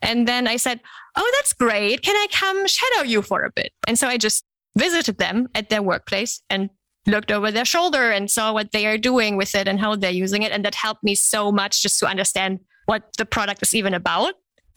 And 0.00 0.26
then 0.26 0.48
I 0.48 0.56
said, 0.56 0.80
Oh, 1.16 1.32
that's 1.36 1.52
great. 1.52 2.02
Can 2.02 2.16
I 2.16 2.26
come 2.32 2.66
shadow 2.66 3.02
you 3.02 3.22
for 3.22 3.44
a 3.44 3.52
bit? 3.54 3.72
And 3.86 3.98
so 3.98 4.08
I 4.08 4.16
just 4.16 4.44
visited 4.76 5.18
them 5.18 5.48
at 5.54 5.68
their 5.68 5.82
workplace 5.82 6.40
and 6.48 6.70
looked 7.08 7.32
over 7.32 7.50
their 7.50 7.64
shoulder 7.64 8.10
and 8.10 8.30
saw 8.30 8.52
what 8.52 8.72
they 8.72 8.86
are 8.86 8.98
doing 8.98 9.36
with 9.36 9.54
it 9.54 9.66
and 9.66 9.80
how 9.80 9.96
they're 9.96 10.10
using 10.10 10.42
it. 10.42 10.52
And 10.52 10.64
that 10.64 10.74
helped 10.74 11.02
me 11.02 11.14
so 11.14 11.50
much 11.50 11.82
just 11.82 11.98
to 12.00 12.06
understand 12.06 12.60
what 12.86 13.02
the 13.16 13.24
product 13.24 13.62
is 13.62 13.74
even 13.74 13.94
about 13.94 14.34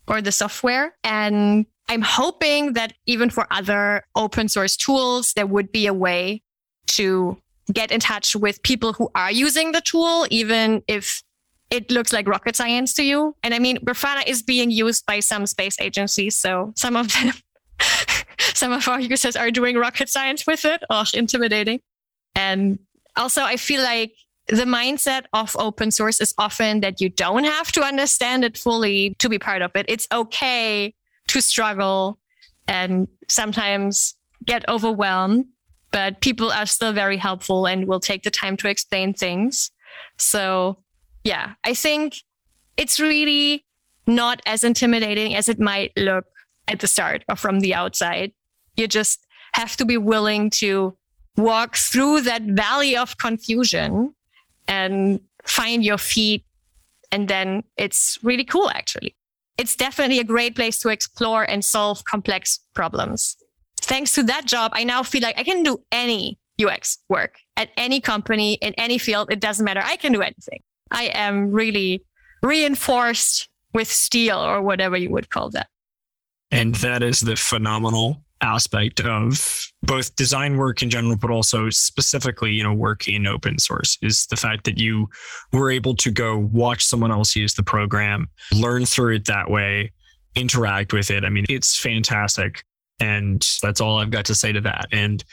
or 0.08 0.22
the 0.22 0.32
software. 0.32 0.96
And 1.04 1.66
I'm 1.88 2.02
hoping 2.02 2.74
that 2.74 2.94
even 3.06 3.30
for 3.30 3.46
other 3.52 4.04
open 4.16 4.48
source 4.48 4.76
tools, 4.78 5.34
there 5.34 5.46
would 5.46 5.72
be 5.72 5.88
a 5.88 5.94
way 5.94 6.42
to 6.88 7.38
get 7.72 7.92
in 7.92 8.00
touch 8.00 8.36
with 8.36 8.64
people 8.64 8.94
who 8.94 9.10
are 9.16 9.32
using 9.32 9.72
the 9.72 9.82
tool, 9.82 10.26
even 10.30 10.84
if 10.88 11.22
it 11.70 11.90
looks 11.90 12.12
like 12.12 12.28
rocket 12.28 12.56
science 12.56 12.94
to 12.96 13.04
you. 13.04 13.36
And 13.44 13.54
I 13.54 13.60
mean, 13.60 13.78
Grafana 13.78 14.28
is 14.28 14.44
being 14.44 14.72
used 14.72 15.06
by 15.06 15.22
some 15.22 15.46
space 15.46 15.80
agencies. 15.80 16.36
So 16.36 16.74
some 16.76 16.98
of 16.98 17.14
them, 17.14 17.34
some 18.40 18.74
of 18.74 18.88
our 18.88 19.00
users 19.00 19.36
are 19.36 19.52
doing 19.52 19.78
rocket 19.78 20.10
science 20.10 20.46
with 20.46 20.66
it. 20.66 20.84
Oh, 20.90 21.06
intimidating. 21.14 21.80
And 22.36 22.80
also, 23.16 23.44
I 23.44 23.58
feel 23.58 23.82
like 23.82 24.14
the 24.48 24.64
mindset 24.64 25.26
of 25.34 25.56
open 25.58 25.92
source 25.92 26.20
is 26.20 26.34
often 26.38 26.82
that 26.82 27.00
you 27.00 27.10
don't 27.10 27.44
have 27.44 27.72
to 27.74 27.82
understand 27.82 28.44
it 28.44 28.58
fully 28.58 29.16
to 29.20 29.30
be 29.30 29.40
part 29.40 29.62
of 29.62 29.72
it. 29.76 29.86
It's 29.88 30.08
okay 30.12 30.94
to 31.28 31.42
struggle 31.42 32.20
and 32.68 33.08
sometimes 33.28 34.16
get 34.46 34.68
overwhelmed, 34.68 35.46
but 35.92 36.22
people 36.22 36.52
are 36.52 36.66
still 36.66 36.94
very 36.94 37.18
helpful 37.18 37.66
and 37.66 37.88
will 37.88 38.00
take 38.00 38.24
the 38.24 38.32
time 38.32 38.58
to 38.58 38.70
explain 38.70 39.14
things. 39.14 39.72
So, 40.18 40.80
yeah, 41.24 41.54
I 41.64 41.74
think 41.74 42.16
it's 42.78 43.00
really 43.00 43.66
not 44.08 44.42
as 44.46 44.64
intimidating 44.64 45.36
as 45.36 45.48
it 45.48 45.60
might 45.60 45.92
look 45.96 46.26
at 46.68 46.80
the 46.80 46.88
start 46.88 47.24
or 47.30 47.36
from 47.36 47.60
the 47.60 47.74
outside. 47.74 48.32
You 48.76 48.88
just 48.88 49.26
have 49.54 49.78
to 49.78 49.86
be 49.86 49.98
willing 49.98 50.50
to 50.52 50.98
walk 51.38 51.76
through 51.76 52.22
that 52.22 52.44
valley 52.44 52.96
of 52.96 53.18
confusion 53.18 54.14
and 54.68 55.20
find 55.44 55.84
your 55.84 55.98
feet. 55.98 56.46
And 57.12 57.28
then 57.28 57.64
it's 57.78 58.20
really 58.24 58.46
cool, 58.46 58.70
actually. 58.70 59.16
It's 59.58 59.76
definitely 59.76 60.20
a 60.20 60.24
great 60.24 60.56
place 60.56 60.80
to 60.80 60.90
explore 60.90 61.44
and 61.44 61.64
solve 61.64 62.04
complex 62.06 62.60
problems. 62.74 63.38
Thanks 63.78 64.14
to 64.14 64.24
that 64.24 64.46
job, 64.46 64.72
I 64.74 64.84
now 64.84 65.04
feel 65.04 65.22
like 65.22 65.38
I 65.38 65.44
can 65.44 65.64
do 65.64 65.84
any 65.92 66.40
UX 66.64 67.00
work 67.10 67.40
at 67.58 67.70
any 67.78 68.00
company 68.00 68.54
in 68.56 68.74
any 68.76 68.98
field. 68.98 69.32
It 69.32 69.40
doesn't 69.40 69.66
matter. 69.66 69.82
I 69.84 69.98
can 69.98 70.14
do 70.14 70.22
anything. 70.22 70.62
I 70.92 71.06
am 71.14 71.52
really 71.52 72.06
reinforced 72.44 73.50
with 73.74 73.90
steel 73.90 74.38
or 74.38 74.62
whatever 74.62 74.98
you 74.98 75.10
would 75.12 75.30
call 75.30 75.50
that. 75.52 75.68
And 76.52 76.76
that 76.76 77.02
is 77.02 77.22
the 77.22 77.36
phenomenal 77.36 78.24
aspect 78.42 79.00
of 79.02 79.62
both 79.84 80.16
design 80.16 80.58
work 80.58 80.82
in 80.82 80.90
general, 80.90 81.16
but 81.16 81.30
also 81.30 81.70
specifically, 81.70 82.52
you 82.52 82.64
know, 82.64 82.74
work 82.74 83.08
in 83.08 83.28
open 83.28 83.60
source 83.60 83.98
is 84.02 84.26
the 84.28 84.36
fact 84.36 84.64
that 84.66 84.78
you 84.78 85.08
were 85.54 85.72
able 85.72 85.96
to 85.96 86.12
go 86.12 86.38
watch 86.38 86.84
someone 86.84 87.12
else 87.12 87.36
use 87.36 87.54
the 87.54 87.64
program, 87.64 88.30
learn 88.54 88.86
through 88.86 89.16
it 89.16 89.26
that 89.26 89.50
way, 89.50 89.92
interact 90.36 90.94
with 90.94 91.12
it. 91.12 91.24
I 91.24 91.30
mean, 91.30 91.46
it's 91.50 91.78
fantastic. 91.78 92.64
And 93.00 93.48
that's 93.64 93.82
all 93.82 93.98
I've 93.98 94.12
got 94.12 94.26
to 94.26 94.36
say 94.36 94.52
to 94.52 94.62
that. 94.62 94.86
And 94.92 95.24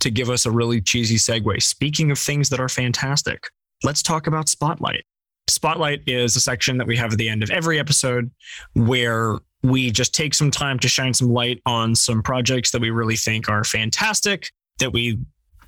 to 0.00 0.10
give 0.10 0.30
us 0.30 0.46
a 0.46 0.50
really 0.50 0.80
cheesy 0.80 1.16
segue, 1.16 1.62
speaking 1.62 2.10
of 2.10 2.18
things 2.18 2.48
that 2.48 2.60
are 2.60 2.70
fantastic, 2.70 3.48
let's 3.84 4.02
talk 4.02 4.26
about 4.26 4.48
Spotlight. 4.48 5.04
Spotlight 5.46 6.00
is 6.06 6.36
a 6.36 6.40
section 6.40 6.78
that 6.78 6.86
we 6.86 6.96
have 6.96 7.12
at 7.12 7.18
the 7.18 7.28
end 7.28 7.42
of 7.42 7.50
every 7.50 7.78
episode 7.78 8.30
where 8.74 9.38
we 9.62 9.90
just 9.90 10.14
take 10.14 10.34
some 10.34 10.50
time 10.50 10.78
to 10.80 10.88
shine 10.88 11.14
some 11.14 11.28
light 11.28 11.60
on 11.66 11.94
some 11.94 12.22
projects 12.22 12.70
that 12.70 12.80
we 12.80 12.90
really 12.90 13.16
think 13.16 13.48
are 13.48 13.64
fantastic, 13.64 14.50
that 14.78 14.92
we 14.92 15.18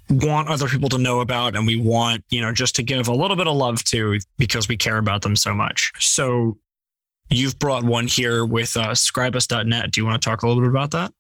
want 0.09 0.49
other 0.49 0.68
people 0.68 0.88
to 0.88 0.99
know 0.99 1.20
about, 1.20 1.57
and 1.57 1.66
we 1.66 1.76
want, 1.76 2.24
you 2.30 2.41
know, 2.41 2.53
just 2.53 2.76
to 2.76 2.82
give 2.82 3.09
a 3.09 3.14
little 3.14 3.36
bit 3.36 3.47
of 3.47 3.57
love 3.57 3.82
to 3.84 4.18
because 4.38 4.68
we 4.68 4.76
care 4.76 4.99
about 4.99 5.22
them 5.22 5.36
so 5.36 5.55
much. 5.55 5.93
So 5.99 6.59
you've 7.30 7.59
brought 7.59 7.84
one 7.84 8.07
here 8.07 8.45
with 8.45 8.76
uh, 8.76 8.88
scribus.net. 8.91 9.91
Do 9.91 10.01
you 10.01 10.07
want 10.07 10.20
to 10.20 10.28
talk 10.28 10.43
a 10.43 10.49
little 10.49 10.62
bit 10.62 10.70
about 10.70 10.91
that? 10.93 11.12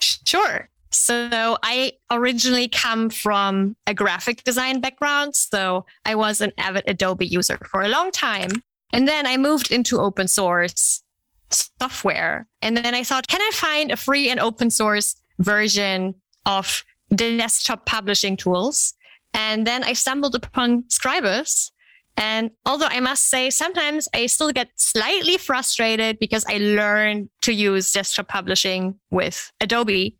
Sure. 0.00 0.68
So 0.90 1.58
I 1.62 1.92
originally 2.10 2.68
come 2.68 3.10
from 3.10 3.76
a 3.86 3.92
graphic 3.92 4.44
design 4.44 4.80
background. 4.80 5.34
So 5.34 5.84
I 6.04 6.14
was 6.14 6.40
an 6.40 6.52
avid 6.58 6.84
Adobe 6.86 7.26
user 7.26 7.58
for 7.70 7.82
a 7.82 7.88
long 7.88 8.10
time. 8.10 8.50
And 8.92 9.06
then 9.06 9.26
I 9.26 9.36
moved 9.36 9.72
into 9.72 10.00
open 10.00 10.28
source 10.28 11.02
software. 11.50 12.46
And 12.62 12.76
then 12.76 12.94
I 12.94 13.02
thought, 13.02 13.26
can 13.28 13.40
I 13.40 13.50
find 13.52 13.90
a 13.90 13.96
free 13.96 14.28
and 14.30 14.40
open 14.40 14.70
source 14.70 15.16
version 15.38 16.14
of 16.44 16.84
the 17.10 17.36
desktop 17.36 17.86
publishing 17.86 18.36
tools? 18.36 18.94
And 19.34 19.66
then 19.66 19.84
I 19.84 19.92
stumbled 19.92 20.34
upon 20.34 20.84
Scribus. 20.84 21.70
And 22.16 22.50
although 22.64 22.86
I 22.86 23.00
must 23.00 23.28
say, 23.28 23.50
sometimes 23.50 24.08
I 24.14 24.26
still 24.26 24.50
get 24.50 24.70
slightly 24.76 25.36
frustrated 25.36 26.18
because 26.18 26.44
I 26.48 26.56
learned 26.56 27.28
to 27.42 27.52
use 27.52 27.92
desktop 27.92 28.28
publishing 28.28 28.98
with 29.10 29.52
Adobe. 29.60 30.16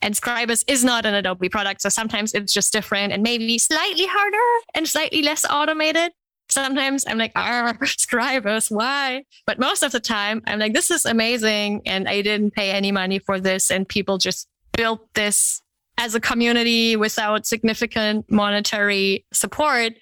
And 0.00 0.14
Scribus 0.14 0.64
is 0.68 0.84
not 0.84 1.04
an 1.04 1.14
Adobe 1.14 1.48
product. 1.48 1.82
So 1.82 1.88
sometimes 1.88 2.32
it's 2.32 2.52
just 2.52 2.72
different 2.72 3.12
and 3.12 3.22
maybe 3.22 3.58
slightly 3.58 4.06
harder 4.06 4.64
and 4.74 4.88
slightly 4.88 5.22
less 5.22 5.44
automated 5.44 6.12
sometimes 6.50 7.04
I'm 7.06 7.18
like, 7.18 7.32
ah, 7.36 7.72
Scribus, 7.82 8.70
why? 8.70 9.24
But 9.46 9.58
most 9.58 9.82
of 9.82 9.92
the 9.92 10.00
time, 10.00 10.42
I'm 10.46 10.58
like, 10.58 10.74
this 10.74 10.90
is 10.90 11.04
amazing. 11.04 11.82
And 11.86 12.08
I 12.08 12.22
didn't 12.22 12.52
pay 12.52 12.70
any 12.70 12.92
money 12.92 13.18
for 13.18 13.40
this. 13.40 13.70
And 13.70 13.88
people 13.88 14.18
just 14.18 14.48
built 14.76 15.06
this 15.14 15.62
as 15.98 16.14
a 16.14 16.20
community 16.20 16.96
without 16.96 17.46
significant 17.46 18.30
monetary 18.30 19.26
support. 19.32 19.92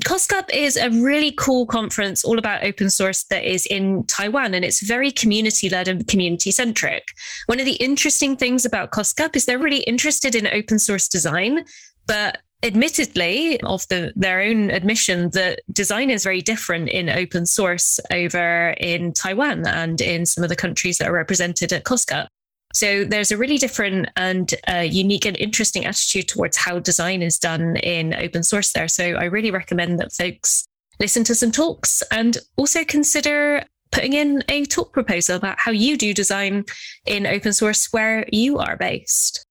COSCUP 0.04 0.48
is 0.52 0.76
a 0.76 0.90
really 0.90 1.32
cool 1.32 1.66
conference 1.66 2.24
all 2.24 2.38
about 2.38 2.64
open 2.64 2.88
source 2.88 3.24
that 3.24 3.44
is 3.44 3.66
in 3.66 4.04
Taiwan 4.06 4.54
and 4.54 4.64
it's 4.64 4.86
very 4.86 5.10
community 5.10 5.68
led 5.68 5.88
and 5.88 6.06
community 6.08 6.50
centric. 6.50 7.08
One 7.46 7.60
of 7.60 7.66
the 7.66 7.74
interesting 7.74 8.36
things 8.36 8.64
about 8.64 8.92
COSCUP 8.92 9.36
is 9.36 9.46
they're 9.46 9.58
really 9.58 9.82
interested 9.82 10.34
in 10.34 10.46
open 10.46 10.78
source 10.78 11.08
design, 11.08 11.64
but 12.06 12.38
admittedly 12.62 13.60
of 13.62 13.86
the, 13.88 14.12
their 14.16 14.40
own 14.40 14.70
admission 14.70 15.30
that 15.30 15.60
design 15.72 16.10
is 16.10 16.24
very 16.24 16.40
different 16.40 16.88
in 16.88 17.08
open 17.10 17.46
source 17.46 18.00
over 18.10 18.70
in 18.80 19.12
Taiwan 19.12 19.66
and 19.66 20.00
in 20.00 20.26
some 20.26 20.42
of 20.42 20.50
the 20.50 20.56
countries 20.56 20.98
that 20.98 21.08
are 21.08 21.12
represented 21.12 21.72
at 21.72 21.84
COSCUP. 21.84 22.28
So 22.76 23.04
there's 23.04 23.32
a 23.32 23.38
really 23.38 23.56
different 23.56 24.10
and 24.16 24.54
uh, 24.68 24.80
unique 24.80 25.24
and 25.24 25.34
interesting 25.38 25.86
attitude 25.86 26.28
towards 26.28 26.58
how 26.58 26.78
design 26.78 27.22
is 27.22 27.38
done 27.38 27.76
in 27.76 28.14
open 28.14 28.42
source 28.42 28.72
there. 28.72 28.86
So 28.86 29.14
I 29.14 29.24
really 29.24 29.50
recommend 29.50 29.98
that 29.98 30.12
folks 30.12 30.66
listen 31.00 31.24
to 31.24 31.34
some 31.34 31.50
talks 31.50 32.02
and 32.12 32.36
also 32.56 32.84
consider 32.84 33.64
putting 33.92 34.12
in 34.12 34.44
a 34.50 34.66
talk 34.66 34.92
proposal 34.92 35.36
about 35.36 35.58
how 35.58 35.70
you 35.70 35.96
do 35.96 36.12
design 36.12 36.66
in 37.06 37.26
open 37.26 37.54
source 37.54 37.90
where 37.94 38.26
you 38.30 38.58
are 38.58 38.76
based. 38.76 39.42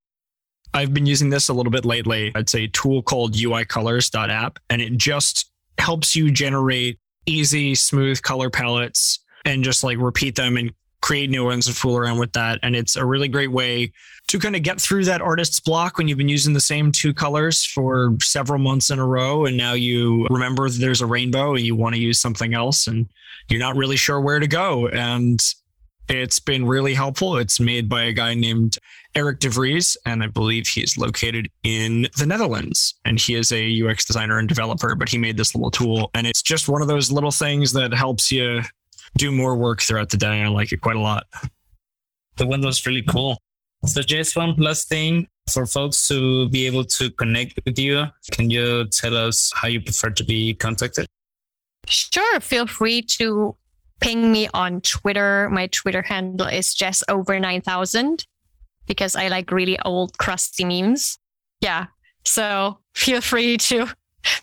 I've 0.75 0.93
been 0.93 1.07
using 1.07 1.31
this 1.31 1.49
a 1.49 1.53
little 1.53 1.71
bit 1.71 1.83
lately. 1.83 2.31
It's 2.35 2.53
a 2.53 2.67
tool 2.67 3.01
called 3.01 3.33
uicolors.app, 3.33 4.59
and 4.69 4.83
it 4.83 4.97
just 4.97 5.49
helps 5.79 6.15
you 6.15 6.29
generate 6.29 6.99
easy, 7.25 7.73
smooth 7.73 8.21
color 8.21 8.51
palettes 8.51 9.17
and 9.45 9.63
just 9.63 9.83
like 9.83 9.97
repeat 9.97 10.35
them 10.35 10.57
and 10.57 10.73
create 11.01 11.29
new 11.29 11.45
ones 11.45 11.67
and 11.67 11.75
fool 11.75 11.97
around 11.97 12.19
with 12.19 12.33
that. 12.33 12.59
And 12.63 12.75
it's 12.75 12.95
a 12.95 13.05
really 13.05 13.27
great 13.27 13.51
way 13.51 13.91
to 14.27 14.39
kind 14.39 14.55
of 14.55 14.63
get 14.63 14.81
through 14.81 15.05
that 15.05 15.21
artist's 15.21 15.59
block 15.59 15.97
when 15.97 16.07
you've 16.07 16.17
been 16.17 16.29
using 16.29 16.53
the 16.53 16.59
same 16.59 16.91
two 16.91 17.13
colors 17.13 17.63
for 17.63 18.15
several 18.21 18.59
months 18.59 18.89
in 18.89 18.99
a 18.99 19.05
row. 19.05 19.45
And 19.45 19.55
now 19.55 19.73
you 19.73 20.25
remember 20.29 20.69
there's 20.69 21.01
a 21.01 21.05
rainbow 21.05 21.55
and 21.55 21.63
you 21.63 21.75
want 21.75 21.95
to 21.95 22.01
use 22.01 22.19
something 22.19 22.53
else 22.53 22.87
and 22.87 23.07
you're 23.49 23.59
not 23.59 23.75
really 23.75 23.97
sure 23.97 24.19
where 24.19 24.39
to 24.39 24.47
go. 24.47 24.87
And 24.87 25.39
it's 26.09 26.39
been 26.39 26.65
really 26.65 26.93
helpful. 26.93 27.37
It's 27.37 27.59
made 27.59 27.89
by 27.89 28.03
a 28.03 28.13
guy 28.13 28.33
named 28.33 28.77
Eric 29.15 29.39
De 29.39 29.49
Vries, 29.49 29.97
and 30.05 30.23
I 30.23 30.27
believe 30.27 30.67
he 30.67 30.81
is 30.81 30.97
located 30.97 31.49
in 31.63 32.07
the 32.17 32.25
Netherlands. 32.25 32.93
And 33.05 33.19
he 33.19 33.33
is 33.33 33.51
a 33.51 33.81
UX 33.81 34.05
designer 34.05 34.37
and 34.37 34.47
developer, 34.47 34.93
but 34.95 35.09
he 35.09 35.17
made 35.17 35.37
this 35.37 35.55
little 35.55 35.71
tool. 35.71 36.11
And 36.13 36.27
it's 36.27 36.41
just 36.41 36.69
one 36.69 36.81
of 36.81 36.87
those 36.87 37.11
little 37.11 37.31
things 37.31 37.73
that 37.73 37.93
helps 37.93 38.31
you 38.31 38.61
do 39.17 39.31
more 39.31 39.55
work 39.55 39.81
throughout 39.81 40.09
the 40.09 40.17
day. 40.17 40.41
I 40.41 40.47
like 40.47 40.71
it 40.71 40.81
quite 40.81 40.95
a 40.95 41.01
lot. 41.01 41.25
The 42.37 42.45
one 42.45 42.61
was 42.61 42.85
really 42.85 43.03
cool. 43.03 43.37
So 43.85 44.01
just 44.01 44.35
one 44.35 44.55
last 44.57 44.89
thing 44.89 45.27
for 45.49 45.65
folks 45.65 46.07
to 46.07 46.49
be 46.49 46.65
able 46.65 46.85
to 46.85 47.11
connect 47.11 47.59
with 47.65 47.77
you. 47.77 48.05
Can 48.31 48.49
you 48.49 48.85
tell 48.87 49.15
us 49.15 49.51
how 49.55 49.67
you 49.67 49.81
prefer 49.81 50.09
to 50.09 50.23
be 50.23 50.53
contacted? 50.55 51.05
Sure. 51.87 52.39
Feel 52.39 52.65
free 52.67 53.01
to 53.03 53.55
ping 54.01 54.31
me 54.31 54.49
on 54.53 54.81
Twitter. 54.81 55.49
My 55.51 55.67
Twitter 55.67 56.01
handle 56.01 56.47
is 56.47 56.73
just 56.73 57.03
over 57.09 57.39
9000 57.39 58.25
because 58.87 59.15
I 59.15 59.27
like 59.27 59.51
really 59.51 59.79
old 59.85 60.17
crusty 60.17 60.65
memes. 60.65 61.17
Yeah. 61.61 61.87
So 62.25 62.79
feel 62.95 63.21
free 63.21 63.57
to 63.57 63.87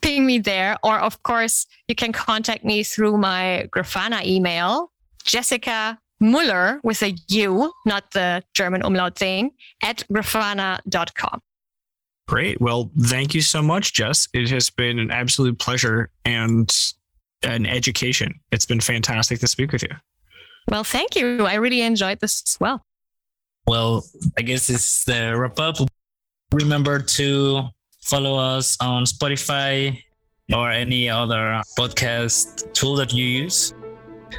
ping 0.00 0.26
me 0.26 0.38
there. 0.38 0.76
Or, 0.82 0.98
of 0.98 1.22
course, 1.22 1.66
you 1.88 1.94
can 1.94 2.12
contact 2.12 2.64
me 2.64 2.82
through 2.82 3.18
my 3.18 3.68
Grafana 3.70 4.24
email, 4.24 4.92
Jessica 5.24 5.98
Muller 6.20 6.80
with 6.84 7.02
a 7.02 7.14
U, 7.28 7.72
not 7.84 8.12
the 8.12 8.42
German 8.54 8.82
umlaut 8.82 9.16
thing, 9.18 9.50
at 9.82 10.04
grafana.com. 10.12 11.40
Great. 12.28 12.60
Well, 12.60 12.90
thank 13.00 13.34
you 13.34 13.42
so 13.42 13.60
much, 13.60 13.92
Jess. 13.92 14.28
It 14.32 14.48
has 14.50 14.70
been 14.70 14.98
an 14.98 15.10
absolute 15.10 15.58
pleasure 15.58 16.10
and 16.24 16.72
an 17.42 17.66
education. 17.66 18.40
It's 18.52 18.64
been 18.64 18.80
fantastic 18.80 19.40
to 19.40 19.48
speak 19.48 19.72
with 19.72 19.82
you. 19.82 19.90
Well, 20.68 20.84
thank 20.84 21.16
you. 21.16 21.44
I 21.44 21.54
really 21.54 21.82
enjoyed 21.82 22.20
this 22.20 22.42
as 22.46 22.56
well. 22.60 22.84
Well, 23.66 24.04
I 24.38 24.42
guess 24.42 24.70
it's 24.70 25.04
the 25.04 25.36
wrap 25.36 25.58
up. 25.58 25.76
Remember 26.52 27.00
to 27.00 27.68
follow 28.02 28.36
us 28.36 28.76
on 28.80 29.04
Spotify 29.04 30.02
or 30.52 30.70
any 30.70 31.08
other 31.08 31.62
podcast 31.78 32.72
tool 32.72 32.96
that 32.96 33.12
you 33.12 33.24
use. 33.24 33.74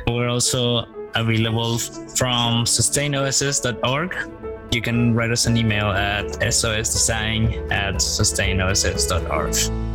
We're 0.08 0.30
also 0.30 0.86
available 1.16 1.78
from 1.78 2.66
sustainoss.org. 2.66 4.16
You 4.72 4.82
can 4.82 5.14
write 5.14 5.32
us 5.32 5.46
an 5.46 5.56
email 5.58 5.88
at 5.88 6.26
sosdesign 6.26 7.72
at 7.72 7.96
sustainoss.org. 7.96 9.93